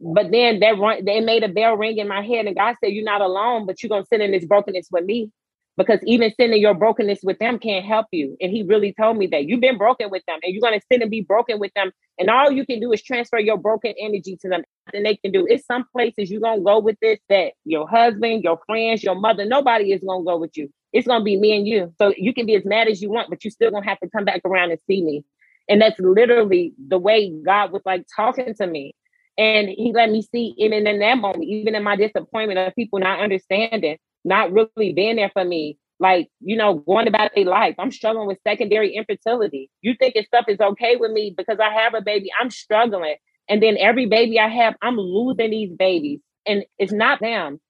but 0.00 0.30
then 0.30 0.60
that 0.60 1.00
they 1.04 1.20
made 1.20 1.44
a 1.44 1.48
bell 1.48 1.76
ring 1.76 1.98
in 1.98 2.08
my 2.08 2.22
head, 2.22 2.46
and 2.46 2.56
God 2.56 2.76
said, 2.82 2.92
You're 2.92 3.04
not 3.04 3.20
alone, 3.20 3.66
but 3.66 3.82
you're 3.82 3.88
gonna 3.88 4.06
sit 4.06 4.20
in 4.20 4.32
this 4.32 4.44
brokenness 4.44 4.88
with 4.90 5.04
me 5.04 5.30
because 5.76 5.98
even 6.04 6.32
sending 6.38 6.60
your 6.60 6.74
brokenness 6.74 7.20
with 7.22 7.38
them 7.38 7.58
can't 7.58 7.84
help 7.84 8.06
you. 8.12 8.36
And 8.40 8.50
he 8.50 8.62
really 8.62 8.92
told 8.92 9.16
me 9.16 9.26
that 9.28 9.46
you've 9.46 9.60
been 9.60 9.78
broken 9.78 10.10
with 10.10 10.22
them 10.26 10.38
and 10.42 10.52
you're 10.54 10.60
going 10.60 10.78
to 10.78 10.86
sit 10.90 11.02
and 11.02 11.10
be 11.10 11.22
broken 11.22 11.58
with 11.58 11.72
them. 11.74 11.90
And 12.18 12.30
all 12.30 12.50
you 12.50 12.64
can 12.64 12.80
do 12.80 12.92
is 12.92 13.02
transfer 13.02 13.38
your 13.38 13.58
broken 13.58 13.92
energy 13.98 14.36
to 14.42 14.48
them. 14.48 14.62
And 14.92 15.04
they 15.04 15.16
can 15.16 15.32
do 15.32 15.46
it's 15.48 15.66
some 15.66 15.84
places 15.92 16.30
you're 16.30 16.40
going 16.40 16.60
to 16.60 16.64
go 16.64 16.78
with 16.78 16.96
this 17.00 17.18
that 17.28 17.52
your 17.64 17.88
husband, 17.88 18.44
your 18.44 18.60
friends, 18.66 19.02
your 19.02 19.16
mother, 19.16 19.44
nobody 19.44 19.92
is 19.92 20.00
going 20.00 20.22
to 20.22 20.24
go 20.24 20.36
with 20.36 20.56
you. 20.56 20.70
It's 20.92 21.08
going 21.08 21.20
to 21.20 21.24
be 21.24 21.36
me 21.36 21.56
and 21.56 21.66
you. 21.66 21.92
So 22.00 22.14
you 22.16 22.32
can 22.32 22.46
be 22.46 22.54
as 22.54 22.64
mad 22.64 22.86
as 22.86 23.02
you 23.02 23.10
want, 23.10 23.28
but 23.28 23.44
you 23.44 23.50
still 23.50 23.70
going 23.70 23.82
to 23.82 23.88
have 23.88 24.00
to 24.00 24.08
come 24.10 24.24
back 24.24 24.42
around 24.44 24.70
and 24.70 24.80
see 24.86 25.02
me. 25.02 25.24
And 25.68 25.80
that's 25.80 25.98
literally 25.98 26.74
the 26.88 26.98
way 26.98 27.30
God 27.30 27.72
was 27.72 27.82
like 27.84 28.06
talking 28.14 28.54
to 28.54 28.66
me. 28.66 28.94
And 29.36 29.68
he 29.68 29.92
let 29.92 30.10
me 30.10 30.22
see, 30.22 30.54
even 30.58 30.86
in 30.86 31.00
that 31.00 31.18
moment, 31.18 31.42
even 31.44 31.74
in 31.74 31.82
my 31.82 31.96
disappointment 31.96 32.60
of 32.60 32.74
people 32.76 33.00
not 33.00 33.18
understanding, 33.18 33.98
not 34.24 34.52
really 34.52 34.92
being 34.92 35.16
there 35.16 35.30
for 35.32 35.44
me, 35.44 35.78
like, 36.00 36.28
you 36.40 36.56
know, 36.56 36.74
going 36.74 37.08
about 37.08 37.32
their 37.34 37.44
life. 37.44 37.74
I'm 37.78 37.92
struggling 37.92 38.26
with 38.26 38.38
secondary 38.46 38.94
infertility. 38.94 39.70
You 39.82 39.92
think 39.92 40.14
thinking 40.14 40.26
stuff 40.26 40.46
is 40.48 40.60
okay 40.60 40.96
with 40.96 41.12
me 41.12 41.34
because 41.36 41.58
I 41.60 41.72
have 41.72 41.94
a 41.94 42.00
baby. 42.00 42.30
I'm 42.40 42.50
struggling. 42.50 43.16
And 43.48 43.62
then 43.62 43.76
every 43.78 44.06
baby 44.06 44.40
I 44.40 44.48
have, 44.48 44.74
I'm 44.82 44.96
losing 44.96 45.50
these 45.50 45.72
babies. 45.72 46.20
And 46.46 46.64
it's 46.78 46.92
not 46.92 47.20
them. 47.20 47.60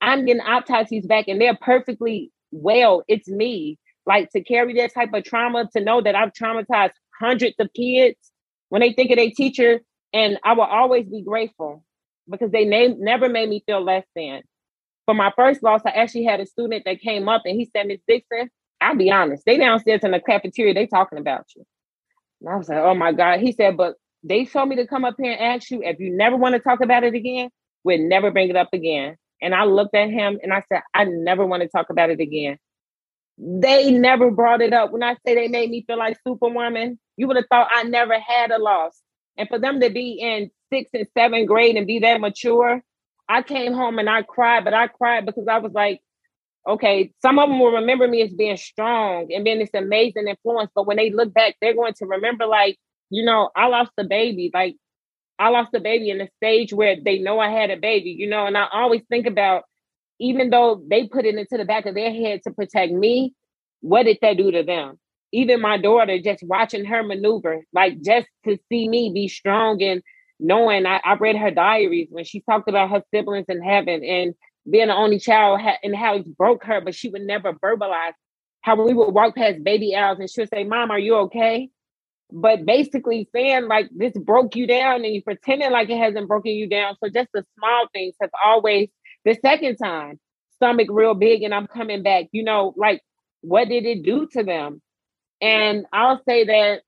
I'm 0.00 0.24
getting 0.24 0.42
autopsies 0.42 1.06
back 1.06 1.28
and 1.28 1.40
they're 1.40 1.56
perfectly 1.60 2.32
well. 2.52 3.02
It's 3.08 3.28
me. 3.28 3.78
Like 4.06 4.30
to 4.30 4.42
carry 4.42 4.74
that 4.74 4.94
type 4.94 5.10
of 5.12 5.24
trauma, 5.24 5.68
to 5.74 5.82
know 5.82 6.00
that 6.02 6.14
I've 6.14 6.32
traumatized 6.32 6.92
hundreds 7.18 7.56
of 7.58 7.72
kids 7.74 8.16
when 8.68 8.80
they 8.80 8.92
think 8.92 9.10
of 9.10 9.16
their 9.16 9.30
teacher. 9.30 9.80
And 10.12 10.38
I 10.44 10.52
will 10.52 10.62
always 10.62 11.06
be 11.06 11.22
grateful 11.22 11.84
because 12.30 12.50
they 12.50 12.64
never 12.64 13.28
made 13.28 13.48
me 13.48 13.62
feel 13.66 13.82
less 13.82 14.04
than. 14.14 14.42
For 15.06 15.14
my 15.14 15.32
first 15.36 15.62
loss, 15.62 15.82
I 15.84 15.90
actually 15.90 16.24
had 16.24 16.40
a 16.40 16.46
student 16.46 16.84
that 16.86 17.00
came 17.00 17.28
up 17.28 17.42
and 17.44 17.56
he 17.56 17.70
said, 17.74 17.86
Miss 17.86 18.00
Dixon, 18.08 18.50
I'll 18.80 18.96
be 18.96 19.10
honest, 19.10 19.44
they 19.44 19.56
downstairs 19.56 20.02
in 20.02 20.10
the 20.12 20.20
cafeteria, 20.20 20.74
they 20.74 20.86
talking 20.86 21.18
about 21.18 21.46
you. 21.54 21.64
And 22.40 22.50
I 22.50 22.56
was 22.56 22.68
like, 22.68 22.78
oh 22.78 22.94
my 22.94 23.12
God. 23.12 23.40
He 23.40 23.52
said, 23.52 23.76
but 23.76 23.96
they 24.22 24.44
told 24.44 24.68
me 24.68 24.76
to 24.76 24.86
come 24.86 25.04
up 25.04 25.16
here 25.18 25.32
and 25.32 25.40
ask 25.40 25.70
you 25.70 25.82
if 25.82 26.00
you 26.00 26.10
never 26.14 26.36
want 26.36 26.54
to 26.54 26.58
talk 26.58 26.80
about 26.80 27.04
it 27.04 27.14
again, 27.14 27.50
we'll 27.84 28.06
never 28.06 28.30
bring 28.30 28.48
it 28.48 28.56
up 28.56 28.70
again. 28.72 29.16
And 29.42 29.54
I 29.54 29.64
looked 29.64 29.94
at 29.94 30.10
him 30.10 30.38
and 30.42 30.52
I 30.52 30.62
said, 30.68 30.82
I 30.94 31.04
never 31.04 31.44
want 31.44 31.62
to 31.62 31.68
talk 31.68 31.90
about 31.90 32.10
it 32.10 32.20
again. 32.20 32.58
They 33.36 33.90
never 33.90 34.30
brought 34.30 34.62
it 34.62 34.72
up. 34.72 34.92
When 34.92 35.02
I 35.02 35.16
say 35.26 35.34
they 35.34 35.48
made 35.48 35.70
me 35.70 35.84
feel 35.86 35.98
like 35.98 36.18
Superwoman, 36.26 36.98
you 37.16 37.26
would 37.26 37.36
have 37.36 37.46
thought 37.50 37.68
I 37.74 37.82
never 37.82 38.18
had 38.18 38.50
a 38.50 38.58
loss. 38.58 38.98
And 39.36 39.48
for 39.48 39.58
them 39.58 39.80
to 39.80 39.90
be 39.90 40.12
in 40.12 40.50
sixth 40.72 40.94
and 40.94 41.06
seventh 41.16 41.48
grade 41.48 41.76
and 41.76 41.86
be 41.86 41.98
that 42.00 42.20
mature, 42.20 42.82
I 43.28 43.42
came 43.42 43.72
home 43.72 43.98
and 43.98 44.08
I 44.08 44.22
cried, 44.22 44.64
but 44.64 44.74
I 44.74 44.88
cried 44.88 45.26
because 45.26 45.46
I 45.48 45.58
was 45.58 45.72
like, 45.72 46.00
okay, 46.66 47.12
some 47.20 47.38
of 47.38 47.48
them 47.48 47.58
will 47.58 47.72
remember 47.72 48.08
me 48.08 48.22
as 48.22 48.32
being 48.32 48.56
strong 48.56 49.32
and 49.32 49.44
being 49.44 49.58
this 49.58 49.74
amazing 49.74 50.28
influence. 50.28 50.70
But 50.74 50.86
when 50.86 50.96
they 50.96 51.10
look 51.10 51.32
back, 51.32 51.56
they're 51.60 51.74
going 51.74 51.94
to 51.94 52.06
remember, 52.06 52.46
like, 52.46 52.78
you 53.10 53.24
know, 53.24 53.50
I 53.54 53.66
lost 53.66 53.92
a 53.98 54.04
baby. 54.04 54.50
Like, 54.52 54.76
I 55.38 55.48
lost 55.48 55.74
a 55.74 55.80
baby 55.80 56.10
in 56.10 56.20
a 56.20 56.28
stage 56.36 56.72
where 56.72 56.96
they 57.02 57.18
know 57.18 57.38
I 57.38 57.50
had 57.50 57.70
a 57.70 57.76
baby, 57.76 58.10
you 58.10 58.28
know, 58.28 58.46
and 58.46 58.56
I 58.56 58.66
always 58.72 59.02
think 59.10 59.26
about, 59.26 59.64
even 60.20 60.50
though 60.50 60.82
they 60.88 61.06
put 61.06 61.24
it 61.26 61.34
into 61.34 61.58
the 61.58 61.64
back 61.64 61.86
of 61.86 61.94
their 61.94 62.12
head 62.12 62.40
to 62.44 62.52
protect 62.52 62.92
me, 62.92 63.34
what 63.80 64.04
did 64.04 64.18
that 64.22 64.36
do 64.36 64.50
to 64.50 64.62
them? 64.62 64.98
Even 65.32 65.60
my 65.60 65.76
daughter, 65.76 66.18
just 66.20 66.44
watching 66.44 66.84
her 66.84 67.02
maneuver, 67.02 67.64
like 67.72 68.00
just 68.00 68.28
to 68.44 68.56
see 68.68 68.88
me 68.88 69.10
be 69.12 69.26
strong 69.26 69.82
and 69.82 70.02
knowing 70.40 70.86
I, 70.86 71.00
I 71.04 71.14
read 71.14 71.36
her 71.36 71.50
diaries 71.50 72.08
when 72.10 72.24
she 72.24 72.40
talked 72.40 72.68
about 72.68 72.90
her 72.90 73.02
siblings 73.12 73.46
in 73.48 73.62
heaven 73.62 74.04
and 74.04 74.34
being 74.68 74.88
the 74.88 74.94
only 74.94 75.18
child 75.18 75.60
and 75.82 75.94
how 75.94 76.16
it 76.16 76.36
broke 76.36 76.64
her, 76.64 76.80
but 76.80 76.94
she 76.94 77.08
would 77.08 77.22
never 77.22 77.52
verbalize 77.52 78.12
how 78.62 78.82
we 78.82 78.94
would 78.94 79.12
walk 79.12 79.36
past 79.36 79.62
baby 79.62 79.94
owls 79.94 80.18
and 80.18 80.30
she 80.30 80.40
would 80.40 80.48
say, 80.48 80.64
Mom, 80.64 80.90
are 80.90 80.98
you 80.98 81.16
okay? 81.16 81.68
But 82.32 82.64
basically 82.64 83.28
saying 83.34 83.68
like 83.68 83.90
this 83.94 84.14
broke 84.14 84.56
you 84.56 84.66
down 84.66 85.04
and 85.04 85.14
you 85.14 85.22
pretending 85.22 85.70
like 85.70 85.90
it 85.90 85.98
hasn't 85.98 86.28
broken 86.28 86.52
you 86.52 86.66
down. 86.66 86.96
So 87.02 87.10
just 87.10 87.28
the 87.34 87.44
small 87.58 87.86
things 87.92 88.14
have 88.20 88.30
always 88.42 88.88
the 89.24 89.38
second 89.42 89.76
time, 89.76 90.18
stomach 90.56 90.88
real 90.90 91.14
big 91.14 91.42
and 91.42 91.54
I'm 91.54 91.66
coming 91.66 92.02
back. 92.02 92.26
You 92.32 92.42
know, 92.42 92.72
like 92.76 93.02
what 93.42 93.68
did 93.68 93.84
it 93.84 94.02
do 94.02 94.26
to 94.32 94.42
them? 94.42 94.80
And 95.42 95.84
I'll 95.92 96.22
say 96.26 96.44
that 96.44 96.80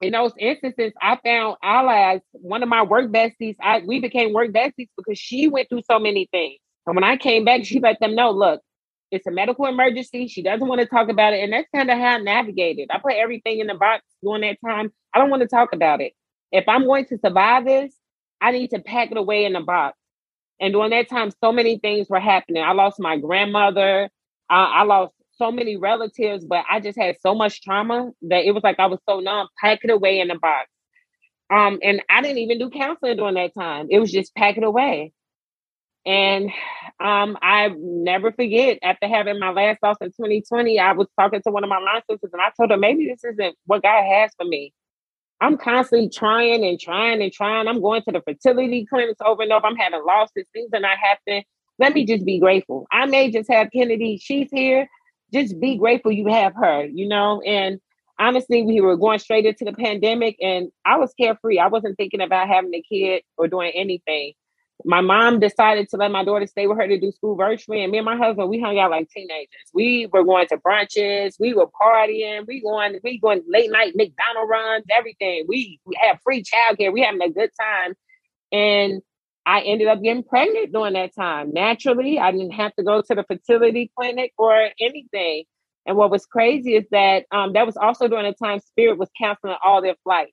in 0.00 0.12
those 0.12 0.32
instances, 0.38 0.92
I 1.00 1.18
found 1.24 1.56
allies. 1.62 2.20
One 2.32 2.62
of 2.62 2.68
my 2.68 2.82
work 2.82 3.10
besties, 3.10 3.56
I 3.60 3.82
we 3.86 4.00
became 4.00 4.32
work 4.32 4.50
besties 4.50 4.88
because 4.96 5.18
she 5.18 5.48
went 5.48 5.68
through 5.68 5.82
so 5.90 5.98
many 5.98 6.28
things. 6.30 6.58
And 6.86 6.94
when 6.94 7.04
I 7.04 7.16
came 7.16 7.44
back, 7.44 7.64
she 7.64 7.80
let 7.80 7.98
them 8.00 8.14
know, 8.14 8.30
look, 8.30 8.60
it's 9.10 9.26
a 9.26 9.30
medical 9.30 9.66
emergency. 9.66 10.28
She 10.28 10.42
doesn't 10.42 10.66
want 10.66 10.80
to 10.80 10.86
talk 10.86 11.08
about 11.08 11.32
it. 11.32 11.42
And 11.42 11.52
that's 11.52 11.68
kind 11.74 11.90
of 11.90 11.98
how 11.98 12.16
I 12.16 12.18
navigated. 12.18 12.88
I 12.92 12.98
put 12.98 13.14
everything 13.14 13.60
in 13.60 13.68
the 13.68 13.74
box 13.74 14.02
during 14.22 14.42
that 14.42 14.58
time. 14.66 14.92
I 15.14 15.18
don't 15.18 15.30
want 15.30 15.42
to 15.42 15.48
talk 15.48 15.72
about 15.72 16.00
it. 16.00 16.12
If 16.52 16.68
I'm 16.68 16.84
going 16.84 17.06
to 17.06 17.18
survive 17.18 17.64
this, 17.64 17.94
I 18.40 18.50
need 18.50 18.70
to 18.70 18.80
pack 18.80 19.10
it 19.10 19.16
away 19.16 19.44
in 19.44 19.54
the 19.54 19.60
box. 19.60 19.96
And 20.60 20.72
during 20.72 20.90
that 20.90 21.08
time, 21.08 21.30
so 21.42 21.52
many 21.52 21.78
things 21.78 22.08
were 22.08 22.20
happening. 22.20 22.62
I 22.62 22.72
lost 22.72 23.00
my 23.00 23.16
grandmother. 23.16 24.04
Uh, 24.50 24.52
I 24.52 24.82
lost 24.84 25.12
so 25.36 25.50
many 25.50 25.76
relatives, 25.76 26.44
but 26.44 26.64
I 26.70 26.80
just 26.80 26.98
had 26.98 27.16
so 27.20 27.34
much 27.34 27.62
trauma 27.62 28.10
that 28.22 28.44
it 28.44 28.52
was 28.52 28.62
like 28.62 28.78
I 28.78 28.86
was 28.86 29.00
so 29.08 29.20
numb, 29.20 29.48
pack 29.60 29.80
it 29.82 29.90
away 29.90 30.20
in 30.20 30.30
a 30.30 30.38
box. 30.38 30.68
Um, 31.52 31.78
and 31.82 32.02
I 32.08 32.22
didn't 32.22 32.38
even 32.38 32.58
do 32.58 32.70
counseling 32.70 33.16
during 33.16 33.34
that 33.34 33.54
time. 33.54 33.88
It 33.90 33.98
was 33.98 34.10
just 34.10 34.34
pack 34.34 34.56
it 34.56 34.64
away. 34.64 35.12
And 36.06 36.50
um, 37.00 37.38
I 37.42 37.70
never 37.78 38.32
forget 38.32 38.78
after 38.82 39.08
having 39.08 39.38
my 39.38 39.50
last 39.50 39.78
loss 39.82 39.96
in 40.00 40.08
2020, 40.08 40.78
I 40.78 40.92
was 40.92 41.06
talking 41.18 41.40
to 41.42 41.50
one 41.50 41.64
of 41.64 41.70
my 41.70 41.78
line 41.78 42.02
sisters 42.10 42.30
and 42.32 42.42
I 42.42 42.50
told 42.56 42.70
her, 42.70 42.76
maybe 42.76 43.06
this 43.06 43.24
isn't 43.24 43.56
what 43.66 43.82
God 43.82 44.04
has 44.04 44.30
for 44.36 44.46
me. 44.46 44.72
I'm 45.40 45.56
constantly 45.56 46.08
trying 46.10 46.64
and 46.64 46.78
trying 46.78 47.22
and 47.22 47.32
trying. 47.32 47.68
I'm 47.68 47.80
going 47.80 48.02
to 48.02 48.12
the 48.12 48.22
fertility 48.22 48.86
clinics 48.88 49.20
over 49.24 49.42
and 49.42 49.52
over. 49.52 49.66
I'm 49.66 49.76
having 49.76 50.02
losses. 50.06 50.46
Things 50.52 50.70
are 50.74 50.80
not 50.80 50.98
happening. 50.98 51.44
Let 51.78 51.92
me 51.92 52.06
just 52.06 52.24
be 52.24 52.38
grateful. 52.38 52.86
I 52.92 53.06
may 53.06 53.30
just 53.30 53.50
have 53.50 53.68
Kennedy. 53.72 54.18
She's 54.22 54.48
here 54.50 54.88
just 55.34 55.60
be 55.60 55.76
grateful 55.76 56.12
you 56.12 56.28
have 56.28 56.54
her, 56.54 56.84
you 56.86 57.06
know? 57.06 57.42
And 57.42 57.80
honestly, 58.18 58.62
we 58.62 58.80
were 58.80 58.96
going 58.96 59.18
straight 59.18 59.46
into 59.46 59.64
the 59.64 59.72
pandemic 59.72 60.36
and 60.40 60.70
I 60.84 60.96
was 60.96 61.12
carefree. 61.14 61.58
I 61.58 61.66
wasn't 61.66 61.96
thinking 61.96 62.20
about 62.20 62.48
having 62.48 62.74
a 62.74 62.82
kid 62.82 63.22
or 63.36 63.48
doing 63.48 63.72
anything. 63.74 64.32
My 64.84 65.00
mom 65.00 65.38
decided 65.38 65.88
to 65.90 65.96
let 65.96 66.10
my 66.10 66.24
daughter 66.24 66.46
stay 66.46 66.66
with 66.66 66.78
her 66.78 66.88
to 66.88 66.98
do 66.98 67.12
school 67.12 67.36
virtually. 67.36 67.82
And 67.82 67.92
me 67.92 67.98
and 67.98 68.04
my 68.04 68.16
husband, 68.16 68.48
we 68.48 68.60
hung 68.60 68.78
out 68.78 68.90
like 68.90 69.08
teenagers. 69.08 69.48
We 69.72 70.08
were 70.12 70.24
going 70.24 70.48
to 70.48 70.56
brunches, 70.56 71.34
we 71.38 71.54
were 71.54 71.68
partying, 71.68 72.46
we 72.46 72.60
going, 72.60 72.98
we 73.04 73.18
going 73.18 73.42
late 73.48 73.70
night 73.70 73.92
McDonald 73.94 74.48
runs, 74.48 74.84
everything. 74.90 75.44
We, 75.48 75.80
we 75.84 75.96
have 76.00 76.18
free 76.24 76.42
childcare, 76.42 76.92
we 76.92 77.02
having 77.02 77.22
a 77.22 77.30
good 77.30 77.50
time. 77.58 77.94
And 78.50 79.02
I 79.46 79.60
ended 79.62 79.88
up 79.88 80.02
getting 80.02 80.22
pregnant 80.24 80.72
during 80.72 80.94
that 80.94 81.14
time. 81.14 81.52
Naturally, 81.52 82.18
I 82.18 82.30
didn't 82.32 82.52
have 82.52 82.74
to 82.76 82.84
go 82.84 83.02
to 83.02 83.14
the 83.14 83.24
fertility 83.24 83.90
clinic 83.98 84.32
or 84.38 84.70
anything. 84.80 85.44
And 85.86 85.96
what 85.96 86.10
was 86.10 86.26
crazy 86.26 86.76
is 86.76 86.84
that 86.92 87.26
um, 87.32 87.52
that 87.54 87.66
was 87.66 87.76
also 87.76 88.08
during 88.08 88.24
the 88.26 88.34
time 88.46 88.60
Spirit 88.60 88.98
was 88.98 89.10
canceling 89.20 89.56
all 89.64 89.82
their 89.82 89.96
flights. 90.04 90.32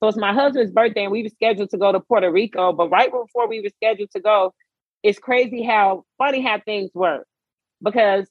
So 0.00 0.08
it's 0.08 0.18
my 0.18 0.32
husband's 0.32 0.72
birthday, 0.72 1.04
and 1.04 1.12
we 1.12 1.22
were 1.22 1.28
scheduled 1.30 1.70
to 1.70 1.78
go 1.78 1.92
to 1.92 2.00
Puerto 2.00 2.30
Rico. 2.30 2.72
But 2.72 2.90
right 2.90 3.10
before 3.10 3.48
we 3.48 3.60
were 3.60 3.70
scheduled 3.70 4.10
to 4.12 4.20
go, 4.20 4.54
it's 5.02 5.18
crazy 5.18 5.62
how 5.62 6.04
funny 6.18 6.42
how 6.42 6.60
things 6.64 6.90
work 6.94 7.26
because 7.82 8.26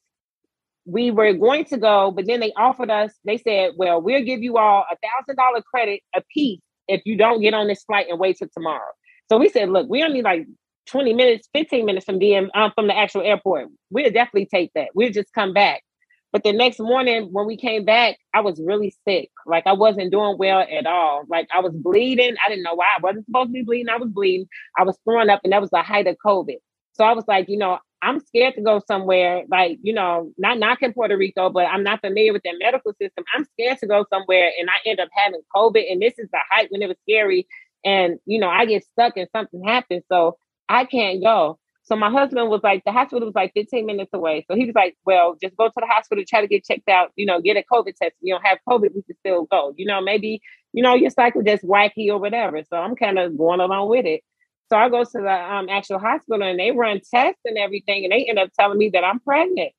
we 0.85 1.11
were 1.11 1.33
going 1.33 1.65
to 1.65 1.77
go, 1.77 2.11
but 2.11 2.27
then 2.27 2.39
they 2.41 2.53
offered 2.53 2.91
us. 2.91 3.13
They 3.25 3.37
said, 3.37 3.73
"Well, 3.77 4.01
we'll 4.01 4.23
give 4.23 4.43
you 4.43 4.57
all 4.57 4.85
a 4.91 4.95
thousand 4.97 5.37
dollar 5.37 5.61
credit 5.63 6.01
a 6.15 6.21
piece 6.33 6.61
if 6.87 7.01
you 7.05 7.17
don't 7.17 7.41
get 7.41 7.53
on 7.53 7.67
this 7.67 7.83
flight 7.85 8.07
and 8.09 8.19
wait 8.19 8.37
till 8.39 8.49
tomorrow." 8.53 8.91
So 9.29 9.37
we 9.37 9.49
said, 9.49 9.69
look, 9.69 9.89
we 9.89 10.03
only 10.03 10.21
like 10.21 10.47
20 10.87 11.13
minutes, 11.13 11.49
15 11.53 11.85
minutes 11.85 12.05
from 12.05 12.19
DM 12.19 12.49
um, 12.53 12.71
from 12.75 12.87
the 12.87 12.97
actual 12.97 13.21
airport. 13.21 13.67
We'll 13.89 14.11
definitely 14.11 14.47
take 14.47 14.71
that. 14.75 14.89
We'll 14.93 15.11
just 15.11 15.33
come 15.33 15.53
back. 15.53 15.81
But 16.31 16.43
the 16.43 16.51
next 16.51 16.79
morning 16.79 17.29
when 17.31 17.47
we 17.47 17.55
came 17.55 17.85
back, 17.85 18.17
I 18.33 18.41
was 18.41 18.59
really 18.59 18.93
sick. 19.07 19.31
Like 19.45 19.65
I 19.65 19.73
wasn't 19.73 20.11
doing 20.11 20.37
well 20.37 20.59
at 20.59 20.85
all. 20.85 21.23
Like 21.29 21.47
I 21.55 21.61
was 21.61 21.73
bleeding. 21.73 22.35
I 22.45 22.49
didn't 22.49 22.63
know 22.63 22.75
why. 22.75 22.87
I 22.97 23.01
wasn't 23.01 23.25
supposed 23.25 23.49
to 23.49 23.53
be 23.53 23.63
bleeding. 23.63 23.89
I 23.89 23.97
was 23.97 24.09
bleeding. 24.09 24.47
I 24.77 24.83
was 24.83 24.97
throwing 25.05 25.29
up, 25.29 25.39
and 25.45 25.53
that 25.53 25.61
was 25.61 25.69
the 25.69 25.81
height 25.81 26.07
of 26.07 26.17
COVID. 26.25 26.57
So 26.91 27.05
I 27.05 27.13
was 27.13 27.23
like, 27.27 27.47
you 27.47 27.57
know, 27.57 27.79
I'm 28.01 28.19
scared 28.19 28.55
to 28.55 28.61
go 28.61 28.81
somewhere 28.85 29.43
like, 29.49 29.79
you 29.81 29.93
know, 29.93 30.31
not 30.37 30.59
knocking 30.59 30.93
Puerto 30.93 31.17
Rico, 31.17 31.49
but 31.49 31.65
I'm 31.65 31.83
not 31.83 32.01
familiar 32.01 32.33
with 32.33 32.43
their 32.43 32.57
medical 32.57 32.93
system. 33.01 33.23
I'm 33.33 33.45
scared 33.45 33.79
to 33.79 33.87
go 33.87 34.05
somewhere 34.13 34.51
and 34.59 34.69
I 34.69 34.89
end 34.89 34.99
up 34.99 35.09
having 35.11 35.41
COVID. 35.55 35.91
And 35.91 36.01
this 36.01 36.13
is 36.17 36.29
the 36.31 36.39
height 36.51 36.67
when 36.69 36.81
it 36.81 36.87
was 36.87 36.97
scary 37.01 37.47
and 37.85 38.19
you 38.25 38.39
know 38.39 38.49
i 38.49 38.65
get 38.65 38.83
stuck 38.85 39.17
and 39.17 39.29
something 39.35 39.63
happens. 39.63 40.03
So 40.09 40.37
i 40.69 40.85
can't 40.85 41.23
go 41.23 41.59
so 41.85 41.95
my 41.95 42.09
husband 42.09 42.49
was 42.49 42.61
like 42.63 42.83
the 42.83 42.91
hospital 42.91 43.27
was 43.27 43.35
like 43.35 43.53
15 43.53 43.85
minutes 43.85 44.09
away. 44.11 44.43
So 44.49 44.55
he 44.55 44.65
was 44.65 44.73
like 44.75 44.97
well 45.05 45.37
just 45.41 45.55
go 45.55 45.67
to 45.67 45.73
the 45.75 45.85
hospital 45.85 46.23
try 46.27 46.41
to 46.41 46.47
get 46.47 46.65
checked 46.65 46.89
out 46.89 47.11
you 47.15 47.25
know 47.25 47.39
get 47.41 47.57
a 47.57 47.63
covid 47.71 47.95
test. 47.95 48.15
You 48.21 48.33
don't 48.33 48.45
have 48.45 48.57
covid 48.67 48.89
we 48.95 49.03
can 49.03 49.15
still 49.19 49.45
go. 49.45 49.73
You 49.77 49.85
know 49.85 50.01
maybe 50.01 50.41
you 50.73 50.83
know 50.83 50.95
your 50.95 51.11
cycle 51.11 51.43
just 51.43 51.63
wacky 51.63 52.09
or 52.09 52.17
whatever. 52.19 52.63
So 52.69 52.77
i'm 52.77 52.95
kind 52.95 53.19
of 53.19 53.37
going 53.37 53.59
along 53.59 53.89
with 53.89 54.05
it. 54.05 54.21
So 54.69 54.77
i 54.77 54.89
go 54.89 55.03
to 55.03 55.09
the 55.13 55.31
um, 55.31 55.69
actual 55.69 55.99
hospital 55.99 56.41
and 56.43 56.59
they 56.59 56.71
run 56.71 57.01
tests 57.13 57.41
and 57.45 57.57
everything 57.57 58.03
and 58.03 58.11
they 58.11 58.25
end 58.25 58.39
up 58.39 58.49
telling 58.59 58.79
me 58.79 58.89
that 58.93 59.03
i'm 59.03 59.19
pregnant. 59.19 59.71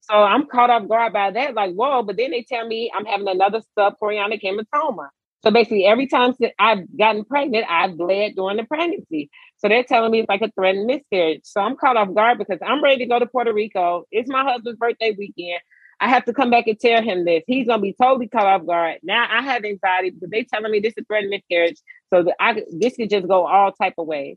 So 0.00 0.14
i'm 0.14 0.46
caught 0.46 0.70
off 0.70 0.88
guard 0.88 1.12
by 1.12 1.30
that 1.32 1.54
like 1.54 1.74
whoa 1.74 2.02
but 2.02 2.16
then 2.16 2.30
they 2.30 2.44
tell 2.48 2.66
me 2.66 2.90
i'm 2.96 3.04
having 3.04 3.28
another 3.28 3.60
subchorionic 3.78 4.42
hematoma 4.42 5.08
so 5.42 5.50
basically, 5.50 5.86
every 5.86 6.06
time 6.06 6.34
I've 6.58 6.96
gotten 6.96 7.24
pregnant, 7.24 7.66
I've 7.68 7.96
bled 7.96 8.36
during 8.36 8.58
the 8.58 8.64
pregnancy. 8.64 9.28
So 9.58 9.68
they're 9.68 9.82
telling 9.82 10.12
me 10.12 10.20
it's 10.20 10.28
like 10.28 10.42
a 10.42 10.50
threatened 10.52 10.86
miscarriage. 10.86 11.40
So 11.44 11.60
I'm 11.60 11.76
caught 11.76 11.96
off 11.96 12.14
guard 12.14 12.38
because 12.38 12.58
I'm 12.64 12.82
ready 12.82 12.98
to 12.98 13.06
go 13.06 13.18
to 13.18 13.26
Puerto 13.26 13.52
Rico. 13.52 14.04
It's 14.12 14.30
my 14.30 14.44
husband's 14.44 14.78
birthday 14.78 15.14
weekend. 15.16 15.60
I 16.00 16.08
have 16.08 16.24
to 16.26 16.32
come 16.32 16.50
back 16.50 16.66
and 16.68 16.78
tell 16.78 17.02
him 17.02 17.24
this. 17.24 17.42
He's 17.46 17.66
gonna 17.66 17.82
be 17.82 17.94
totally 18.00 18.28
caught 18.28 18.46
off 18.46 18.66
guard. 18.66 18.98
Now 19.02 19.26
I 19.30 19.42
have 19.42 19.64
anxiety 19.64 20.10
because 20.10 20.30
they're 20.30 20.44
telling 20.52 20.70
me 20.70 20.80
this 20.80 20.94
is 20.96 21.04
threatened 21.08 21.30
miscarriage. 21.30 21.78
So 22.12 22.22
the, 22.22 22.34
I, 22.40 22.62
this 22.70 22.96
could 22.96 23.10
just 23.10 23.26
go 23.26 23.46
all 23.46 23.72
type 23.72 23.94
of 23.98 24.06
ways. 24.06 24.36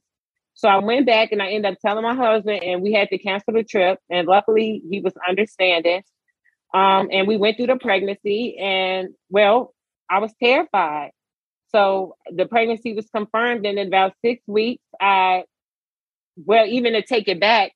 So 0.56 0.70
I 0.70 0.78
went 0.78 1.06
back 1.06 1.32
and 1.32 1.42
I 1.42 1.50
ended 1.50 1.74
up 1.74 1.80
telling 1.86 2.04
my 2.04 2.16
husband, 2.16 2.64
and 2.64 2.82
we 2.82 2.94
had 2.94 3.10
to 3.10 3.18
cancel 3.18 3.54
the 3.54 3.64
trip. 3.64 4.00
And 4.10 4.28
luckily, 4.28 4.82
he 4.90 5.02
was 5.02 5.14
understanding. 5.28 6.02
Um, 6.74 7.10
and 7.12 7.28
we 7.28 7.38
went 7.38 7.58
through 7.58 7.68
the 7.68 7.78
pregnancy, 7.78 8.58
and 8.58 9.10
well, 9.30 9.75
I 10.10 10.20
was 10.20 10.34
terrified. 10.42 11.12
So 11.70 12.16
the 12.32 12.46
pregnancy 12.46 12.94
was 12.94 13.08
confirmed, 13.14 13.66
and 13.66 13.78
in 13.78 13.88
about 13.88 14.14
six 14.24 14.42
weeks, 14.48 14.84
I, 15.00 15.44
well, 16.38 16.66
even 16.66 16.94
to 16.94 17.02
take 17.02 17.28
it 17.28 17.40
back, 17.40 17.74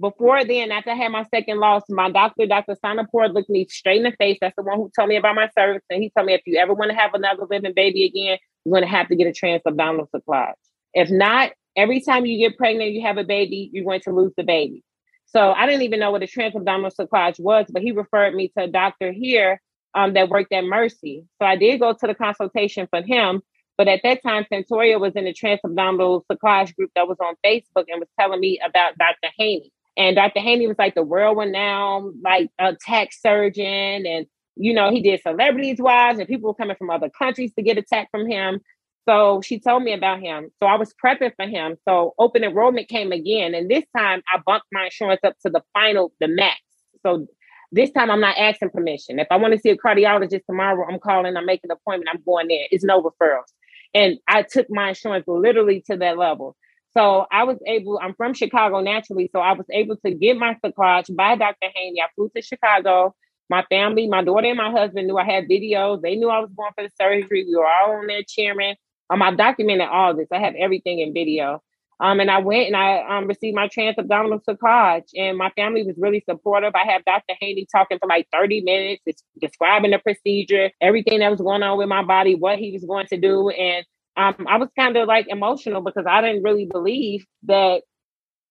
before 0.00 0.44
then, 0.44 0.72
after 0.72 0.90
I 0.90 0.94
had 0.94 1.12
my 1.12 1.26
second 1.34 1.58
loss, 1.58 1.82
my 1.90 2.10
doctor, 2.10 2.46
Dr. 2.46 2.74
Sonaport, 2.82 3.34
looked 3.34 3.50
me 3.50 3.66
straight 3.68 3.98
in 3.98 4.04
the 4.04 4.12
face. 4.12 4.38
That's 4.40 4.56
the 4.56 4.62
one 4.62 4.78
who 4.78 4.90
told 4.96 5.10
me 5.10 5.16
about 5.16 5.34
my 5.34 5.50
cervix. 5.58 5.84
And 5.90 6.02
he 6.02 6.10
told 6.10 6.26
me 6.26 6.32
if 6.32 6.40
you 6.46 6.58
ever 6.58 6.72
want 6.72 6.90
to 6.90 6.96
have 6.96 7.12
another 7.12 7.42
living 7.50 7.74
baby 7.74 8.06
again, 8.06 8.38
you're 8.64 8.72
going 8.72 8.82
to 8.82 8.88
have 8.88 9.08
to 9.08 9.16
get 9.16 9.26
a 9.26 9.30
transabdominal 9.30 10.08
cerclage. 10.14 10.54
If 10.94 11.10
not, 11.10 11.52
every 11.76 12.00
time 12.00 12.24
you 12.24 12.38
get 12.38 12.56
pregnant, 12.56 12.92
you 12.92 13.02
have 13.02 13.18
a 13.18 13.24
baby, 13.24 13.68
you're 13.72 13.84
going 13.84 14.00
to 14.02 14.12
lose 14.12 14.32
the 14.38 14.42
baby. 14.42 14.82
So 15.26 15.52
I 15.52 15.66
didn't 15.66 15.82
even 15.82 16.00
know 16.00 16.10
what 16.10 16.22
a 16.22 16.26
transabdominal 16.26 16.92
cerclage 16.98 17.38
was, 17.38 17.66
but 17.70 17.82
he 17.82 17.92
referred 17.92 18.34
me 18.34 18.48
to 18.56 18.64
a 18.64 18.68
doctor 18.68 19.12
here 19.12 19.60
um, 19.94 20.14
that 20.14 20.28
worked 20.28 20.52
at 20.52 20.64
Mercy. 20.64 21.24
So 21.40 21.46
I 21.46 21.56
did 21.56 21.80
go 21.80 21.92
to 21.92 22.06
the 22.06 22.14
consultation 22.14 22.86
for 22.90 23.02
him. 23.02 23.42
But 23.76 23.88
at 23.88 24.00
that 24.02 24.22
time, 24.22 24.44
Santoria 24.52 25.00
was 25.00 25.14
in 25.14 25.24
the 25.24 25.32
transabdominal 25.32 26.22
cerclage 26.30 26.76
group 26.76 26.90
that 26.94 27.08
was 27.08 27.16
on 27.18 27.34
Facebook 27.44 27.86
and 27.88 27.98
was 27.98 28.08
telling 28.18 28.40
me 28.40 28.60
about 28.64 28.98
Dr. 28.98 29.32
Haney. 29.38 29.72
And 29.96 30.16
Dr. 30.16 30.40
Haney 30.40 30.66
was 30.66 30.78
like 30.78 30.94
the 30.94 31.02
world 31.02 31.38
renowned, 31.38 32.16
like 32.22 32.50
a 32.58 32.76
TAC 32.76 33.12
surgeon. 33.12 34.06
And, 34.06 34.26
you 34.56 34.74
know, 34.74 34.90
he 34.90 35.00
did 35.00 35.22
celebrities 35.22 35.78
wives 35.78 36.18
and 36.18 36.28
people 36.28 36.48
were 36.50 36.54
coming 36.54 36.76
from 36.76 36.90
other 36.90 37.10
countries 37.10 37.52
to 37.54 37.62
get 37.62 37.78
a 37.78 37.82
TAC 37.82 38.10
from 38.10 38.28
him. 38.28 38.60
So 39.08 39.40
she 39.42 39.58
told 39.58 39.82
me 39.82 39.92
about 39.92 40.20
him. 40.20 40.50
So 40.62 40.68
I 40.68 40.76
was 40.76 40.94
prepping 41.02 41.32
for 41.34 41.46
him. 41.46 41.76
So 41.88 42.14
open 42.18 42.44
enrollment 42.44 42.88
came 42.88 43.12
again. 43.12 43.54
And 43.54 43.70
this 43.70 43.84
time 43.96 44.22
I 44.32 44.40
bumped 44.44 44.66
my 44.72 44.84
insurance 44.84 45.20
up 45.24 45.36
to 45.44 45.50
the 45.50 45.62
final, 45.72 46.12
the 46.20 46.28
max. 46.28 46.60
So 47.04 47.26
this 47.72 47.90
time 47.92 48.10
I'm 48.10 48.20
not 48.20 48.36
asking 48.36 48.70
permission. 48.70 49.18
If 49.18 49.28
I 49.30 49.36
want 49.36 49.54
to 49.54 49.60
see 49.60 49.70
a 49.70 49.76
cardiologist 49.76 50.44
tomorrow, 50.46 50.86
I'm 50.88 50.98
calling, 50.98 51.36
I'm 51.36 51.46
making 51.46 51.70
an 51.70 51.76
appointment, 51.76 52.10
I'm 52.12 52.22
going 52.24 52.48
there. 52.48 52.66
It's 52.70 52.84
no 52.84 53.02
referrals. 53.02 53.52
And 53.94 54.18
I 54.28 54.42
took 54.42 54.66
my 54.70 54.90
insurance 54.90 55.24
literally 55.26 55.82
to 55.90 55.96
that 55.98 56.18
level. 56.18 56.56
So 56.92 57.26
I 57.30 57.44
was 57.44 57.58
able, 57.66 58.00
I'm 58.02 58.14
from 58.14 58.34
Chicago 58.34 58.80
naturally. 58.80 59.30
So 59.32 59.40
I 59.40 59.52
was 59.52 59.66
able 59.72 59.96
to 60.04 60.14
get 60.14 60.36
my 60.36 60.56
cerclage 60.64 61.14
by 61.14 61.36
Dr. 61.36 61.68
Haney. 61.74 62.00
I 62.00 62.06
flew 62.14 62.30
to 62.34 62.42
Chicago. 62.42 63.14
My 63.48 63.64
family, 63.68 64.06
my 64.06 64.22
daughter 64.22 64.46
and 64.46 64.56
my 64.56 64.70
husband 64.70 65.08
knew 65.08 65.18
I 65.18 65.24
had 65.24 65.48
videos. 65.48 66.02
They 66.02 66.14
knew 66.14 66.28
I 66.28 66.38
was 66.38 66.50
going 66.56 66.70
for 66.76 66.84
the 66.84 66.90
surgery. 67.00 67.44
We 67.44 67.56
were 67.56 67.66
all 67.66 67.98
on 67.98 68.06
there 68.06 68.22
cheering. 68.26 68.76
Um, 69.08 69.22
I've 69.22 69.36
documented 69.36 69.88
all 69.88 70.16
this. 70.16 70.28
I 70.32 70.38
have 70.38 70.54
everything 70.54 71.00
in 71.00 71.12
video. 71.12 71.60
Um, 72.00 72.20
and 72.20 72.30
I 72.30 72.38
went 72.40 72.68
and 72.68 72.76
I 72.76 73.18
um, 73.18 73.26
received 73.28 73.56
my 73.56 73.68
trans 73.68 73.98
abdominal 73.98 74.40
cerclage, 74.40 75.08
and 75.16 75.38
my 75.38 75.50
family 75.50 75.84
was 75.84 75.96
really 75.98 76.24
supportive. 76.28 76.74
I 76.74 76.90
had 76.90 77.04
Dr. 77.06 77.34
Haney 77.40 77.66
talking 77.72 77.98
for 78.00 78.08
like 78.08 78.28
30 78.32 78.62
minutes, 78.62 79.22
describing 79.40 79.92
the 79.92 80.00
procedure, 80.00 80.70
everything 80.80 81.20
that 81.20 81.30
was 81.30 81.40
going 81.40 81.62
on 81.62 81.78
with 81.78 81.88
my 81.88 82.04
body, 82.04 82.36
what 82.36 82.58
he 82.58 82.72
was 82.72 82.84
going 82.84 83.06
to 83.08 83.18
do. 83.18 83.50
And 83.50 83.86
um, 84.16 84.46
I 84.48 84.58
was 84.58 84.68
kind 84.78 84.96
of 84.96 85.08
like 85.08 85.28
emotional 85.28 85.82
because 85.82 86.06
I 86.08 86.22
didn't 86.22 86.44
really 86.44 86.66
believe 86.66 87.26
that 87.44 87.82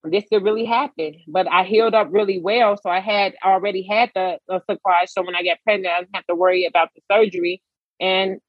this 0.03 0.25
could 0.31 0.43
really 0.43 0.65
happen. 0.65 1.15
But 1.27 1.47
I 1.51 1.63
healed 1.65 1.95
up 1.95 2.09
really 2.11 2.39
well. 2.41 2.77
So 2.81 2.89
I 2.89 3.01
had 3.01 3.35
already 3.45 3.83
had 3.89 4.11
the, 4.15 4.39
the 4.47 4.61
cerclage. 4.69 5.09
So 5.09 5.23
when 5.23 5.35
I 5.35 5.43
got 5.43 5.59
pregnant, 5.63 5.93
I 5.93 5.99
didn't 6.01 6.15
have 6.15 6.27
to 6.27 6.35
worry 6.35 6.65
about 6.65 6.89
the 6.95 7.01
surgery. 7.11 7.61
And 7.99 8.39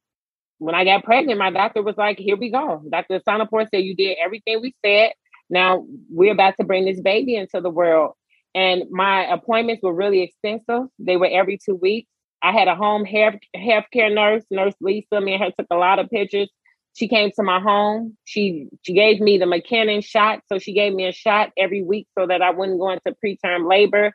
when 0.61 0.75
I 0.75 0.85
got 0.85 1.05
pregnant, 1.05 1.39
my 1.39 1.51
doctor 1.51 1.83
was 1.83 1.97
like, 1.97 2.19
here 2.19 2.37
we 2.37 2.51
go. 2.51 2.83
Dr. 2.89 3.19
Sonaport 3.21 3.69
said, 3.71 3.83
you 3.83 3.97
did 3.97 4.19
everything 4.23 4.61
we 4.61 4.75
said. 4.85 5.13
Now 5.49 5.87
we're 6.11 6.33
about 6.33 6.55
to 6.61 6.67
bring 6.67 6.85
this 6.85 7.01
baby 7.01 7.35
into 7.35 7.63
the 7.63 7.71
world. 7.71 8.13
And 8.55 8.85
my 8.91 9.25
appointments 9.25 9.83
were 9.83 9.95
really 9.95 10.23
extensive. 10.23 10.89
They 10.99 11.17
were 11.17 11.31
every 11.31 11.59
two 11.59 11.75
weeks. 11.75 12.09
I 12.43 12.53
had 12.53 12.69
a 12.69 12.75
home 12.75 13.05
health 13.07 13.37
healthcare 13.57 14.13
nurse, 14.15 14.45
Nurse 14.51 14.75
Lisa. 14.81 15.21
Me 15.21 15.35
and 15.35 15.43
her 15.43 15.51
took 15.51 15.67
a 15.71 15.77
lot 15.77 15.99
of 15.99 16.11
pictures. 16.11 16.51
She 16.95 17.09
came 17.09 17.31
to 17.37 17.43
my 17.43 17.61
home. 17.61 18.17
She 18.25 18.69
she 18.83 18.93
gave 18.93 19.21
me 19.21 19.39
the 19.39 19.47
Makena 19.47 20.05
shot. 20.05 20.43
So 20.49 20.59
she 20.59 20.75
gave 20.75 20.93
me 20.93 21.07
a 21.07 21.13
shot 21.13 21.53
every 21.57 21.83
week 21.83 22.07
so 22.19 22.27
that 22.27 22.43
I 22.43 22.51
wouldn't 22.51 22.81
go 22.81 22.91
into 22.91 23.17
preterm 23.25 23.69
labor. 23.69 24.13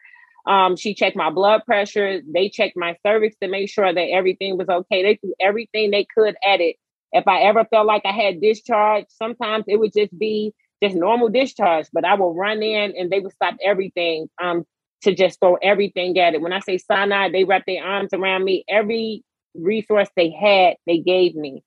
Um, 0.47 0.75
she 0.75 0.93
checked 0.93 1.15
my 1.15 1.29
blood 1.29 1.63
pressure. 1.65 2.21
They 2.21 2.49
checked 2.49 2.77
my 2.77 2.95
cervix 3.05 3.35
to 3.41 3.47
make 3.47 3.69
sure 3.69 3.91
that 3.91 4.09
everything 4.11 4.57
was 4.57 4.69
okay. 4.69 5.03
They 5.03 5.15
threw 5.15 5.33
everything 5.39 5.91
they 5.91 6.05
could 6.05 6.35
at 6.47 6.61
it. 6.61 6.75
If 7.11 7.27
I 7.27 7.41
ever 7.41 7.65
felt 7.65 7.87
like 7.87 8.03
I 8.05 8.11
had 8.11 8.41
discharge, 8.41 9.05
sometimes 9.09 9.65
it 9.67 9.77
would 9.79 9.93
just 9.95 10.17
be 10.17 10.53
just 10.83 10.95
normal 10.95 11.29
discharge, 11.29 11.87
but 11.93 12.05
I 12.05 12.15
would 12.15 12.37
run 12.37 12.61
in 12.61 12.93
and 12.97 13.09
they 13.09 13.19
would 13.19 13.33
stop 13.33 13.55
everything 13.63 14.29
um, 14.41 14.65
to 15.03 15.15
just 15.15 15.39
throw 15.39 15.55
everything 15.55 16.19
at 16.19 16.33
it. 16.33 16.41
When 16.41 16.53
I 16.53 16.59
say 16.59 16.77
Sinai, 16.77 17.29
they 17.31 17.43
wrapped 17.43 17.67
their 17.67 17.83
arms 17.83 18.13
around 18.13 18.43
me. 18.43 18.65
Every 18.67 19.23
resource 19.55 20.09
they 20.15 20.29
had, 20.29 20.75
they 20.85 20.99
gave 20.99 21.35
me. 21.35 21.63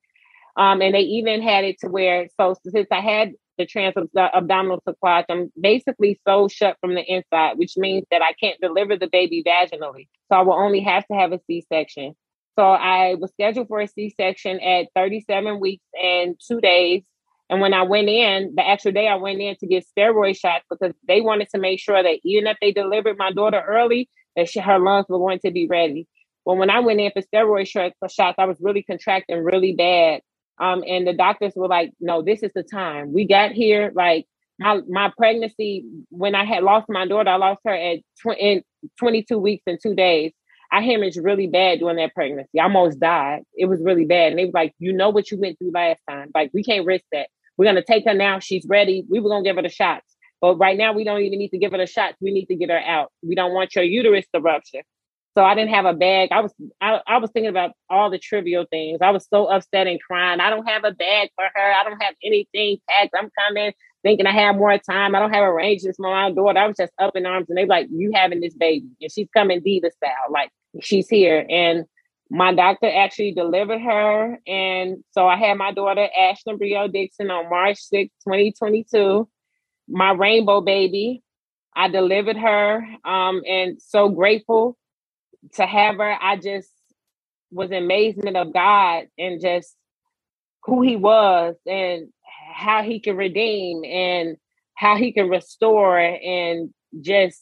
Um, 0.57 0.83
and 0.83 0.95
they 0.95 1.01
even 1.01 1.41
had 1.41 1.65
it 1.65 1.77
to 1.81 1.89
where, 1.89 2.29
so 2.39 2.55
since 2.67 2.89
I 2.91 3.01
had 3.01 3.33
the 3.59 3.67
transabdominal 3.67 4.81
cerclage, 4.89 5.25
I'm 5.29 5.53
basically 5.61 6.21
so 6.27 6.49
shut 6.49 6.77
from 6.81 6.95
the 6.95 7.03
inside, 7.03 7.59
which 7.59 7.77
means 7.77 8.07
that 8.11 8.23
I 8.23 8.33
can't 8.33 8.61
deliver 8.61 8.97
the 8.97 9.09
baby 9.09 9.43
vaginally. 9.47 10.09
So 10.31 10.39
I 10.39 10.43
will 10.43 10.55
only 10.55 10.81
have 10.81 11.07
to 11.09 11.15
have 11.15 11.33
a 11.33 11.41
C 11.47 11.65
section. 11.71 12.15
So 12.59 12.65
I 12.65 13.15
was 13.15 13.31
scheduled 13.33 13.69
for 13.69 13.81
a 13.81 13.89
C 13.89 14.15
section 14.17 14.59
at 14.61 14.89
37 14.95 15.61
weeks 15.61 15.85
and 16.01 16.37
two 16.45 16.61
days. 16.61 17.03
And 17.51 17.61
when 17.61 17.73
I 17.73 17.83
went 17.83 18.09
in, 18.09 18.55
the 18.57 18.67
actual 18.67 18.93
day 18.93 19.09
I 19.09 19.17
went 19.17 19.41
in 19.41 19.57
to 19.57 19.67
get 19.67 19.87
steroid 19.97 20.39
shots 20.39 20.65
because 20.69 20.95
they 21.07 21.21
wanted 21.21 21.49
to 21.51 21.59
make 21.59 21.81
sure 21.81 22.03
that 22.03 22.19
even 22.25 22.47
if 22.47 22.57
they 22.61 22.73
delivered 22.73 23.17
my 23.17 23.33
daughter 23.33 23.63
early, 23.67 24.09
that 24.37 24.49
she, 24.49 24.61
her 24.61 24.79
lungs 24.79 25.07
were 25.09 25.19
going 25.19 25.39
to 25.41 25.51
be 25.51 25.67
ready. 25.67 26.07
Well, 26.45 26.57
when 26.57 26.71
I 26.71 26.81
went 26.81 27.01
in 27.01 27.11
for 27.13 27.23
steroid 27.23 27.69
shots, 27.69 28.37
I 28.39 28.45
was 28.45 28.59
really 28.61 28.83
contracting 28.83 29.43
really 29.43 29.75
bad. 29.75 30.21
Um, 30.61 30.83
and 30.87 31.07
the 31.07 31.13
doctors 31.13 31.53
were 31.55 31.69
like, 31.69 31.93
no, 32.01 32.23
this 32.23 32.43
is 32.43 32.53
the 32.55 32.63
time. 32.63 33.13
We 33.13 33.27
got 33.27 33.53
here, 33.53 33.93
like 33.95 34.27
my 34.59 34.81
my 34.89 35.13
pregnancy, 35.17 35.85
when 36.11 36.35
I 36.35 36.45
had 36.45 36.65
lost 36.65 36.87
my 36.89 37.07
daughter, 37.07 37.31
I 37.31 37.37
lost 37.37 37.61
her 37.65 37.75
at 37.75 37.99
tw- 38.21 38.39
in 38.39 38.63
22 38.99 39.39
weeks 39.39 39.63
and 39.67 39.79
two 39.81 39.95
days. 39.95 40.33
I 40.71 40.83
hemorrhaged 40.83 41.25
really 41.25 41.47
bad 41.47 41.79
during 41.79 41.97
that 41.97 42.15
pregnancy. 42.15 42.61
I 42.61 42.65
almost 42.65 43.01
died. 43.01 43.43
It 43.57 43.67
was 43.67 43.81
really 43.83 44.05
bad. 44.05 44.33
And 44.33 44.39
they 44.39 44.45
were 44.45 44.51
like, 44.53 44.75
you 44.79 44.93
know 44.93 45.09
what 45.09 45.31
you 45.31 45.39
went 45.41 45.59
through 45.59 45.71
last 45.73 46.01
time. 46.09 46.31
Like, 46.35 46.51
we 46.53 46.63
can't 46.63 46.85
risk 46.85 47.05
that. 47.13 47.29
We're 47.57 47.65
gonna 47.65 47.83
take 47.83 48.05
her 48.05 48.15
now. 48.15 48.39
She's 48.39 48.67
ready. 48.69 49.05
We 49.09 49.21
were 49.21 49.31
gonna 49.31 49.45
give 49.45 49.57
her 49.57 49.63
the 49.63 49.71
shots. 49.71 50.15
But 50.41 50.57
right 50.57 50.77
now 50.77 50.93
we 50.93 51.05
don't 51.05 51.21
even 51.23 51.39
need 51.39 51.51
to 51.51 51.59
give 51.59 51.73
her 51.73 51.79
the 51.79 51.87
shots. 51.87 52.17
We 52.21 52.33
need 52.33 52.47
to 52.47 52.55
get 52.55 52.71
her 52.71 52.79
out. 52.79 53.11
We 53.23 53.35
don't 53.35 53.55
want 53.55 53.75
your 53.75 53.85
uterus 53.85 54.27
to 54.35 54.41
rupture. 54.41 54.83
So 55.39 55.45
I 55.45 55.55
didn't 55.55 55.73
have 55.73 55.85
a 55.85 55.93
bag. 55.93 56.31
I 56.33 56.41
was 56.41 56.53
I, 56.81 57.01
I 57.07 57.19
was 57.19 57.31
thinking 57.31 57.49
about 57.49 57.71
all 57.89 58.11
the 58.11 58.19
trivial 58.19 58.67
things. 58.69 58.99
I 59.01 59.13
was 59.13 59.25
so 59.33 59.45
upset 59.47 59.87
and 59.87 60.01
crying. 60.03 60.41
I 60.41 60.51
don't 60.51 60.67
have 60.67 60.83
a 60.83 60.91
bag 60.91 61.31
for 61.37 61.45
her. 61.55 61.73
I 61.75 61.85
don't 61.85 62.03
have 62.03 62.17
anything 62.25 62.79
packed. 62.91 63.15
I'm 63.17 63.31
coming 63.47 63.73
thinking 64.03 64.27
I 64.27 64.33
have 64.33 64.57
more 64.57 64.77
time. 64.79 65.15
I 65.15 65.21
don't 65.21 65.33
have 65.33 65.45
arrangements 65.45 65.97
for 65.97 66.11
my 66.11 66.33
daughter. 66.33 66.59
I 66.59 66.67
was 66.67 66.77
just 66.77 66.93
up 66.99 67.15
in 67.15 67.25
arms 67.25 67.47
and 67.49 67.57
they 67.57 67.67
like, 67.67 67.87
you 67.89 68.11
having 68.13 68.41
this 68.41 68.55
baby. 68.55 68.89
And 69.01 69.13
she's 69.13 69.29
coming 69.33 69.61
diva 69.61 69.93
style. 69.93 70.11
Like 70.29 70.51
she's 70.81 71.09
here. 71.09 71.47
And 71.49 71.85
my 72.31 72.53
doctor 72.53 72.91
actually 72.93 73.33
delivered 73.33 73.81
her. 73.81 74.41
And 74.45 75.05
so 75.13 75.29
I 75.29 75.37
had 75.37 75.57
my 75.57 75.71
daughter, 75.71 76.09
Ashlyn 76.21 76.59
Brio 76.59 76.89
Dixon, 76.89 77.31
on 77.31 77.49
March 77.49 77.79
6, 77.79 78.13
2022. 78.25 79.29
My 79.89 80.11
rainbow 80.11 80.63
baby. 80.63 81.23
I 81.77 81.87
delivered 81.87 82.37
her 82.39 82.85
um, 83.05 83.43
and 83.47 83.81
so 83.81 84.09
grateful 84.09 84.77
to 85.55 85.67
have 85.67 85.97
her, 85.97 86.17
I 86.21 86.37
just 86.37 86.71
was 87.51 87.71
amazement 87.71 88.37
of 88.37 88.53
God 88.53 89.05
and 89.19 89.41
just 89.41 89.75
who 90.65 90.83
he 90.83 90.97
was 90.97 91.57
and 91.67 92.09
how 92.53 92.83
he 92.83 93.01
can 93.01 93.17
redeem 93.17 93.85
and 93.85 94.37
how 94.75 94.97
he 94.97 95.13
can 95.13 95.29
restore 95.29 95.99
and 95.99 96.71
just 97.01 97.41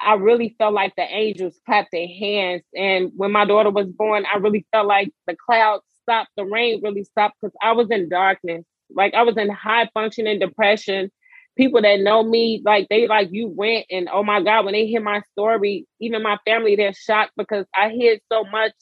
I 0.00 0.14
really 0.14 0.54
felt 0.58 0.74
like 0.74 0.94
the 0.96 1.02
angels 1.02 1.58
clapped 1.66 1.90
their 1.92 2.06
hands. 2.06 2.62
And 2.74 3.10
when 3.16 3.32
my 3.32 3.44
daughter 3.44 3.70
was 3.70 3.88
born, 3.88 4.24
I 4.32 4.38
really 4.38 4.64
felt 4.72 4.86
like 4.86 5.12
the 5.26 5.36
clouds 5.36 5.82
stopped, 6.02 6.30
the 6.36 6.44
rain 6.44 6.80
really 6.82 7.04
stopped 7.04 7.36
because 7.40 7.54
I 7.60 7.72
was 7.72 7.90
in 7.90 8.08
darkness. 8.08 8.64
Like 8.94 9.14
I 9.14 9.22
was 9.22 9.36
in 9.36 9.50
high 9.50 9.88
functioning 9.94 10.38
depression 10.38 11.10
people 11.58 11.82
that 11.82 12.00
know 12.00 12.22
me, 12.22 12.62
like 12.64 12.88
they 12.88 13.08
like 13.08 13.30
you 13.32 13.48
went 13.48 13.86
and 13.90 14.08
oh 14.10 14.22
my 14.22 14.42
God, 14.42 14.64
when 14.64 14.74
they 14.74 14.86
hear 14.86 15.02
my 15.02 15.22
story, 15.32 15.86
even 16.00 16.22
my 16.22 16.38
family, 16.46 16.76
they're 16.76 16.94
shocked 16.94 17.32
because 17.36 17.66
I 17.76 17.90
hear 17.90 18.18
so 18.32 18.44
much. 18.44 18.72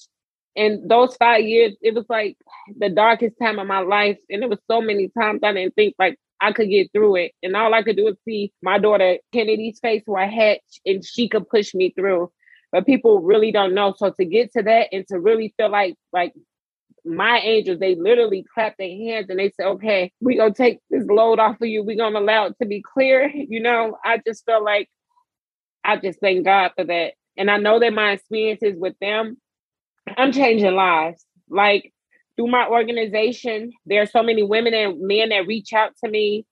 And 0.57 0.89
those 0.89 1.17
five 1.17 1.43
years, 1.45 1.75
it 1.83 1.95
was 1.95 2.05
like 2.09 2.37
the 2.79 2.91
darkest 2.91 3.37
time 3.43 3.59
of 3.59 3.67
my 3.67 3.81
life. 3.81 4.19
And 4.31 4.43
it 4.45 4.51
was 4.51 4.61
so 4.71 4.81
many 4.83 5.11
times 5.19 5.41
I 5.43 5.55
didn't 5.55 5.75
think 5.75 5.97
like 5.99 6.19
I 6.41 6.53
could 6.53 6.69
get 6.69 6.93
through 6.93 7.17
it. 7.17 7.33
And 7.43 7.57
all 7.57 7.75
I 7.75 7.83
could 7.83 7.97
do 7.97 8.05
was 8.05 8.17
see 8.27 8.53
my 8.63 8.79
daughter 8.79 9.19
Kennedy's 9.33 9.81
face 9.81 10.03
where 10.07 10.23
I 10.23 10.29
had 10.29 10.59
and 10.85 11.05
she 11.05 11.29
could 11.29 11.49
push 11.49 11.75
me 11.75 11.95
through. 11.99 12.31
But 12.73 12.87
people 12.87 13.23
really 13.23 13.53
don't 13.53 13.75
know. 13.75 13.95
So 13.97 14.11
to 14.11 14.25
get 14.27 14.53
to 14.53 14.63
that 14.65 14.89
and 14.93 15.07
to 15.09 15.19
really 15.19 15.55
feel 15.57 15.71
like 15.71 15.95
like 16.13 16.35
my 17.07 17.39
angels, 17.39 17.79
they 17.79 17.95
literally 17.95 18.45
clap 18.53 18.77
their 18.77 18.89
hands 18.89 19.27
and 19.31 19.39
they 19.39 19.51
say, 19.51 19.65
okay, 19.65 20.13
we're 20.21 20.39
going 20.39 20.53
to 20.53 20.57
take 20.57 20.81
this 20.91 21.05
load 21.07 21.39
off 21.39 21.61
of 21.61 21.69
you. 21.69 21.83
We're 21.83 21.97
going 21.97 22.15
to 22.15 22.19
allow 22.19 22.47
it 22.47 22.57
to 22.61 22.67
be 22.67 22.83
clear. 22.83 23.31
You 23.49 23.61
know, 23.61 23.97
I 24.05 24.21
just 24.27 24.45
felt 24.45 24.65
like 24.65 24.91
I 25.85 25.97
just 25.97 26.19
thank 26.21 26.45
God 26.45 26.73
for 26.77 26.85
that. 26.85 27.13
And 27.37 27.51
I 27.51 27.59
know 27.59 27.79
that 27.79 27.93
my 27.93 28.13
experiences 28.13 28.75
with 28.77 28.95
them, 29.01 29.37
I'm 30.17 30.33
changing 30.33 30.75
lives. 30.75 31.25
Like 31.49 31.93
through 32.35 32.49
my 32.49 32.67
organization, 32.67 33.71
there 33.87 34.03
are 34.03 34.07
so 34.07 34.23
many 34.23 34.43
women 34.43 34.75
and 34.75 35.01
men 35.01 35.29
that 35.29 35.47
reach 35.47 35.73
out 35.73 35.93
to 36.05 36.11
me. 36.11 36.45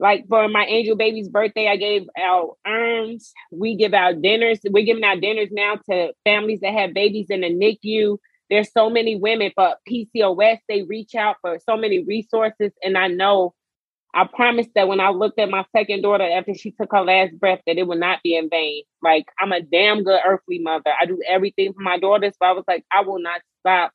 Like 0.00 0.26
for 0.28 0.48
my 0.48 0.64
angel 0.64 0.96
baby's 0.96 1.28
birthday, 1.28 1.68
I 1.68 1.76
gave 1.76 2.06
out 2.18 2.56
urns. 2.66 3.32
We 3.52 3.76
give 3.76 3.94
out 3.94 4.22
dinners. 4.22 4.58
We're 4.68 4.84
giving 4.84 5.04
out 5.04 5.20
dinners 5.20 5.50
now 5.52 5.76
to 5.88 6.12
families 6.24 6.60
that 6.60 6.72
have 6.72 6.94
babies 6.94 7.26
in 7.30 7.42
the 7.42 7.48
NICU. 7.48 8.16
There's 8.50 8.72
so 8.72 8.90
many 8.90 9.16
women 9.16 9.52
for 9.54 9.76
PCOS. 9.88 10.58
They 10.68 10.82
reach 10.82 11.14
out 11.14 11.36
for 11.42 11.58
so 11.68 11.76
many 11.76 12.04
resources. 12.04 12.72
And 12.82 12.98
I 12.98 13.08
know 13.08 13.54
I 14.14 14.26
promised 14.26 14.70
that 14.74 14.88
when 14.88 15.00
I 15.00 15.10
looked 15.10 15.38
at 15.38 15.50
my 15.50 15.64
second 15.76 16.02
daughter 16.02 16.24
after 16.24 16.54
she 16.54 16.72
took 16.72 16.92
her 16.92 17.02
last 17.02 17.38
breath, 17.38 17.60
that 17.66 17.78
it 17.78 17.86
would 17.86 18.00
not 18.00 18.22
be 18.24 18.36
in 18.36 18.50
vain. 18.50 18.82
Like 19.02 19.26
I'm 19.38 19.52
a 19.52 19.62
damn 19.62 20.04
good 20.04 20.20
earthly 20.26 20.58
mother. 20.58 20.90
I 21.00 21.06
do 21.06 21.20
everything 21.28 21.72
for 21.74 21.82
my 21.82 21.98
daughters, 21.98 22.34
but 22.40 22.46
I 22.46 22.52
was 22.52 22.64
like, 22.68 22.84
I 22.92 23.02
will 23.02 23.20
not 23.20 23.40
stop 23.60 23.92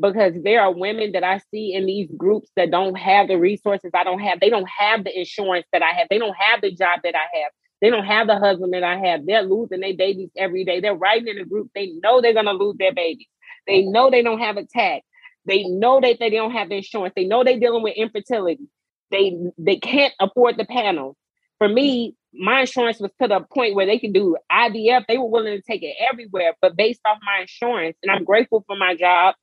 because 0.00 0.34
there 0.42 0.62
are 0.62 0.72
women 0.74 1.12
that 1.12 1.24
I 1.24 1.40
see 1.50 1.74
in 1.74 1.86
these 1.86 2.08
groups 2.16 2.50
that 2.56 2.70
don't 2.70 2.96
have 2.96 3.28
the 3.28 3.36
resources 3.38 3.90
I 3.94 4.04
don't 4.04 4.20
have. 4.20 4.40
They 4.40 4.50
don't 4.50 4.68
have 4.68 5.04
the 5.04 5.18
insurance 5.18 5.66
that 5.72 5.82
I 5.82 5.92
have. 5.98 6.08
They 6.10 6.18
don't 6.18 6.36
have 6.36 6.62
the 6.62 6.70
job 6.70 7.00
that 7.04 7.14
I 7.14 7.42
have. 7.42 7.52
They 7.80 7.90
don't 7.90 8.04
have 8.06 8.28
the 8.28 8.38
husband 8.38 8.72
that 8.74 8.84
I 8.84 8.96
have. 8.98 9.26
They're 9.26 9.42
losing 9.42 9.80
their 9.80 9.94
babies 9.96 10.30
every 10.36 10.64
day. 10.64 10.80
They're 10.80 10.94
writing 10.94 11.28
in 11.28 11.38
a 11.38 11.44
group. 11.44 11.70
They 11.74 11.92
know 12.02 12.20
they're 12.20 12.34
gonna 12.34 12.52
lose 12.52 12.76
their 12.78 12.94
babies. 12.94 13.26
They 13.66 13.82
know 13.82 14.10
they 14.10 14.22
don't 14.22 14.40
have 14.40 14.56
a 14.56 14.64
tag. 14.64 15.02
They 15.46 15.64
know 15.64 16.00
that 16.00 16.18
they 16.18 16.30
don't 16.30 16.52
have 16.52 16.70
insurance. 16.70 17.14
They 17.16 17.24
know 17.24 17.44
they're 17.44 17.58
dealing 17.58 17.82
with 17.82 17.96
infertility. 17.96 18.68
They 19.10 19.36
they 19.58 19.76
can't 19.76 20.14
afford 20.20 20.56
the 20.56 20.64
panel. 20.64 21.16
For 21.58 21.68
me, 21.68 22.14
my 22.34 22.60
insurance 22.60 22.98
was 22.98 23.10
to 23.20 23.28
the 23.28 23.40
point 23.52 23.74
where 23.74 23.86
they 23.86 23.98
could 23.98 24.14
do 24.14 24.36
IVF. 24.50 25.04
They 25.06 25.18
were 25.18 25.28
willing 25.28 25.56
to 25.56 25.62
take 25.62 25.82
it 25.82 25.96
everywhere, 26.10 26.54
but 26.62 26.76
based 26.76 27.00
off 27.06 27.18
my 27.24 27.42
insurance, 27.42 27.96
and 28.02 28.10
I'm 28.10 28.24
grateful 28.24 28.64
for 28.66 28.76
my 28.76 28.94
job 28.94 29.34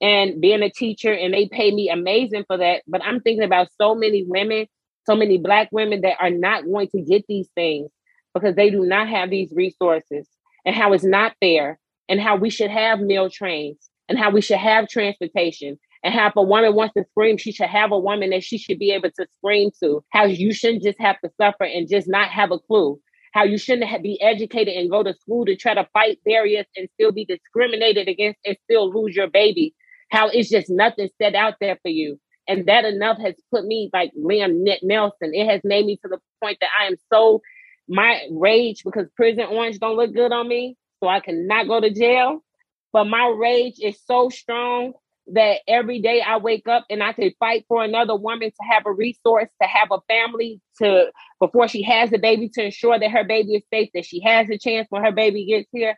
and 0.00 0.40
being 0.40 0.62
a 0.62 0.70
teacher, 0.70 1.12
and 1.12 1.34
they 1.34 1.48
pay 1.48 1.70
me 1.72 1.90
amazing 1.90 2.44
for 2.46 2.56
that. 2.56 2.82
But 2.86 3.02
I'm 3.04 3.20
thinking 3.20 3.44
about 3.44 3.68
so 3.80 3.94
many 3.94 4.24
women, 4.24 4.66
so 5.04 5.14
many 5.14 5.38
Black 5.38 5.68
women 5.72 6.00
that 6.02 6.16
are 6.20 6.30
not 6.30 6.64
going 6.64 6.88
to 6.88 7.00
get 7.02 7.24
these 7.28 7.48
things 7.54 7.90
because 8.32 8.54
they 8.54 8.70
do 8.70 8.84
not 8.84 9.08
have 9.08 9.30
these 9.30 9.52
resources, 9.52 10.26
and 10.64 10.74
how 10.74 10.92
it's 10.92 11.04
not 11.04 11.34
fair, 11.40 11.78
and 12.08 12.20
how 12.20 12.36
we 12.36 12.50
should 12.50 12.70
have 12.70 13.00
meal 13.00 13.30
trains, 13.30 13.90
and 14.08 14.18
how 14.18 14.30
we 14.30 14.40
should 14.40 14.58
have 14.58 14.88
transportation, 14.88 15.78
and 16.02 16.14
how 16.14 16.28
if 16.28 16.36
a 16.36 16.42
woman 16.42 16.74
wants 16.74 16.94
to 16.94 17.04
scream, 17.10 17.36
she 17.36 17.52
should 17.52 17.68
have 17.68 17.92
a 17.92 17.98
woman 17.98 18.30
that 18.30 18.44
she 18.44 18.58
should 18.58 18.78
be 18.78 18.92
able 18.92 19.10
to 19.10 19.26
scream 19.36 19.70
to. 19.82 20.04
How 20.10 20.24
you 20.24 20.52
shouldn't 20.52 20.82
just 20.82 21.00
have 21.00 21.20
to 21.20 21.30
suffer 21.40 21.64
and 21.64 21.88
just 21.88 22.08
not 22.08 22.28
have 22.28 22.50
a 22.50 22.58
clue. 22.58 23.00
How 23.32 23.44
you 23.44 23.58
shouldn't 23.58 24.02
be 24.02 24.20
educated 24.22 24.74
and 24.74 24.90
go 24.90 25.02
to 25.02 25.14
school 25.14 25.44
to 25.44 25.56
try 25.56 25.74
to 25.74 25.88
fight 25.92 26.18
barriers 26.24 26.66
and 26.76 26.88
still 26.94 27.12
be 27.12 27.24
discriminated 27.24 28.08
against 28.08 28.38
and 28.44 28.56
still 28.64 28.92
lose 28.92 29.14
your 29.14 29.28
baby. 29.28 29.74
How 30.10 30.28
it's 30.28 30.48
just 30.48 30.70
nothing 30.70 31.10
set 31.20 31.34
out 31.34 31.54
there 31.60 31.78
for 31.82 31.90
you. 31.90 32.18
And 32.48 32.64
that 32.66 32.86
enough 32.86 33.18
has 33.18 33.34
put 33.52 33.66
me 33.66 33.90
like 33.92 34.10
Liam 34.18 34.64
Neeson. 34.64 35.10
It 35.20 35.46
has 35.46 35.60
made 35.64 35.84
me 35.84 35.98
to 36.02 36.08
the 36.08 36.18
point 36.42 36.58
that 36.60 36.70
I 36.80 36.86
am 36.86 36.96
so 37.12 37.42
my 37.88 38.22
rage 38.30 38.82
because 38.84 39.06
prison 39.16 39.44
orange 39.50 39.78
don't 39.78 39.96
look 39.96 40.14
good 40.14 40.32
on 40.32 40.48
me, 40.48 40.76
so 41.00 41.08
I 41.08 41.20
cannot 41.20 41.68
go 41.68 41.80
to 41.80 41.90
jail. 41.90 42.44
But 42.92 43.04
my 43.04 43.34
rage 43.38 43.76
is 43.80 43.98
so 44.06 44.28
strong 44.30 44.94
that 45.32 45.60
every 45.68 46.00
day 46.00 46.22
I 46.22 46.38
wake 46.38 46.66
up 46.68 46.86
and 46.88 47.02
I 47.02 47.12
can 47.12 47.32
fight 47.38 47.64
for 47.68 47.84
another 47.84 48.16
woman 48.16 48.50
to 48.50 48.66
have 48.70 48.86
a 48.86 48.92
resource, 48.92 49.50
to 49.60 49.68
have 49.68 49.88
a 49.90 50.00
family, 50.08 50.60
to 50.78 51.10
before 51.38 51.68
she 51.68 51.82
has 51.82 52.12
a 52.12 52.18
baby, 52.18 52.48
to 52.54 52.64
ensure 52.64 52.98
that 52.98 53.10
her 53.10 53.24
baby 53.24 53.56
is 53.56 53.62
safe, 53.72 53.90
that 53.94 54.06
she 54.06 54.20
has 54.22 54.48
a 54.48 54.58
chance 54.58 54.86
when 54.90 55.04
her 55.04 55.12
baby 55.12 55.46
gets 55.46 55.68
here. 55.72 55.96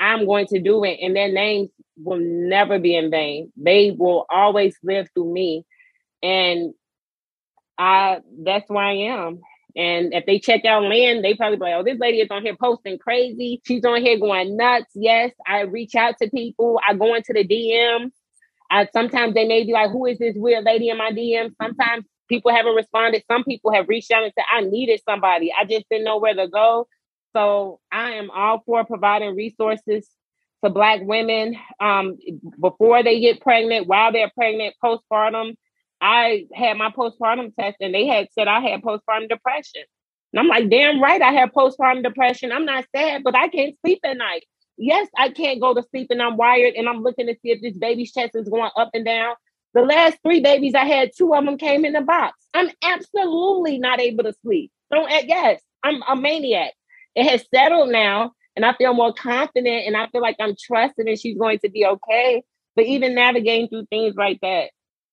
I'm 0.00 0.26
going 0.26 0.46
to 0.48 0.58
do 0.60 0.82
it, 0.82 0.98
and 1.00 1.14
their 1.14 1.30
names 1.30 1.70
will 1.96 2.18
never 2.20 2.80
be 2.80 2.96
in 2.96 3.10
vain. 3.10 3.52
They 3.56 3.94
will 3.96 4.26
always 4.28 4.76
live 4.82 5.06
through 5.14 5.32
me, 5.32 5.64
and 6.22 6.74
I 7.78 8.20
that's 8.42 8.68
where 8.68 8.84
I 8.84 8.94
am. 8.94 9.40
And 9.76 10.14
if 10.14 10.26
they 10.26 10.38
check 10.38 10.64
out 10.64 10.82
LAND, 10.84 11.24
they 11.24 11.34
probably 11.34 11.58
like, 11.58 11.74
oh, 11.74 11.84
this 11.84 11.98
lady 11.98 12.20
is 12.20 12.30
on 12.30 12.42
here 12.42 12.56
posting 12.60 12.98
crazy. 12.98 13.62
She's 13.66 13.84
on 13.84 14.02
here 14.02 14.18
going 14.18 14.56
nuts. 14.56 14.92
Yes, 14.94 15.32
I 15.46 15.62
reach 15.62 15.94
out 15.94 16.16
to 16.22 16.30
people. 16.30 16.80
I 16.86 16.94
go 16.94 17.14
into 17.14 17.32
the 17.32 17.46
DM 17.46 18.10
I, 18.70 18.88
sometimes 18.92 19.34
they 19.34 19.46
may 19.46 19.64
be 19.64 19.72
like, 19.72 19.92
who 19.92 20.06
is 20.06 20.18
this 20.18 20.36
weird 20.36 20.64
lady 20.64 20.90
in 20.90 20.98
my 20.98 21.12
DM? 21.12 21.52
Sometimes 21.62 22.06
people 22.28 22.52
haven't 22.52 22.74
responded. 22.74 23.24
Some 23.30 23.44
people 23.44 23.72
have 23.72 23.88
reached 23.88 24.12
out 24.12 24.24
and 24.24 24.32
said, 24.36 24.44
I 24.52 24.62
needed 24.62 25.00
somebody. 25.08 25.52
I 25.52 25.66
just 25.66 25.86
didn't 25.90 26.04
know 26.06 26.18
where 26.18 26.34
to 26.34 26.48
go. 26.48 26.88
So 27.34 27.80
I 27.92 28.12
am 28.12 28.30
all 28.30 28.62
for 28.66 28.84
providing 28.84 29.36
resources 29.36 30.08
to 30.64 30.70
Black 30.70 31.00
women 31.02 31.56
um, 31.80 32.18
before 32.60 33.04
they 33.04 33.20
get 33.20 33.42
pregnant, 33.42 33.88
while 33.88 34.12
they're 34.12 34.32
pregnant, 34.36 34.74
postpartum. 34.84 35.56
I 36.02 36.46
had 36.52 36.76
my 36.76 36.90
postpartum 36.90 37.54
test 37.54 37.76
and 37.80 37.94
they 37.94 38.06
had 38.06 38.26
said 38.32 38.48
I 38.48 38.60
had 38.60 38.82
postpartum 38.82 39.28
depression. 39.28 39.82
And 40.32 40.40
I'm 40.40 40.48
like, 40.48 40.68
damn 40.68 41.00
right, 41.00 41.22
I 41.22 41.32
have 41.32 41.52
postpartum 41.52 42.02
depression. 42.02 42.50
I'm 42.50 42.64
not 42.64 42.84
sad, 42.94 43.22
but 43.22 43.36
I 43.36 43.46
can't 43.46 43.76
sleep 43.80 44.00
at 44.04 44.16
night. 44.16 44.44
Yes, 44.76 45.06
I 45.16 45.28
can't 45.28 45.60
go 45.60 45.74
to 45.74 45.82
sleep 45.90 46.08
and 46.10 46.20
I'm 46.20 46.36
wired 46.36 46.74
and 46.74 46.88
I'm 46.88 47.02
looking 47.02 47.28
to 47.28 47.34
see 47.34 47.52
if 47.52 47.62
this 47.62 47.78
baby's 47.78 48.12
chest 48.12 48.32
is 48.34 48.48
going 48.48 48.70
up 48.76 48.90
and 48.94 49.04
down. 49.04 49.36
The 49.74 49.82
last 49.82 50.18
three 50.24 50.40
babies 50.40 50.74
I 50.74 50.84
had, 50.84 51.12
two 51.16 51.34
of 51.34 51.44
them 51.44 51.56
came 51.56 51.84
in 51.84 51.92
the 51.92 52.00
box. 52.00 52.36
I'm 52.52 52.70
absolutely 52.82 53.78
not 53.78 54.00
able 54.00 54.24
to 54.24 54.34
sleep. 54.42 54.72
Don't 54.90 55.08
yes, 55.26 55.62
I'm 55.84 56.02
a 56.08 56.16
maniac. 56.16 56.72
It 57.14 57.28
has 57.28 57.44
settled 57.54 57.90
now, 57.90 58.32
and 58.56 58.64
I 58.64 58.74
feel 58.74 58.92
more 58.92 59.14
confident, 59.14 59.86
and 59.86 59.96
I 59.96 60.08
feel 60.08 60.20
like 60.20 60.36
I'm 60.40 60.56
trusting 60.60 61.08
and 61.08 61.18
she's 61.18 61.38
going 61.38 61.60
to 61.60 61.70
be 61.70 61.86
okay. 61.86 62.42
But 62.74 62.86
even 62.86 63.14
navigating 63.14 63.68
through 63.68 63.86
things 63.86 64.14
like 64.16 64.40
that, 64.42 64.70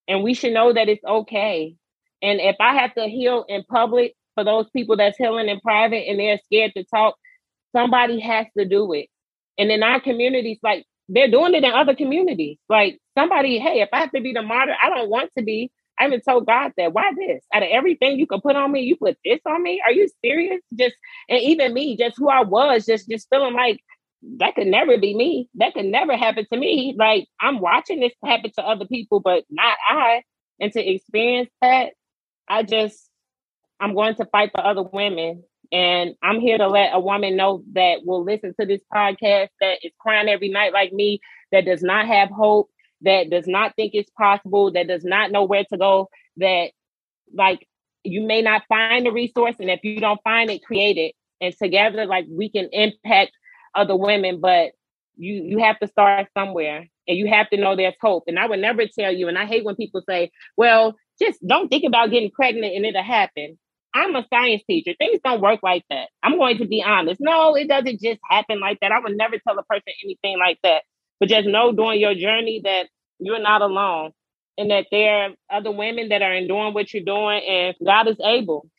and 0.10 0.24
we 0.24 0.36
should 0.36 0.54
know 0.54 0.74
that 0.74 0.90
it's 0.90 1.06
okay. 1.06 1.76
And 2.24 2.42
if 2.42 2.58
I 2.62 2.76
have 2.76 2.96
to 2.96 3.06
heal 3.06 3.46
in 3.50 3.64
public 3.66 4.16
for 4.36 4.44
those 4.44 4.70
people 4.72 4.98
that's 4.98 5.18
healing 5.18 5.50
in 5.50 5.62
private 5.62 6.10
and 6.10 6.20
they're 6.20 6.40
scared 6.46 6.74
to 6.78 6.86
talk, 6.86 7.16
somebody 7.76 8.20
has 8.22 8.48
to 8.58 8.66
do 8.66 8.94
it. 8.94 9.08
And 9.60 9.72
in 9.72 9.84
our 9.84 10.02
communities, 10.02 10.60
like 10.64 10.86
they're 11.10 11.32
doing 11.32 11.56
it 11.56 11.66
in 11.66 11.72
other 11.74 11.96
communities. 11.96 12.60
Like 12.70 13.00
somebody, 13.18 13.60
hey, 13.60 13.82
if 13.82 13.90
I 13.94 14.00
have 14.00 14.12
to 14.14 14.22
be 14.22 14.34
the 14.34 14.44
martyr, 14.44 14.76
I 14.82 14.90
don't 14.90 15.10
want 15.10 15.32
to 15.38 15.46
be. 15.46 15.72
I 16.00 16.08
even 16.08 16.22
told 16.22 16.48
God 16.48 16.74
that. 16.78 16.94
Why 16.94 17.12
this? 17.18 17.46
Out 17.54 17.64
of 17.64 17.70
everything 17.72 18.20
you 18.20 18.28
could 18.28 18.44
put 18.44 18.56
on 18.58 18.72
me, 18.72 18.82
you 18.82 18.98
put 18.98 19.18
this 19.26 19.42
on 19.48 19.64
me? 19.64 19.82
Are 19.86 19.94
you 19.94 20.10
serious? 20.26 20.62
Just 20.78 20.96
and 21.30 21.42
even 21.42 21.74
me, 21.74 21.98
just 21.98 22.18
who 22.18 22.30
I 22.30 22.44
was, 22.44 22.86
just 22.86 23.10
just 23.10 23.28
feeling 23.30 23.54
like 23.56 23.82
that 24.38 24.56
could 24.56 24.68
never 24.68 24.98
be 24.98 25.16
me. 25.16 25.50
That 25.56 25.74
could 25.74 25.86
never 25.86 26.16
happen 26.18 26.46
to 26.52 26.60
me. 26.60 26.96
Like 26.98 27.28
I'm 27.40 27.60
watching 27.60 28.00
this 28.00 28.14
happen 28.24 28.52
to 28.58 28.66
other 28.66 28.86
people, 28.86 29.20
but 29.20 29.46
not 29.50 29.78
I. 29.90 30.24
And 30.60 30.72
to 30.74 30.86
experience 30.86 31.50
that, 31.62 31.94
I 32.48 32.64
just 32.64 33.10
I'm 33.80 33.94
going 33.94 34.16
to 34.16 34.26
fight 34.26 34.52
for 34.54 34.66
other 34.66 34.84
women 34.84 35.44
and 35.72 36.16
I'm 36.24 36.40
here 36.40 36.58
to 36.58 36.68
let 36.68 36.94
a 36.94 37.00
woman 37.00 37.36
know 37.36 37.64
that 37.74 38.00
will 38.06 38.24
listen 38.24 38.54
to 38.60 38.66
this 38.66 38.82
podcast 38.94 39.50
that 39.62 39.80
is 39.84 39.94
crying 40.00 40.28
every 40.28 40.50
night 40.50 40.74
like 40.74 40.92
me, 40.92 41.20
that 41.52 41.66
does 41.66 41.84
not 41.84 42.08
have 42.08 42.30
hope, 42.30 42.70
that 43.02 43.30
does 43.30 43.48
not 43.48 43.76
think 43.76 43.92
it's 43.94 44.10
possible, 44.12 44.72
that 44.74 44.88
does 44.88 45.04
not 45.04 45.32
know 45.32 45.46
where 45.46 45.64
to 45.72 45.78
go, 45.78 46.10
that 46.38 46.72
like 47.34 47.68
you 48.04 48.22
may 48.22 48.42
not 48.42 48.64
find 48.68 49.06
the 49.06 49.12
resource. 49.12 49.56
And 49.60 49.70
if 49.70 49.84
you 49.84 50.00
don't 50.00 50.22
find 50.24 50.50
it, 50.50 50.64
create 50.64 50.98
it. 50.98 51.16
And 51.42 51.56
together, 51.56 52.06
like 52.06 52.26
we 52.30 52.50
can 52.50 52.68
impact 52.72 53.32
other 53.76 53.96
women, 53.96 54.40
but 54.42 54.72
you 55.18 55.34
you 55.44 55.60
have 55.60 55.80
to 55.80 55.88
start 55.88 56.28
somewhere 56.38 56.88
and 57.08 57.18
you 57.18 57.28
have 57.28 57.50
to 57.50 57.58
know 57.58 57.76
there's 57.76 57.96
hope. 58.02 58.24
And 58.28 58.40
I 58.40 58.48
would 58.48 58.60
never 58.60 58.84
tell 58.88 59.14
you, 59.14 59.28
and 59.28 59.38
I 59.38 59.46
hate 59.46 59.66
when 59.66 59.76
people 59.76 60.02
say, 60.08 60.32
well, 60.56 60.96
just 61.22 61.40
don't 61.46 61.70
think 61.70 61.84
about 61.84 62.12
getting 62.12 62.32
pregnant 62.32 62.76
and 62.76 62.86
it'll 62.86 63.04
happen. 63.04 63.58
I'm 63.94 64.16
a 64.16 64.26
science 64.32 64.62
teacher. 64.70 64.94
Things 64.98 65.20
don't 65.24 65.42
work 65.42 65.62
like 65.64 65.84
that. 65.90 66.10
I'm 66.22 66.38
going 66.38 66.60
to 66.60 66.68
be 66.68 66.84
honest. 66.86 67.20
No, 67.20 67.56
it 67.56 67.68
doesn't 67.68 68.00
just 68.00 68.20
happen 68.30 68.60
like 68.60 68.80
that. 68.82 68.92
I 68.92 69.00
would 69.00 69.18
never 69.18 69.38
tell 69.40 69.58
a 69.58 69.64
person 69.64 69.94
anything 70.04 70.38
like 70.40 70.60
that. 70.64 70.84
But 71.20 71.30
just 71.30 71.48
know 71.48 71.72
during 71.72 72.00
your 72.00 72.14
journey 72.16 72.62
that 72.64 72.88
you're 73.20 73.42
not 73.42 73.62
alone 73.62 74.12
and 74.58 74.72
that 74.72 74.88
there 74.92 75.24
are 75.24 75.30
other 75.50 75.72
women 75.72 76.10
that 76.10 76.22
are 76.22 76.40
doing 76.46 76.74
what 76.74 76.94
you're 76.94 77.04
doing 77.04 77.42
and 77.48 77.76
God 77.84 78.08
is 78.08 78.20
able. 78.24 78.70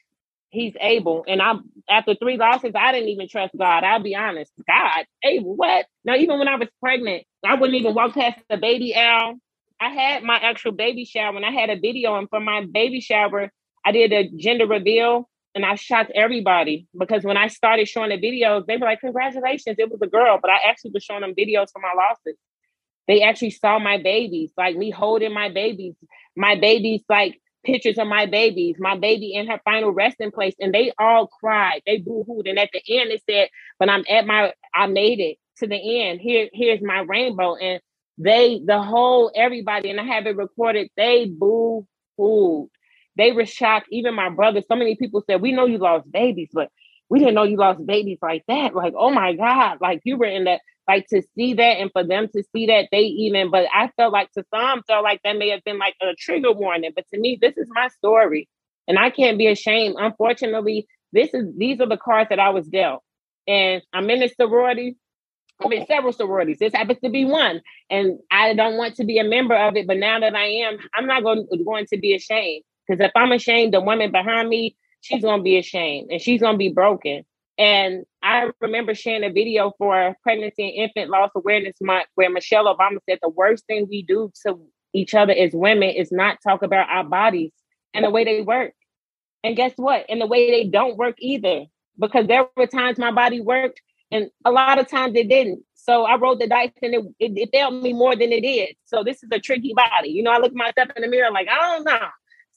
He's 0.50 0.74
able. 0.80 1.24
And 1.28 1.42
I'm 1.42 1.64
after 1.90 2.14
three 2.16 2.36
losses, 2.38 2.72
I 2.76 2.92
didn't 2.92 3.10
even 3.10 3.28
trust 3.28 3.56
God. 3.58 3.84
I'll 3.84 4.02
be 4.02 4.16
honest. 4.16 4.52
God, 4.68 5.06
able, 5.24 5.56
what? 5.56 5.86
Now, 6.04 6.16
even 6.16 6.38
when 6.38 6.48
I 6.48 6.56
was 6.56 6.68
pregnant, 6.82 7.24
I 7.44 7.54
wouldn't 7.56 7.78
even 7.78 7.94
walk 7.94 8.14
past 8.14 8.40
the 8.50 8.58
baby 8.58 8.96
aisle. 8.96 9.36
I 9.80 9.90
had 9.90 10.24
my 10.24 10.38
actual 10.38 10.72
baby 10.72 11.04
shower 11.06 11.36
and 11.36 11.46
I 11.46 11.52
had 11.52 11.70
a 11.70 11.80
video, 11.80 12.16
and 12.16 12.28
for 12.30 12.40
my 12.40 12.66
baby 12.66 13.00
shower, 13.00 13.50
I 13.84 13.92
did 13.92 14.12
a 14.12 14.30
gender 14.30 14.66
reveal 14.66 15.28
and 15.54 15.64
I 15.66 15.76
shocked 15.76 16.12
everybody 16.14 16.88
because 16.98 17.24
when 17.24 17.36
I 17.38 17.48
started 17.48 17.88
showing 17.88 18.10
the 18.10 18.18
videos, 18.18 18.66
they 18.66 18.76
were 18.78 18.86
like, 18.86 19.00
Congratulations, 19.00 19.76
it 19.78 19.90
was 19.90 20.00
a 20.02 20.08
girl. 20.08 20.38
But 20.42 20.50
I 20.52 20.58
actually 20.68 20.92
was 20.92 21.04
showing 21.04 21.22
them 21.22 21.34
videos 21.38 21.68
for 21.72 21.80
my 21.80 21.94
losses 21.96 22.36
They 23.08 23.22
actually 23.22 23.50
saw 23.50 23.78
my 23.78 23.98
babies, 24.02 24.52
like 24.58 24.76
me 24.76 24.90
holding 24.90 25.34
my 25.34 25.50
babies, 25.50 25.94
my 26.36 26.56
babies, 26.56 27.02
like 27.10 27.40
pictures 27.64 27.98
of 27.98 28.06
my 28.08 28.26
babies, 28.26 28.76
my 28.78 28.96
baby 28.96 29.34
in 29.34 29.46
her 29.48 29.60
final 29.64 29.90
resting 29.90 30.30
place, 30.30 30.54
and 30.60 30.74
they 30.74 30.92
all 30.98 31.26
cried. 31.26 31.82
They 31.86 31.98
boo-hooed. 31.98 32.46
And 32.46 32.58
at 32.58 32.70
the 32.72 32.82
end, 32.88 33.10
it 33.10 33.22
said, 33.28 33.48
But 33.78 33.88
I'm 33.88 34.04
at 34.08 34.26
my, 34.26 34.52
I 34.74 34.86
made 34.86 35.20
it 35.20 35.38
to 35.58 35.66
the 35.66 36.02
end. 36.02 36.20
Here, 36.20 36.48
here's 36.52 36.82
my 36.82 37.00
rainbow. 37.00 37.56
And 37.56 37.80
they, 38.18 38.60
the 38.64 38.82
whole 38.82 39.30
everybody, 39.34 39.90
and 39.90 40.00
I 40.00 40.04
have 40.04 40.26
it 40.26 40.36
recorded, 40.36 40.88
they 40.96 41.26
boo-hooed. 41.26 42.68
They 43.16 43.32
were 43.32 43.46
shocked. 43.46 43.88
Even 43.90 44.14
my 44.14 44.30
brother, 44.30 44.62
so 44.66 44.76
many 44.76 44.96
people 44.96 45.22
said, 45.26 45.40
We 45.40 45.52
know 45.52 45.66
you 45.66 45.78
lost 45.78 46.10
babies, 46.10 46.50
but 46.52 46.70
we 47.08 47.18
didn't 47.18 47.34
know 47.34 47.42
you 47.42 47.56
lost 47.56 47.84
babies 47.84 48.18
like 48.22 48.44
that. 48.48 48.74
Like, 48.74 48.94
oh 48.96 49.10
my 49.10 49.34
God, 49.34 49.78
like 49.80 50.00
you 50.04 50.16
were 50.16 50.26
in 50.26 50.44
that, 50.44 50.60
like 50.88 51.06
to 51.08 51.22
see 51.34 51.54
that 51.54 51.78
and 51.78 51.90
for 51.92 52.04
them 52.04 52.28
to 52.34 52.42
see 52.54 52.66
that, 52.66 52.88
they 52.90 53.02
even, 53.02 53.50
but 53.50 53.66
I 53.72 53.90
felt 53.96 54.12
like 54.12 54.30
to 54.32 54.44
some 54.54 54.82
felt 54.86 55.04
like 55.04 55.20
that 55.24 55.36
may 55.36 55.50
have 55.50 55.64
been 55.64 55.78
like 55.78 55.94
a 56.02 56.14
trigger 56.18 56.52
warning. 56.52 56.92
But 56.94 57.06
to 57.12 57.20
me, 57.20 57.38
this 57.40 57.56
is 57.56 57.68
my 57.70 57.88
story. 57.88 58.48
And 58.88 58.98
I 58.98 59.10
can't 59.10 59.38
be 59.38 59.46
ashamed. 59.46 59.96
Unfortunately, 59.98 60.86
this 61.12 61.32
is 61.34 61.46
these 61.56 61.80
are 61.80 61.88
the 61.88 61.96
cards 61.96 62.30
that 62.30 62.40
I 62.40 62.50
was 62.50 62.66
dealt. 62.66 63.02
And 63.46 63.82
I'm 63.92 64.10
in 64.10 64.22
a 64.22 64.28
sorority. 64.28 64.96
I'm 65.62 65.72
in 65.72 65.86
several 65.86 66.12
sororities. 66.12 66.58
This 66.58 66.72
happens 66.72 66.98
to 67.04 67.10
be 67.10 67.24
one. 67.24 67.60
And 67.90 68.18
I 68.30 68.54
don't 68.54 68.76
want 68.76 68.96
to 68.96 69.04
be 69.04 69.18
a 69.18 69.24
member 69.24 69.54
of 69.54 69.76
it. 69.76 69.86
But 69.86 69.98
now 69.98 70.18
that 70.20 70.34
I 70.34 70.46
am, 70.46 70.78
I'm 70.94 71.06
not 71.06 71.22
going, 71.22 71.46
going 71.64 71.86
to 71.86 71.98
be 71.98 72.14
ashamed. 72.14 72.64
Because 72.88 73.04
if 73.04 73.12
I'm 73.14 73.32
ashamed, 73.32 73.74
the 73.74 73.80
woman 73.80 74.10
behind 74.10 74.48
me 74.48 74.76
she's 75.00 75.22
gonna 75.22 75.42
be 75.42 75.58
ashamed 75.58 76.10
and 76.10 76.20
she's 76.20 76.40
gonna 76.40 76.58
be 76.58 76.70
broken. 76.70 77.24
And 77.60 78.06
I 78.22 78.50
remember 78.62 78.94
sharing 78.94 79.22
a 79.22 79.30
video 79.30 79.74
for 79.76 80.16
Pregnancy 80.22 80.62
and 80.62 80.88
Infant 80.88 81.10
Loss 81.10 81.32
Awareness 81.36 81.76
Month 81.82 82.06
where 82.14 82.30
Michelle 82.30 82.74
Obama 82.74 83.00
said 83.06 83.18
the 83.20 83.28
worst 83.28 83.66
thing 83.66 83.86
we 83.86 84.02
do 84.02 84.32
to 84.46 84.58
each 84.94 85.14
other 85.14 85.34
as 85.34 85.52
women 85.52 85.90
is 85.90 86.10
not 86.10 86.38
talk 86.42 86.62
about 86.62 86.88
our 86.88 87.04
bodies 87.04 87.52
and 87.92 88.06
the 88.06 88.08
way 88.08 88.24
they 88.24 88.40
work. 88.40 88.72
And 89.44 89.56
guess 89.56 89.74
what? 89.76 90.06
And 90.08 90.22
the 90.22 90.26
way 90.26 90.50
they 90.50 90.70
don't 90.70 90.96
work 90.96 91.16
either. 91.18 91.66
Because 91.98 92.26
there 92.28 92.48
were 92.56 92.66
times 92.66 92.96
my 92.96 93.10
body 93.10 93.42
worked 93.42 93.82
and 94.10 94.30
a 94.46 94.50
lot 94.50 94.78
of 94.78 94.88
times 94.88 95.14
it 95.14 95.28
didn't. 95.28 95.62
So 95.74 96.04
I 96.04 96.16
rolled 96.16 96.40
the 96.40 96.46
dice 96.46 96.70
and 96.80 96.94
it, 96.94 97.04
it, 97.18 97.32
it 97.36 97.50
failed 97.52 97.82
me 97.82 97.92
more 97.92 98.16
than 98.16 98.32
it 98.32 98.40
did. 98.40 98.70
So 98.86 99.04
this 99.04 99.22
is 99.22 99.28
a 99.32 99.38
tricky 99.38 99.74
body. 99.76 100.08
You 100.08 100.22
know, 100.22 100.30
I 100.30 100.38
look 100.38 100.54
myself 100.54 100.88
in 100.96 101.02
the 101.02 101.08
mirror 101.08 101.30
like, 101.30 101.48
I 101.50 101.76
don't 101.76 101.84
know 101.84 102.08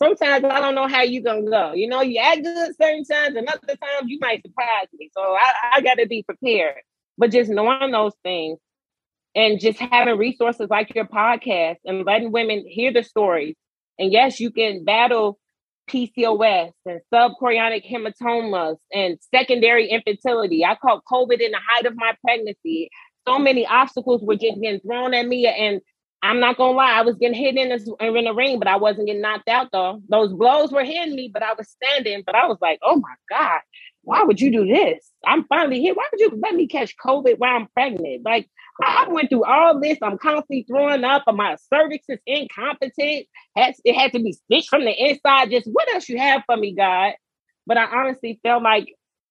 sometimes 0.04 0.46
I 0.46 0.60
don't 0.60 0.76
know 0.76 0.88
how 0.88 1.02
you're 1.02 1.24
gonna 1.24 1.50
go. 1.50 1.74
You 1.74 1.88
know, 1.88 2.02
you 2.02 2.20
act 2.20 2.44
good 2.44 2.76
certain 2.82 3.06
times, 3.06 3.36
and 3.36 3.48
other 3.48 3.60
times 3.68 4.08
you 4.08 4.18
might 4.20 4.42
surprise 4.42 4.88
me. 4.94 5.10
So 5.16 5.22
I, 5.22 5.54
I 5.76 5.82
got 5.82 5.96
to 5.96 6.08
be 6.08 6.24
prepared. 6.24 6.82
But 7.18 7.32
just 7.32 7.50
knowing 7.50 7.92
those 7.92 8.14
things 8.24 8.60
and 9.36 9.60
just 9.60 9.80
having 9.80 10.18
resources 10.18 10.68
like 10.70 10.94
your 10.96 11.06
podcast 11.06 11.78
and 11.86 12.06
letting 12.06 12.32
women 12.32 12.66
hear 12.68 12.92
the 12.92 13.04
stories. 13.04 13.56
And 14.00 14.12
yes, 14.12 14.40
you 14.40 14.52
can 14.52 14.84
battle 14.84 15.40
PCOS 15.90 16.72
and 16.86 17.02
subchorionic 17.14 17.84
hematomas 17.90 18.78
and 18.92 19.18
secondary 19.34 19.90
infertility. 19.90 20.66
I 20.66 20.76
caught 20.76 21.04
COVID 21.12 21.40
in 21.40 21.52
the 21.52 21.60
height 21.68 21.86
of 21.86 21.94
my 21.96 22.14
pregnancy. 22.24 22.90
So 23.28 23.38
many 23.40 23.66
obstacles 23.66 24.22
were 24.24 24.36
just 24.36 24.60
getting 24.62 24.80
thrown 24.82 25.14
at 25.14 25.28
me, 25.28 25.48
and 25.48 25.82
I'm 26.24 26.40
not 26.40 26.56
gonna 26.56 26.78
lie, 26.78 26.94
I 26.94 27.02
was 27.02 27.18
getting 27.18 27.38
hit 27.38 27.58
in 27.58 27.68
the, 27.68 27.96
in 28.00 28.24
the 28.24 28.34
ring, 28.34 28.58
but 28.58 28.70
I 28.70 28.78
wasn't 28.78 29.08
getting 29.08 29.22
knocked 29.22 29.50
out 29.50 29.68
though. 29.74 30.02
Those 30.08 30.32
blows 30.34 30.72
were 30.72 30.86
hitting 30.86 31.16
me, 31.16 31.30
but 31.32 31.44
I 31.44 31.54
was 31.54 31.68
standing. 31.70 32.24
But 32.26 32.36
I 32.36 32.48
was 32.48 32.58
like, 32.62 32.80
oh 32.82 32.96
my 32.96 33.14
God, 33.30 33.60
why 34.04 34.24
would 34.24 34.40
you 34.40 34.50
do 34.50 34.66
this? 34.66 35.12
I'm 35.26 35.44
finally 35.48 35.82
here. 35.82 35.94
Why 35.94 36.08
would 36.10 36.22
you 36.22 36.40
let 36.42 36.56
me 36.56 36.68
catch 36.68 36.96
COVID 36.98 37.40
while 37.40 37.58
I'm 37.58 37.68
pregnant? 37.74 38.24
Like 38.24 38.50
I 38.82 39.06
went 39.10 39.30
through 39.30 39.44
all 39.44 39.82
this. 39.82 39.98
I'm 40.02 40.18
constantly 40.18 40.66
throwing 40.66 41.04
up, 41.04 41.24
my 41.28 41.58
cervix 41.72 42.06
is 42.08 42.20
incompetent. 42.26 43.28
It 43.56 43.94
had 43.94 44.14
to 44.14 44.20
be 44.20 44.32
stitched 44.32 44.70
from 44.70 44.86
the 44.86 44.92
inside. 44.92 45.52
Just 45.52 45.68
what 45.68 45.94
else 45.94 46.08
you 46.08 46.18
have 46.20 46.44
for 46.46 46.56
me, 46.56 46.74
God? 46.74 47.16
But 47.68 47.78
I 47.78 47.86
honestly 47.86 48.40
felt 48.44 48.64
like 48.64 48.88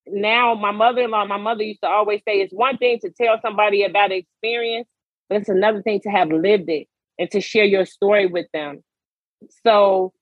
now 0.07 0.55
my 0.55 0.73
mother-in-law, 0.73 1.25
my 1.25 1.39
mother 1.39 1.63
used 1.63 1.81
to 1.83 1.89
always 1.89 2.21
say, 2.29 2.41
it's 2.41 2.53
one 2.53 2.77
thing 2.77 2.99
to 3.01 3.11
tell 3.11 3.41
somebody 3.41 3.85
about 3.85 4.13
experience 4.13 4.89
but 5.29 5.39
it's 5.39 5.49
another 5.49 5.83
thing 5.83 6.01
to 6.01 6.11
have 6.11 6.29
lived 6.29 6.69
it 6.69 6.89
and 7.19 7.31
to 7.31 7.41
share 7.41 7.65
your 7.65 7.87
story 7.87 8.27
with 8.27 8.47
them. 8.53 8.83
So 9.67 10.13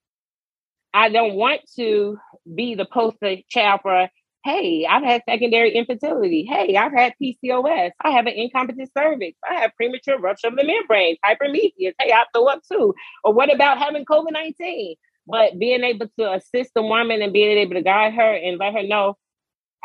I 0.93 1.09
don't 1.09 1.35
want 1.35 1.61
to 1.77 2.17
be 2.53 2.75
the 2.75 2.85
poster 2.85 3.37
child 3.49 3.81
for, 3.81 4.09
hey, 4.43 4.85
I've 4.89 5.03
had 5.03 5.23
secondary 5.27 5.71
infertility. 5.73 6.45
Hey, 6.45 6.75
I've 6.75 6.91
had 6.91 7.13
PCOS. 7.21 7.91
I 8.01 8.11
have 8.11 8.25
an 8.25 8.33
incompetent 8.33 8.89
cervix. 8.97 9.37
I 9.49 9.61
have 9.61 9.75
premature 9.75 10.19
rupture 10.19 10.47
of 10.47 10.55
the 10.55 10.63
membrane, 10.63 11.17
hyperemesis. 11.25 11.93
Hey, 11.99 12.11
I 12.11 12.25
throw 12.33 12.47
up 12.47 12.61
too. 12.69 12.93
Or 13.23 13.33
what 13.33 13.53
about 13.53 13.77
having 13.77 14.05
COVID 14.05 14.31
19? 14.31 14.95
But 15.27 15.59
being 15.59 15.83
able 15.83 16.07
to 16.19 16.33
assist 16.33 16.71
the 16.75 16.81
woman 16.81 17.21
and 17.21 17.31
being 17.31 17.57
able 17.57 17.75
to 17.75 17.83
guide 17.83 18.13
her 18.15 18.33
and 18.33 18.57
let 18.57 18.73
her 18.73 18.83
know 18.83 19.17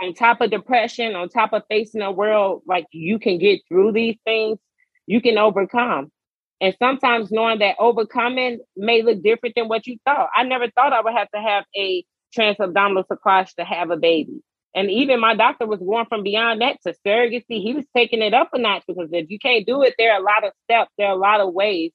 on 0.03 0.15
top 0.15 0.41
of 0.41 0.51
depression, 0.51 1.15
on 1.15 1.29
top 1.29 1.53
of 1.53 1.63
facing 1.71 2.01
the 2.01 2.11
world 2.11 2.63
like 2.67 2.87
you 2.91 3.19
can 3.19 3.39
get 3.39 3.61
through 3.69 3.93
these 3.93 4.17
things, 4.25 4.59
you 5.07 5.21
can 5.21 5.39
overcome. 5.39 6.11
And 6.61 6.75
sometimes 6.79 7.31
knowing 7.31 7.59
that 7.59 7.77
overcoming 7.79 8.61
may 8.77 9.03
look 9.03 9.23
different 9.23 9.55
than 9.57 9.69
what 9.69 9.87
you 9.87 9.99
thought. 10.05 10.29
I 10.35 10.45
never 10.45 10.71
thought 10.71 10.93
I 10.93 11.03
would 11.03 11.15
have 11.15 11.31
to 11.33 11.41
have 11.41 11.65
a 11.77 12.05
transabdominal 12.37 13.05
cerclage 13.07 13.55
to 13.57 13.65
have 13.65 13.91
a 13.91 13.97
baby. 13.97 14.43
And 14.75 14.91
even 14.91 15.21
my 15.21 15.35
doctor 15.35 15.67
was 15.67 15.81
going 15.81 16.07
from 16.07 16.23
beyond 16.23 16.61
that 16.61 16.79
to 16.83 16.95
surrogacy. 17.07 17.63
He 17.63 17.73
was 17.75 17.87
taking 17.97 18.21
it 18.21 18.35
up 18.35 18.51
a 18.53 18.59
notch 18.59 18.85
because 18.87 19.09
if 19.13 19.31
you 19.31 19.39
can't 19.39 19.67
do 19.67 19.83
it, 19.83 19.95
there 19.99 20.13
are 20.13 20.21
a 20.21 20.25
lot 20.25 20.45
of 20.45 20.53
steps, 20.65 20.91
there 20.99 21.09
are 21.09 21.15
a 21.15 21.19
lot 21.19 21.41
of 21.41 21.55
ways. 21.55 21.93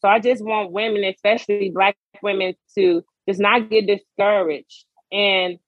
So 0.00 0.08
I 0.08 0.20
just 0.20 0.44
want 0.44 0.70
women, 0.70 1.04
especially 1.04 1.70
Black 1.70 1.96
women, 2.22 2.54
to 2.76 3.02
just 3.28 3.40
not 3.40 3.70
get 3.70 3.86
discouraged 3.86 4.84
and 5.10 5.58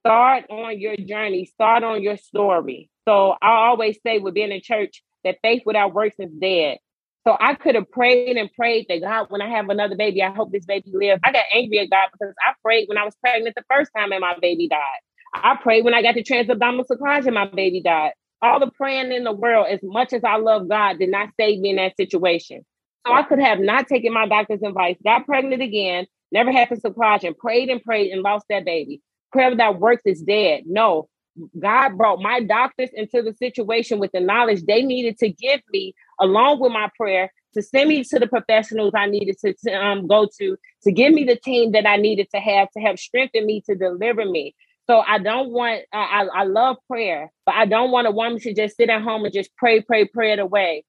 start 0.00 0.44
on 0.50 0.80
your 0.80 0.96
journey, 0.96 1.44
start 1.44 1.84
on 1.84 2.02
your 2.02 2.16
story. 2.16 2.90
So 3.06 3.36
I 3.42 3.50
always 3.66 3.98
say, 4.04 4.18
with 4.18 4.34
being 4.34 4.52
in 4.52 4.62
church, 4.62 5.02
that 5.24 5.38
faith 5.42 5.62
without 5.66 5.94
works 5.94 6.16
is 6.18 6.30
dead. 6.40 6.78
So 7.26 7.36
I 7.38 7.54
could 7.54 7.74
have 7.74 7.90
prayed 7.90 8.36
and 8.36 8.50
prayed 8.52 8.86
that 8.88 9.02
God, 9.02 9.26
when 9.28 9.42
I 9.42 9.48
have 9.48 9.68
another 9.68 9.96
baby, 9.96 10.22
I 10.22 10.32
hope 10.32 10.52
this 10.52 10.64
baby 10.64 10.90
lives. 10.92 11.20
I 11.22 11.32
got 11.32 11.44
angry 11.52 11.80
at 11.80 11.90
God 11.90 12.08
because 12.12 12.34
I 12.40 12.54
prayed 12.62 12.88
when 12.88 12.96
I 12.96 13.04
was 13.04 13.14
pregnant 13.16 13.54
the 13.54 13.64
first 13.70 13.90
time 13.96 14.12
and 14.12 14.22
my 14.22 14.34
baby 14.40 14.68
died. 14.68 15.00
I 15.34 15.56
prayed 15.62 15.84
when 15.84 15.94
I 15.94 16.02
got 16.02 16.14
the 16.14 16.24
transabdominal 16.24 16.86
cerclage 16.90 17.26
and 17.26 17.34
my 17.34 17.46
baby 17.46 17.82
died. 17.82 18.12
All 18.42 18.58
the 18.58 18.70
praying 18.70 19.12
in 19.12 19.24
the 19.24 19.32
world, 19.32 19.66
as 19.70 19.80
much 19.82 20.14
as 20.14 20.24
I 20.24 20.36
love 20.36 20.68
God, 20.68 20.98
did 20.98 21.10
not 21.10 21.28
save 21.38 21.60
me 21.60 21.70
in 21.70 21.76
that 21.76 21.96
situation. 21.96 22.64
So 23.06 23.12
I 23.12 23.22
could 23.22 23.38
have 23.38 23.60
not 23.60 23.86
taken 23.86 24.14
my 24.14 24.26
doctor's 24.26 24.62
advice, 24.62 24.96
got 25.04 25.26
pregnant 25.26 25.62
again, 25.62 26.06
never 26.32 26.50
had 26.50 26.70
the 26.70 26.76
cerclage, 26.76 27.24
and 27.24 27.36
prayed 27.36 27.68
and 27.68 27.82
prayed 27.82 28.12
and 28.12 28.22
lost 28.22 28.46
that 28.48 28.64
baby. 28.64 29.02
Prayer 29.30 29.50
without 29.50 29.78
works 29.78 30.02
is 30.06 30.22
dead. 30.22 30.62
No, 30.66 31.09
God 31.58 31.96
brought 31.98 32.20
my 32.20 32.40
doctors 32.40 32.90
into 32.94 33.22
the 33.22 33.34
situation 33.34 33.98
with 33.98 34.12
the 34.12 34.20
knowledge 34.20 34.64
they 34.64 34.82
needed 34.82 35.18
to 35.18 35.28
give 35.30 35.60
me, 35.72 35.94
along 36.20 36.60
with 36.60 36.72
my 36.72 36.90
prayer, 36.96 37.32
to 37.54 37.62
send 37.62 37.88
me 37.88 38.04
to 38.04 38.18
the 38.18 38.28
professionals 38.28 38.92
I 38.94 39.06
needed 39.06 39.38
to, 39.44 39.54
to 39.64 39.72
um, 39.72 40.06
go 40.06 40.28
to, 40.38 40.56
to 40.84 40.92
give 40.92 41.12
me 41.12 41.24
the 41.24 41.36
team 41.36 41.72
that 41.72 41.86
I 41.86 41.96
needed 41.96 42.28
to 42.34 42.40
have 42.40 42.70
to 42.72 42.80
help 42.80 42.98
strengthen 42.98 43.46
me 43.46 43.62
to 43.66 43.74
deliver 43.74 44.24
me. 44.24 44.54
So 44.88 45.00
I 45.00 45.18
don't 45.18 45.50
want, 45.50 45.82
I, 45.92 46.26
I 46.34 46.44
love 46.44 46.76
prayer, 46.88 47.32
but 47.46 47.54
I 47.54 47.66
don't 47.66 47.90
want 47.92 48.08
a 48.08 48.10
woman 48.10 48.40
to 48.40 48.54
just 48.54 48.76
sit 48.76 48.90
at 48.90 49.02
home 49.02 49.24
and 49.24 49.32
just 49.34 49.54
pray, 49.56 49.80
pray, 49.82 50.06
pray 50.06 50.32
it 50.32 50.38
away. 50.40 50.84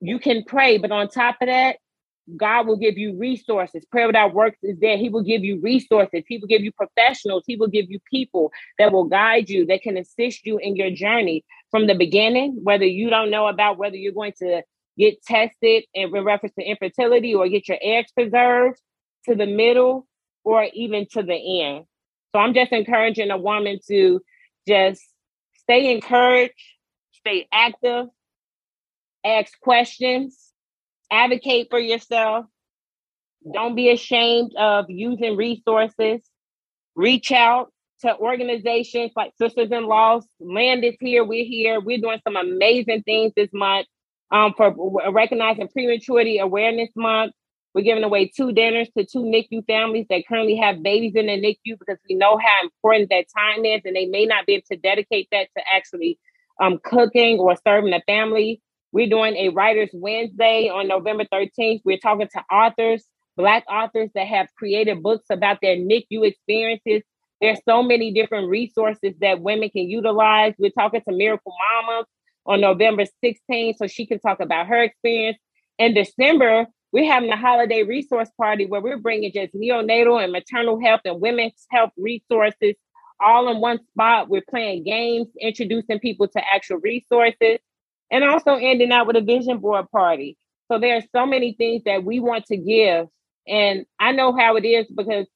You 0.00 0.18
can 0.18 0.44
pray, 0.44 0.78
but 0.78 0.92
on 0.92 1.08
top 1.08 1.36
of 1.40 1.48
that, 1.48 1.76
God 2.34 2.66
will 2.66 2.76
give 2.76 2.98
you 2.98 3.16
resources. 3.16 3.84
Prayer 3.84 4.08
without 4.08 4.34
works 4.34 4.58
is 4.62 4.78
there. 4.80 4.96
He 4.96 5.08
will 5.08 5.22
give 5.22 5.44
you 5.44 5.60
resources. 5.60 6.24
He 6.26 6.38
will 6.38 6.48
give 6.48 6.62
you 6.62 6.72
professionals. 6.72 7.44
He 7.46 7.56
will 7.56 7.68
give 7.68 7.88
you 7.88 8.00
people 8.10 8.50
that 8.78 8.92
will 8.92 9.04
guide 9.04 9.48
you, 9.48 9.64
that 9.66 9.82
can 9.82 9.96
assist 9.96 10.44
you 10.44 10.58
in 10.58 10.74
your 10.74 10.90
journey 10.90 11.44
from 11.70 11.86
the 11.86 11.94
beginning, 11.94 12.58
whether 12.62 12.84
you 12.84 13.10
don't 13.10 13.30
know 13.30 13.46
about 13.46 13.78
whether 13.78 13.96
you're 13.96 14.12
going 14.12 14.32
to 14.38 14.62
get 14.98 15.22
tested 15.22 15.84
in 15.94 16.10
reference 16.10 16.54
to 16.58 16.64
infertility 16.64 17.34
or 17.34 17.48
get 17.48 17.68
your 17.68 17.78
eggs 17.80 18.10
preserved 18.12 18.80
to 19.26 19.34
the 19.34 19.46
middle 19.46 20.06
or 20.42 20.66
even 20.72 21.06
to 21.12 21.22
the 21.22 21.62
end. 21.62 21.84
So 22.34 22.40
I'm 22.40 22.54
just 22.54 22.72
encouraging 22.72 23.30
a 23.30 23.38
woman 23.38 23.78
to 23.88 24.20
just 24.66 25.02
stay 25.54 25.92
encouraged, 25.92 26.54
stay 27.12 27.46
active, 27.52 28.06
ask 29.24 29.58
questions, 29.60 30.45
advocate 31.10 31.68
for 31.70 31.78
yourself. 31.78 32.46
Don't 33.52 33.76
be 33.76 33.90
ashamed 33.90 34.52
of 34.56 34.86
using 34.88 35.36
resources. 35.36 36.22
Reach 36.94 37.30
out 37.32 37.72
to 38.00 38.16
organizations 38.16 39.12
like 39.16 39.32
Sisters 39.38 39.70
in 39.70 39.86
Loss. 39.86 40.24
Land 40.40 40.84
is 40.84 40.96
here. 41.00 41.24
We're 41.24 41.44
here. 41.44 41.80
We're 41.80 41.98
doing 42.00 42.20
some 42.24 42.36
amazing 42.36 43.02
things 43.04 43.32
this 43.36 43.50
month 43.52 43.86
um, 44.30 44.54
for 44.56 44.74
recognizing 45.12 45.68
prematurity 45.68 46.38
awareness 46.38 46.90
month. 46.96 47.32
We're 47.74 47.82
giving 47.82 48.04
away 48.04 48.32
two 48.34 48.52
dinners 48.52 48.88
to 48.96 49.04
two 49.04 49.20
NICU 49.20 49.66
families 49.66 50.06
that 50.08 50.26
currently 50.26 50.56
have 50.56 50.82
babies 50.82 51.12
in 51.14 51.26
the 51.26 51.32
NICU 51.32 51.78
because 51.78 51.98
we 52.08 52.14
know 52.14 52.38
how 52.38 52.62
important 52.64 53.10
that 53.10 53.26
time 53.36 53.66
is, 53.66 53.82
and 53.84 53.94
they 53.94 54.06
may 54.06 54.24
not 54.24 54.46
be 54.46 54.54
able 54.54 54.64
to 54.72 54.78
dedicate 54.78 55.28
that 55.30 55.48
to 55.56 55.62
actually 55.74 56.18
um, 56.60 56.78
cooking 56.82 57.38
or 57.38 57.54
serving 57.66 57.90
the 57.90 58.02
family. 58.06 58.62
We're 58.92 59.08
doing 59.08 59.36
a 59.36 59.50
Writers 59.50 59.90
Wednesday 59.92 60.68
on 60.68 60.88
November 60.88 61.24
13th. 61.32 61.80
We're 61.84 61.98
talking 61.98 62.28
to 62.32 62.44
authors, 62.54 63.04
Black 63.36 63.64
authors 63.68 64.10
that 64.14 64.26
have 64.26 64.48
created 64.56 65.02
books 65.02 65.26
about 65.30 65.58
their 65.60 65.76
NICU 65.76 66.26
experiences. 66.26 67.02
There's 67.40 67.58
so 67.68 67.82
many 67.82 68.12
different 68.12 68.48
resources 68.48 69.12
that 69.20 69.42
women 69.42 69.68
can 69.70 69.90
utilize. 69.90 70.54
We're 70.58 70.70
talking 70.70 71.02
to 71.06 71.14
Miracle 71.14 71.52
Mama 71.74 72.04
on 72.46 72.60
November 72.60 73.04
16th 73.22 73.76
so 73.76 73.86
she 73.86 74.06
can 74.06 74.20
talk 74.20 74.40
about 74.40 74.68
her 74.68 74.82
experience. 74.82 75.38
In 75.78 75.92
December, 75.92 76.66
we're 76.92 77.12
having 77.12 77.30
a 77.30 77.36
holiday 77.36 77.82
resource 77.82 78.30
party 78.40 78.64
where 78.64 78.80
we're 78.80 78.98
bringing 78.98 79.32
just 79.32 79.54
neonatal 79.54 80.22
and 80.22 80.32
maternal 80.32 80.80
health 80.80 81.02
and 81.04 81.20
women's 81.20 81.66
health 81.70 81.90
resources 81.98 82.74
all 83.20 83.50
in 83.50 83.60
one 83.60 83.80
spot. 83.92 84.28
We're 84.28 84.44
playing 84.48 84.84
games, 84.84 85.28
introducing 85.40 85.98
people 85.98 86.28
to 86.28 86.42
actual 86.54 86.78
resources, 86.78 87.58
and 88.10 88.24
also 88.24 88.54
ending 88.54 88.92
out 88.92 89.06
with 89.06 89.16
a 89.16 89.20
vision 89.20 89.58
board 89.58 89.90
party. 89.90 90.36
So 90.70 90.78
there 90.78 90.96
are 90.96 91.02
so 91.14 91.26
many 91.26 91.52
things 91.52 91.82
that 91.84 92.04
we 92.04 92.20
want 92.20 92.46
to 92.46 92.56
give. 92.56 93.06
And 93.46 93.86
I 94.00 94.12
know 94.12 94.36
how 94.36 94.56
it 94.56 94.64
is 94.64 94.86
because 94.94 95.26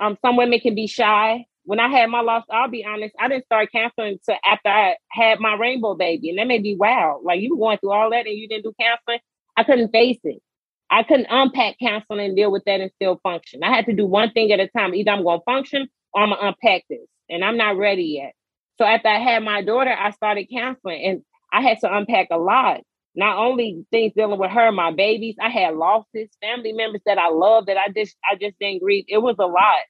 um, 0.00 0.16
some 0.24 0.36
women 0.36 0.60
can 0.60 0.74
be 0.74 0.86
shy. 0.86 1.44
When 1.64 1.78
I 1.78 1.88
had 1.88 2.10
my 2.10 2.20
loss, 2.20 2.44
I'll 2.50 2.68
be 2.68 2.84
honest, 2.84 3.14
I 3.20 3.28
didn't 3.28 3.44
start 3.44 3.70
counseling 3.70 4.18
until 4.26 4.40
after 4.44 4.68
I 4.68 4.96
had 5.10 5.38
my 5.38 5.54
rainbow 5.54 5.94
baby. 5.94 6.30
And 6.30 6.38
that 6.38 6.48
may 6.48 6.58
be 6.58 6.74
wow. 6.74 7.20
Like 7.22 7.40
you 7.40 7.54
were 7.54 7.64
going 7.64 7.78
through 7.78 7.92
all 7.92 8.10
that 8.10 8.26
and 8.26 8.36
you 8.36 8.48
didn't 8.48 8.64
do 8.64 8.74
counseling. 8.80 9.20
I 9.56 9.62
couldn't 9.62 9.92
face 9.92 10.18
it. 10.24 10.42
I 10.90 11.04
couldn't 11.04 11.28
unpack 11.30 11.76
counseling 11.80 12.20
and 12.20 12.34
deal 12.36 12.50
with 12.50 12.64
that 12.64 12.80
and 12.80 12.90
still 12.96 13.20
function. 13.22 13.62
I 13.62 13.74
had 13.74 13.86
to 13.86 13.92
do 13.92 14.06
one 14.06 14.32
thing 14.32 14.50
at 14.50 14.58
a 14.58 14.66
time. 14.68 14.94
Either 14.94 15.12
I'm 15.12 15.22
going 15.22 15.38
to 15.38 15.44
function 15.44 15.88
or 16.12 16.22
I'm 16.22 16.30
going 16.30 16.40
to 16.40 16.48
unpack 16.48 16.82
this, 16.90 17.06
and 17.28 17.44
I'm 17.44 17.56
not 17.56 17.76
ready 17.76 18.04
yet. 18.04 18.32
So 18.78 18.84
after 18.84 19.08
I 19.08 19.18
had 19.18 19.44
my 19.44 19.62
daughter, 19.62 19.94
I 19.96 20.10
started 20.10 20.48
counseling, 20.52 21.04
and 21.04 21.22
I 21.52 21.62
had 21.62 21.78
to 21.80 21.94
unpack 21.94 22.28
a 22.30 22.38
lot. 22.38 22.80
Not 23.14 23.38
only 23.38 23.84
things 23.90 24.12
dealing 24.16 24.38
with 24.38 24.50
her, 24.50 24.70
my 24.70 24.92
babies. 24.92 25.34
I 25.40 25.48
had 25.48 25.74
losses, 25.74 26.28
family 26.40 26.72
members 26.72 27.00
that 27.06 27.18
I 27.18 27.28
love 27.30 27.66
that 27.66 27.76
I 27.76 27.88
just 27.88 28.16
I 28.30 28.36
just 28.36 28.56
didn't 28.60 28.82
grieve. 28.82 29.04
It 29.08 29.18
was 29.18 29.36
a 29.38 29.46
lot. 29.46 29.82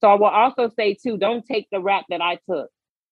So 0.00 0.08
I 0.08 0.14
will 0.14 0.26
also 0.26 0.70
say 0.76 0.94
too, 0.94 1.18
don't 1.18 1.44
take 1.44 1.68
the 1.70 1.80
rap 1.80 2.06
that 2.08 2.22
I 2.22 2.38
took. 2.50 2.68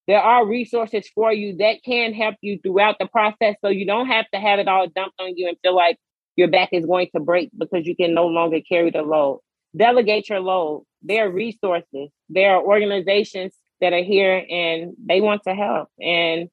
There 0.09 0.21
are 0.21 0.47
resources 0.47 1.09
for 1.15 1.33
you 1.33 1.57
that 1.59 1.85
can 1.85 2.15
help 2.15 2.37
you 2.41 2.59
throughout 2.63 2.97
the 2.99 3.07
process, 3.07 3.55
so 3.63 3.69
you 3.69 3.87
don't 3.87 4.09
have 4.09 4.27
to 4.35 4.41
have 4.41 4.59
it 4.59 4.67
all 4.67 4.89
dumped 4.89 5.21
on 5.21 5.37
you 5.37 5.47
and 5.47 5.57
feel 5.63 5.77
like 5.77 5.99
your 6.37 6.49
back 6.49 6.71
is 6.73 6.87
going 6.87 7.09
to 7.15 7.21
break 7.21 7.51
because 7.57 7.87
you 7.87 7.95
can 7.95 8.15
no 8.15 8.27
longer 8.27 8.61
carry 8.69 8.91
the 8.91 9.03
load. 9.03 9.41
Delegate 9.77 10.29
your 10.29 10.41
load. 10.41 10.85
There 11.03 11.27
are 11.27 11.31
resources, 11.31 12.09
there 12.29 12.57
are 12.57 12.63
organizations 12.63 13.55
that 13.81 13.93
are 13.93 14.03
here 14.03 14.45
and 14.51 14.95
they 15.05 15.21
want 15.21 15.43
to 15.45 15.55
help. 15.55 15.89
And 16.01 16.49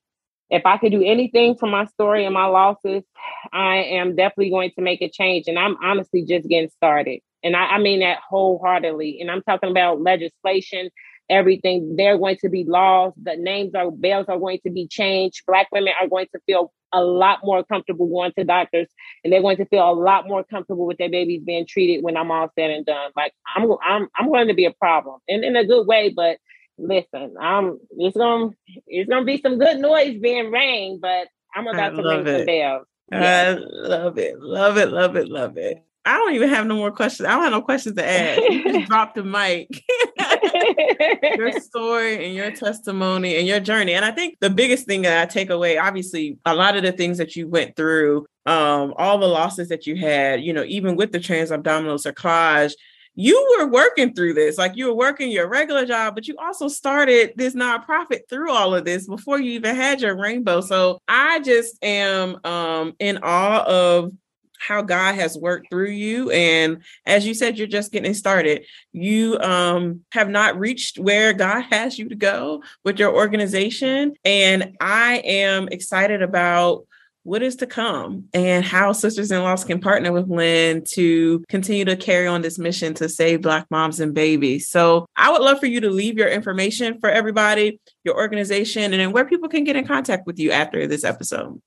if 0.49 0.65
I 0.65 0.77
could 0.77 0.91
do 0.91 1.03
anything 1.03 1.55
for 1.57 1.67
my 1.67 1.85
story 1.85 2.25
and 2.25 2.33
my 2.33 2.45
losses, 2.45 3.03
I 3.51 3.77
am 3.77 4.15
definitely 4.15 4.49
going 4.49 4.71
to 4.75 4.81
make 4.81 5.01
a 5.01 5.09
change. 5.09 5.47
And 5.47 5.59
I'm 5.59 5.77
honestly 5.83 6.23
just 6.23 6.47
getting 6.47 6.69
started. 6.69 7.19
And 7.43 7.55
I, 7.55 7.65
I 7.65 7.79
mean 7.79 7.99
that 7.99 8.19
wholeheartedly. 8.27 9.19
And 9.21 9.29
I'm 9.29 9.43
talking 9.43 9.69
about 9.69 10.01
legislation, 10.01 10.89
everything. 11.29 11.95
There 11.97 12.15
are 12.15 12.17
going 12.17 12.37
to 12.37 12.49
be 12.49 12.63
laws. 12.63 13.13
The 13.21 13.35
names 13.35 13.75
are 13.75 13.91
bells 13.91 14.27
are 14.29 14.39
going 14.39 14.59
to 14.65 14.71
be 14.71 14.87
changed. 14.87 15.43
Black 15.45 15.67
women 15.71 15.93
are 16.01 16.07
going 16.07 16.27
to 16.33 16.39
feel 16.45 16.71
a 16.93 17.01
lot 17.01 17.39
more 17.43 17.63
comfortable 17.63 18.07
going 18.07 18.31
to 18.37 18.43
doctors, 18.45 18.87
and 19.23 19.31
they're 19.31 19.41
going 19.41 19.57
to 19.57 19.65
feel 19.65 19.89
a 19.89 19.91
lot 19.91 20.25
more 20.27 20.43
comfortable 20.43 20.85
with 20.85 20.97
their 20.97 21.09
babies 21.09 21.41
being 21.45 21.65
treated 21.67 22.03
when 22.03 22.15
I'm 22.15 22.31
all 22.31 22.49
said 22.57 22.71
and 22.71 22.85
done. 22.85 23.11
Like 23.15 23.33
I'm, 23.55 23.69
I'm, 23.83 24.07
I'm 24.15 24.27
going 24.29 24.47
to 24.47 24.53
be 24.53 24.65
a 24.65 24.71
problem, 24.71 25.19
and 25.27 25.43
in 25.43 25.55
a 25.55 25.65
good 25.65 25.85
way. 25.85 26.13
But 26.15 26.37
listen, 26.77 27.35
I'm 27.39 27.79
it's 27.97 28.17
gonna 28.17 28.51
it's 28.85 29.09
gonna 29.09 29.25
be 29.25 29.41
some 29.41 29.57
good 29.57 29.79
noise 29.79 30.19
being 30.19 30.51
rang, 30.51 30.99
but 31.01 31.27
I'm 31.55 31.67
about 31.67 31.95
to 31.95 32.03
ring 32.03 32.27
it. 32.27 32.37
some 32.39 32.45
bells. 32.45 32.85
I 33.11 33.57
love 33.59 34.17
it, 34.17 34.39
love 34.39 34.77
it, 34.77 34.91
love 34.91 35.15
it, 35.15 35.29
love 35.29 35.57
it. 35.57 35.83
I 36.05 36.17
don't 36.17 36.35
even 36.35 36.49
have 36.49 36.65
no 36.65 36.75
more 36.75 36.91
questions. 36.91 37.27
I 37.27 37.31
don't 37.31 37.43
have 37.43 37.51
no 37.51 37.61
questions 37.61 37.97
to 37.97 38.07
ask. 38.07 38.41
You 38.49 38.63
just 38.63 38.87
dropped 38.89 39.15
the 39.15 39.23
mic. 39.25 39.83
your 41.37 41.51
story 41.59 42.25
and 42.25 42.33
your 42.33 42.49
testimony 42.51 43.35
and 43.35 43.45
your 43.45 43.59
journey. 43.59 43.93
And 43.93 44.05
I 44.05 44.11
think 44.11 44.37
the 44.39 44.49
biggest 44.49 44.85
thing 44.85 45.01
that 45.01 45.21
I 45.21 45.25
take 45.25 45.49
away, 45.49 45.77
obviously, 45.77 46.37
a 46.45 46.55
lot 46.55 46.77
of 46.77 46.83
the 46.83 46.93
things 46.93 47.17
that 47.17 47.35
you 47.35 47.49
went 47.49 47.75
through, 47.75 48.25
um, 48.45 48.93
all 48.97 49.17
the 49.17 49.27
losses 49.27 49.67
that 49.67 49.85
you 49.85 49.97
had, 49.97 50.41
you 50.41 50.53
know, 50.53 50.63
even 50.65 50.95
with 50.95 51.11
the 51.11 51.19
transabdominal 51.19 52.01
cerclage, 52.01 52.71
you 53.19 53.57
were 53.57 53.67
working 53.67 54.13
through 54.13 54.31
this 54.31 54.59
like 54.59 54.75
you 54.75 54.85
were 54.85 54.93
working 54.93 55.31
your 55.31 55.49
regular 55.49 55.85
job 55.85 56.13
but 56.13 56.27
you 56.27 56.35
also 56.37 56.67
started 56.67 57.33
this 57.35 57.55
nonprofit 57.55 58.29
through 58.29 58.51
all 58.51 58.75
of 58.75 58.85
this 58.85 59.07
before 59.07 59.39
you 59.39 59.53
even 59.53 59.75
had 59.75 59.99
your 59.99 60.15
rainbow 60.15 60.61
so 60.61 60.99
i 61.07 61.39
just 61.39 61.83
am 61.83 62.37
um 62.45 62.93
in 62.99 63.17
awe 63.23 63.63
of 63.65 64.11
how 64.59 64.81
God 64.81 65.15
has 65.15 65.37
worked 65.37 65.69
through 65.69 65.91
you. 65.91 66.31
And 66.31 66.83
as 67.05 67.27
you 67.27 67.33
said, 67.33 67.57
you're 67.57 67.67
just 67.67 67.91
getting 67.91 68.13
started. 68.13 68.65
You 68.91 69.37
um, 69.39 70.01
have 70.11 70.29
not 70.29 70.57
reached 70.57 70.97
where 70.97 71.33
God 71.33 71.61
has 71.69 71.99
you 71.99 72.09
to 72.09 72.15
go 72.15 72.63
with 72.83 72.99
your 72.99 73.13
organization. 73.13 74.15
And 74.25 74.75
I 74.81 75.17
am 75.23 75.67
excited 75.67 76.21
about 76.21 76.87
what 77.27 77.43
is 77.43 77.57
to 77.57 77.67
come 77.67 78.23
and 78.33 78.63
how 78.63 78.93
Sisters 78.93 79.31
in 79.31 79.43
Loss 79.43 79.65
can 79.65 79.81
partner 79.81 80.13
with 80.13 80.29
LAND 80.29 80.87
to 80.93 81.43
continue 81.49 81.83
to 81.83 81.97
carry 81.97 82.25
on 82.25 82.41
this 82.41 82.57
mission 82.57 82.93
to 82.93 83.09
save 83.09 83.41
Black 83.41 83.67
moms 83.69 83.99
and 83.99 84.13
babies. 84.13 84.69
So 84.69 85.05
I 85.17 85.29
would 85.29 85.41
love 85.41 85.59
for 85.59 85.65
you 85.65 85.81
to 85.81 85.89
leave 85.89 86.17
your 86.17 86.29
information 86.29 87.01
for 87.01 87.09
everybody, 87.09 87.81
your 88.05 88.15
organization, 88.15 88.93
and 88.93 88.93
then 88.93 89.11
where 89.11 89.25
people 89.25 89.49
can 89.49 89.65
get 89.65 89.75
in 89.75 89.85
contact 89.85 90.25
with 90.25 90.39
you 90.39 90.51
after 90.51 90.87
this 90.87 91.03
episode. 91.03 91.61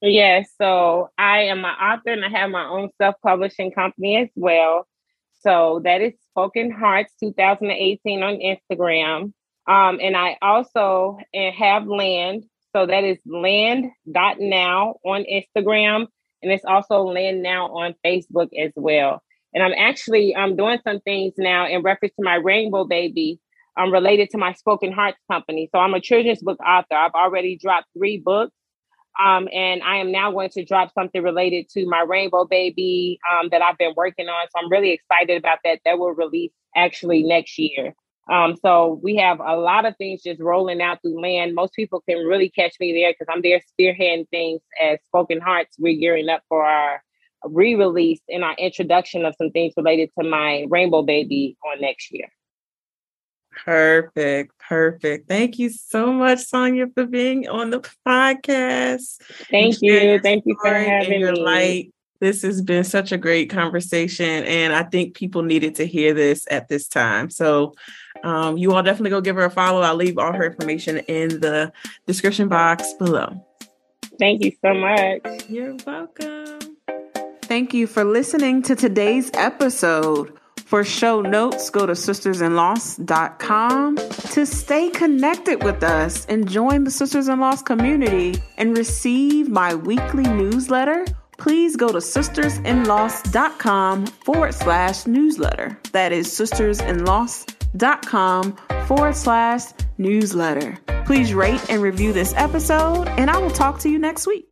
Yes, 0.00 0.48
so 0.56 1.10
I 1.18 1.40
am 1.40 1.66
an 1.66 1.66
author 1.66 2.10
and 2.10 2.24
I 2.24 2.30
have 2.30 2.50
my 2.50 2.64
own 2.64 2.88
self 2.96 3.16
publishing 3.22 3.70
company 3.72 4.16
as 4.16 4.28
well. 4.36 4.88
So 5.40 5.82
that 5.84 6.00
is 6.00 6.14
Spoken 6.30 6.70
Hearts 6.70 7.12
2018 7.20 8.22
on 8.22 8.36
Instagram. 8.36 9.34
Um, 9.66 10.00
and 10.00 10.16
I 10.16 10.38
also 10.40 11.18
have 11.34 11.86
land. 11.86 12.46
So 12.74 12.86
that 12.86 13.04
is 13.04 13.18
land.now 13.26 14.96
on 15.04 15.24
Instagram. 15.24 16.06
And 16.42 16.52
it's 16.52 16.64
also 16.64 17.02
land 17.02 17.42
now 17.42 17.66
on 17.66 17.94
Facebook 18.04 18.48
as 18.58 18.72
well. 18.76 19.22
And 19.54 19.62
I'm 19.62 19.72
actually 19.76 20.36
I'm 20.36 20.56
doing 20.56 20.78
some 20.84 21.00
things 21.00 21.34
now 21.38 21.66
in 21.66 21.82
reference 21.82 22.14
to 22.16 22.24
my 22.24 22.36
rainbow 22.36 22.84
baby 22.84 23.40
um, 23.76 23.92
related 23.92 24.30
to 24.30 24.38
my 24.38 24.52
Spoken 24.52 24.92
Hearts 24.92 25.18
company. 25.30 25.68
So 25.72 25.78
I'm 25.78 25.94
a 25.94 26.00
children's 26.00 26.42
book 26.42 26.58
author. 26.60 26.94
I've 26.94 27.12
already 27.12 27.56
dropped 27.56 27.86
three 27.96 28.18
books. 28.18 28.52
Um, 29.20 29.48
and 29.52 29.82
I 29.82 29.96
am 29.96 30.12
now 30.12 30.30
going 30.30 30.50
to 30.50 30.64
drop 30.64 30.92
something 30.94 31.22
related 31.22 31.68
to 31.70 31.86
my 31.86 32.02
Rainbow 32.02 32.44
Baby 32.44 33.18
um, 33.28 33.48
that 33.50 33.62
I've 33.62 33.76
been 33.76 33.94
working 33.96 34.28
on. 34.28 34.46
So 34.50 34.62
I'm 34.62 34.70
really 34.70 34.92
excited 34.92 35.36
about 35.36 35.58
that. 35.64 35.80
That 35.84 35.98
will 35.98 36.12
release 36.12 36.52
actually 36.76 37.24
next 37.24 37.58
year. 37.58 37.94
Um, 38.28 38.56
so 38.56 39.00
we 39.02 39.16
have 39.16 39.40
a 39.40 39.56
lot 39.56 39.86
of 39.86 39.96
things 39.96 40.22
just 40.22 40.40
rolling 40.40 40.82
out 40.82 41.00
through 41.00 41.20
land. 41.20 41.54
Most 41.54 41.72
people 41.74 42.02
can 42.08 42.18
really 42.18 42.50
catch 42.50 42.74
me 42.78 42.92
there 42.92 43.12
because 43.12 43.32
I'm 43.32 43.42
there 43.42 43.60
spearheading 43.78 44.28
things 44.28 44.60
as 44.80 44.98
Spoken 45.06 45.40
Hearts. 45.40 45.76
We're 45.78 45.98
gearing 45.98 46.28
up 46.28 46.42
for 46.48 46.64
our 46.64 47.02
re-release 47.44 48.20
and 48.28 48.44
our 48.44 48.54
introduction 48.54 49.24
of 49.24 49.34
some 49.38 49.50
things 49.50 49.74
related 49.76 50.10
to 50.18 50.28
my 50.28 50.66
Rainbow 50.68 51.02
Baby 51.02 51.56
on 51.64 51.80
next 51.80 52.12
year. 52.12 52.28
Perfect. 53.64 54.52
Perfect. 54.58 55.28
Thank 55.28 55.58
you 55.58 55.70
so 55.70 56.12
much, 56.12 56.40
Sonia, 56.40 56.86
for 56.94 57.06
being 57.06 57.48
on 57.48 57.70
the 57.70 57.80
podcast. 58.06 59.20
Thank 59.50 59.78
you. 59.80 60.20
Thank 60.20 60.44
you 60.46 60.56
for 60.60 60.72
having 60.72 61.24
me. 61.24 61.32
Light. 61.32 61.92
This 62.20 62.42
has 62.42 62.62
been 62.62 62.84
such 62.84 63.12
a 63.12 63.18
great 63.18 63.50
conversation, 63.50 64.44
and 64.44 64.72
I 64.72 64.82
think 64.82 65.14
people 65.14 65.42
needed 65.42 65.76
to 65.76 65.86
hear 65.86 66.14
this 66.14 66.46
at 66.50 66.68
this 66.68 66.88
time. 66.88 67.30
So, 67.30 67.74
um, 68.24 68.58
you 68.58 68.74
all 68.74 68.82
definitely 68.82 69.10
go 69.10 69.20
give 69.20 69.36
her 69.36 69.44
a 69.44 69.50
follow. 69.50 69.82
I'll 69.82 69.94
leave 69.94 70.18
all 70.18 70.32
her 70.32 70.44
information 70.44 70.98
in 70.98 71.40
the 71.40 71.72
description 72.06 72.48
box 72.48 72.92
below. 72.94 73.44
Thank 74.18 74.44
you 74.44 74.52
so 74.64 74.74
much. 74.74 75.48
You're 75.48 75.76
welcome. 75.86 76.58
Thank 77.42 77.72
you 77.72 77.86
for 77.86 78.04
listening 78.04 78.62
to 78.62 78.74
today's 78.74 79.30
episode. 79.34 80.38
For 80.68 80.84
show 80.84 81.22
notes, 81.22 81.70
go 81.70 81.86
to 81.86 81.94
sistersinloss.com 81.94 83.96
to 83.96 84.44
stay 84.44 84.90
connected 84.90 85.64
with 85.64 85.82
us 85.82 86.26
and 86.26 86.46
join 86.46 86.84
the 86.84 86.90
Sisters 86.90 87.28
in 87.28 87.40
Loss 87.40 87.62
community 87.62 88.34
and 88.58 88.76
receive 88.76 89.48
my 89.48 89.74
weekly 89.74 90.24
newsletter. 90.24 91.06
Please 91.38 91.76
go 91.76 91.88
to 91.88 91.98
sistersinloss.com 91.98 94.06
forward 94.06 94.54
slash 94.54 95.06
newsletter. 95.06 95.78
That 95.92 96.12
is 96.12 96.28
sistersinloss.com 96.28 98.56
forward 98.86 99.16
slash 99.16 99.62
newsletter. 99.96 100.78
Please 101.06 101.32
rate 101.32 101.70
and 101.70 101.80
review 101.80 102.12
this 102.12 102.34
episode, 102.36 103.08
and 103.08 103.30
I 103.30 103.38
will 103.38 103.50
talk 103.50 103.78
to 103.80 103.88
you 103.88 103.98
next 103.98 104.26
week. 104.26 104.48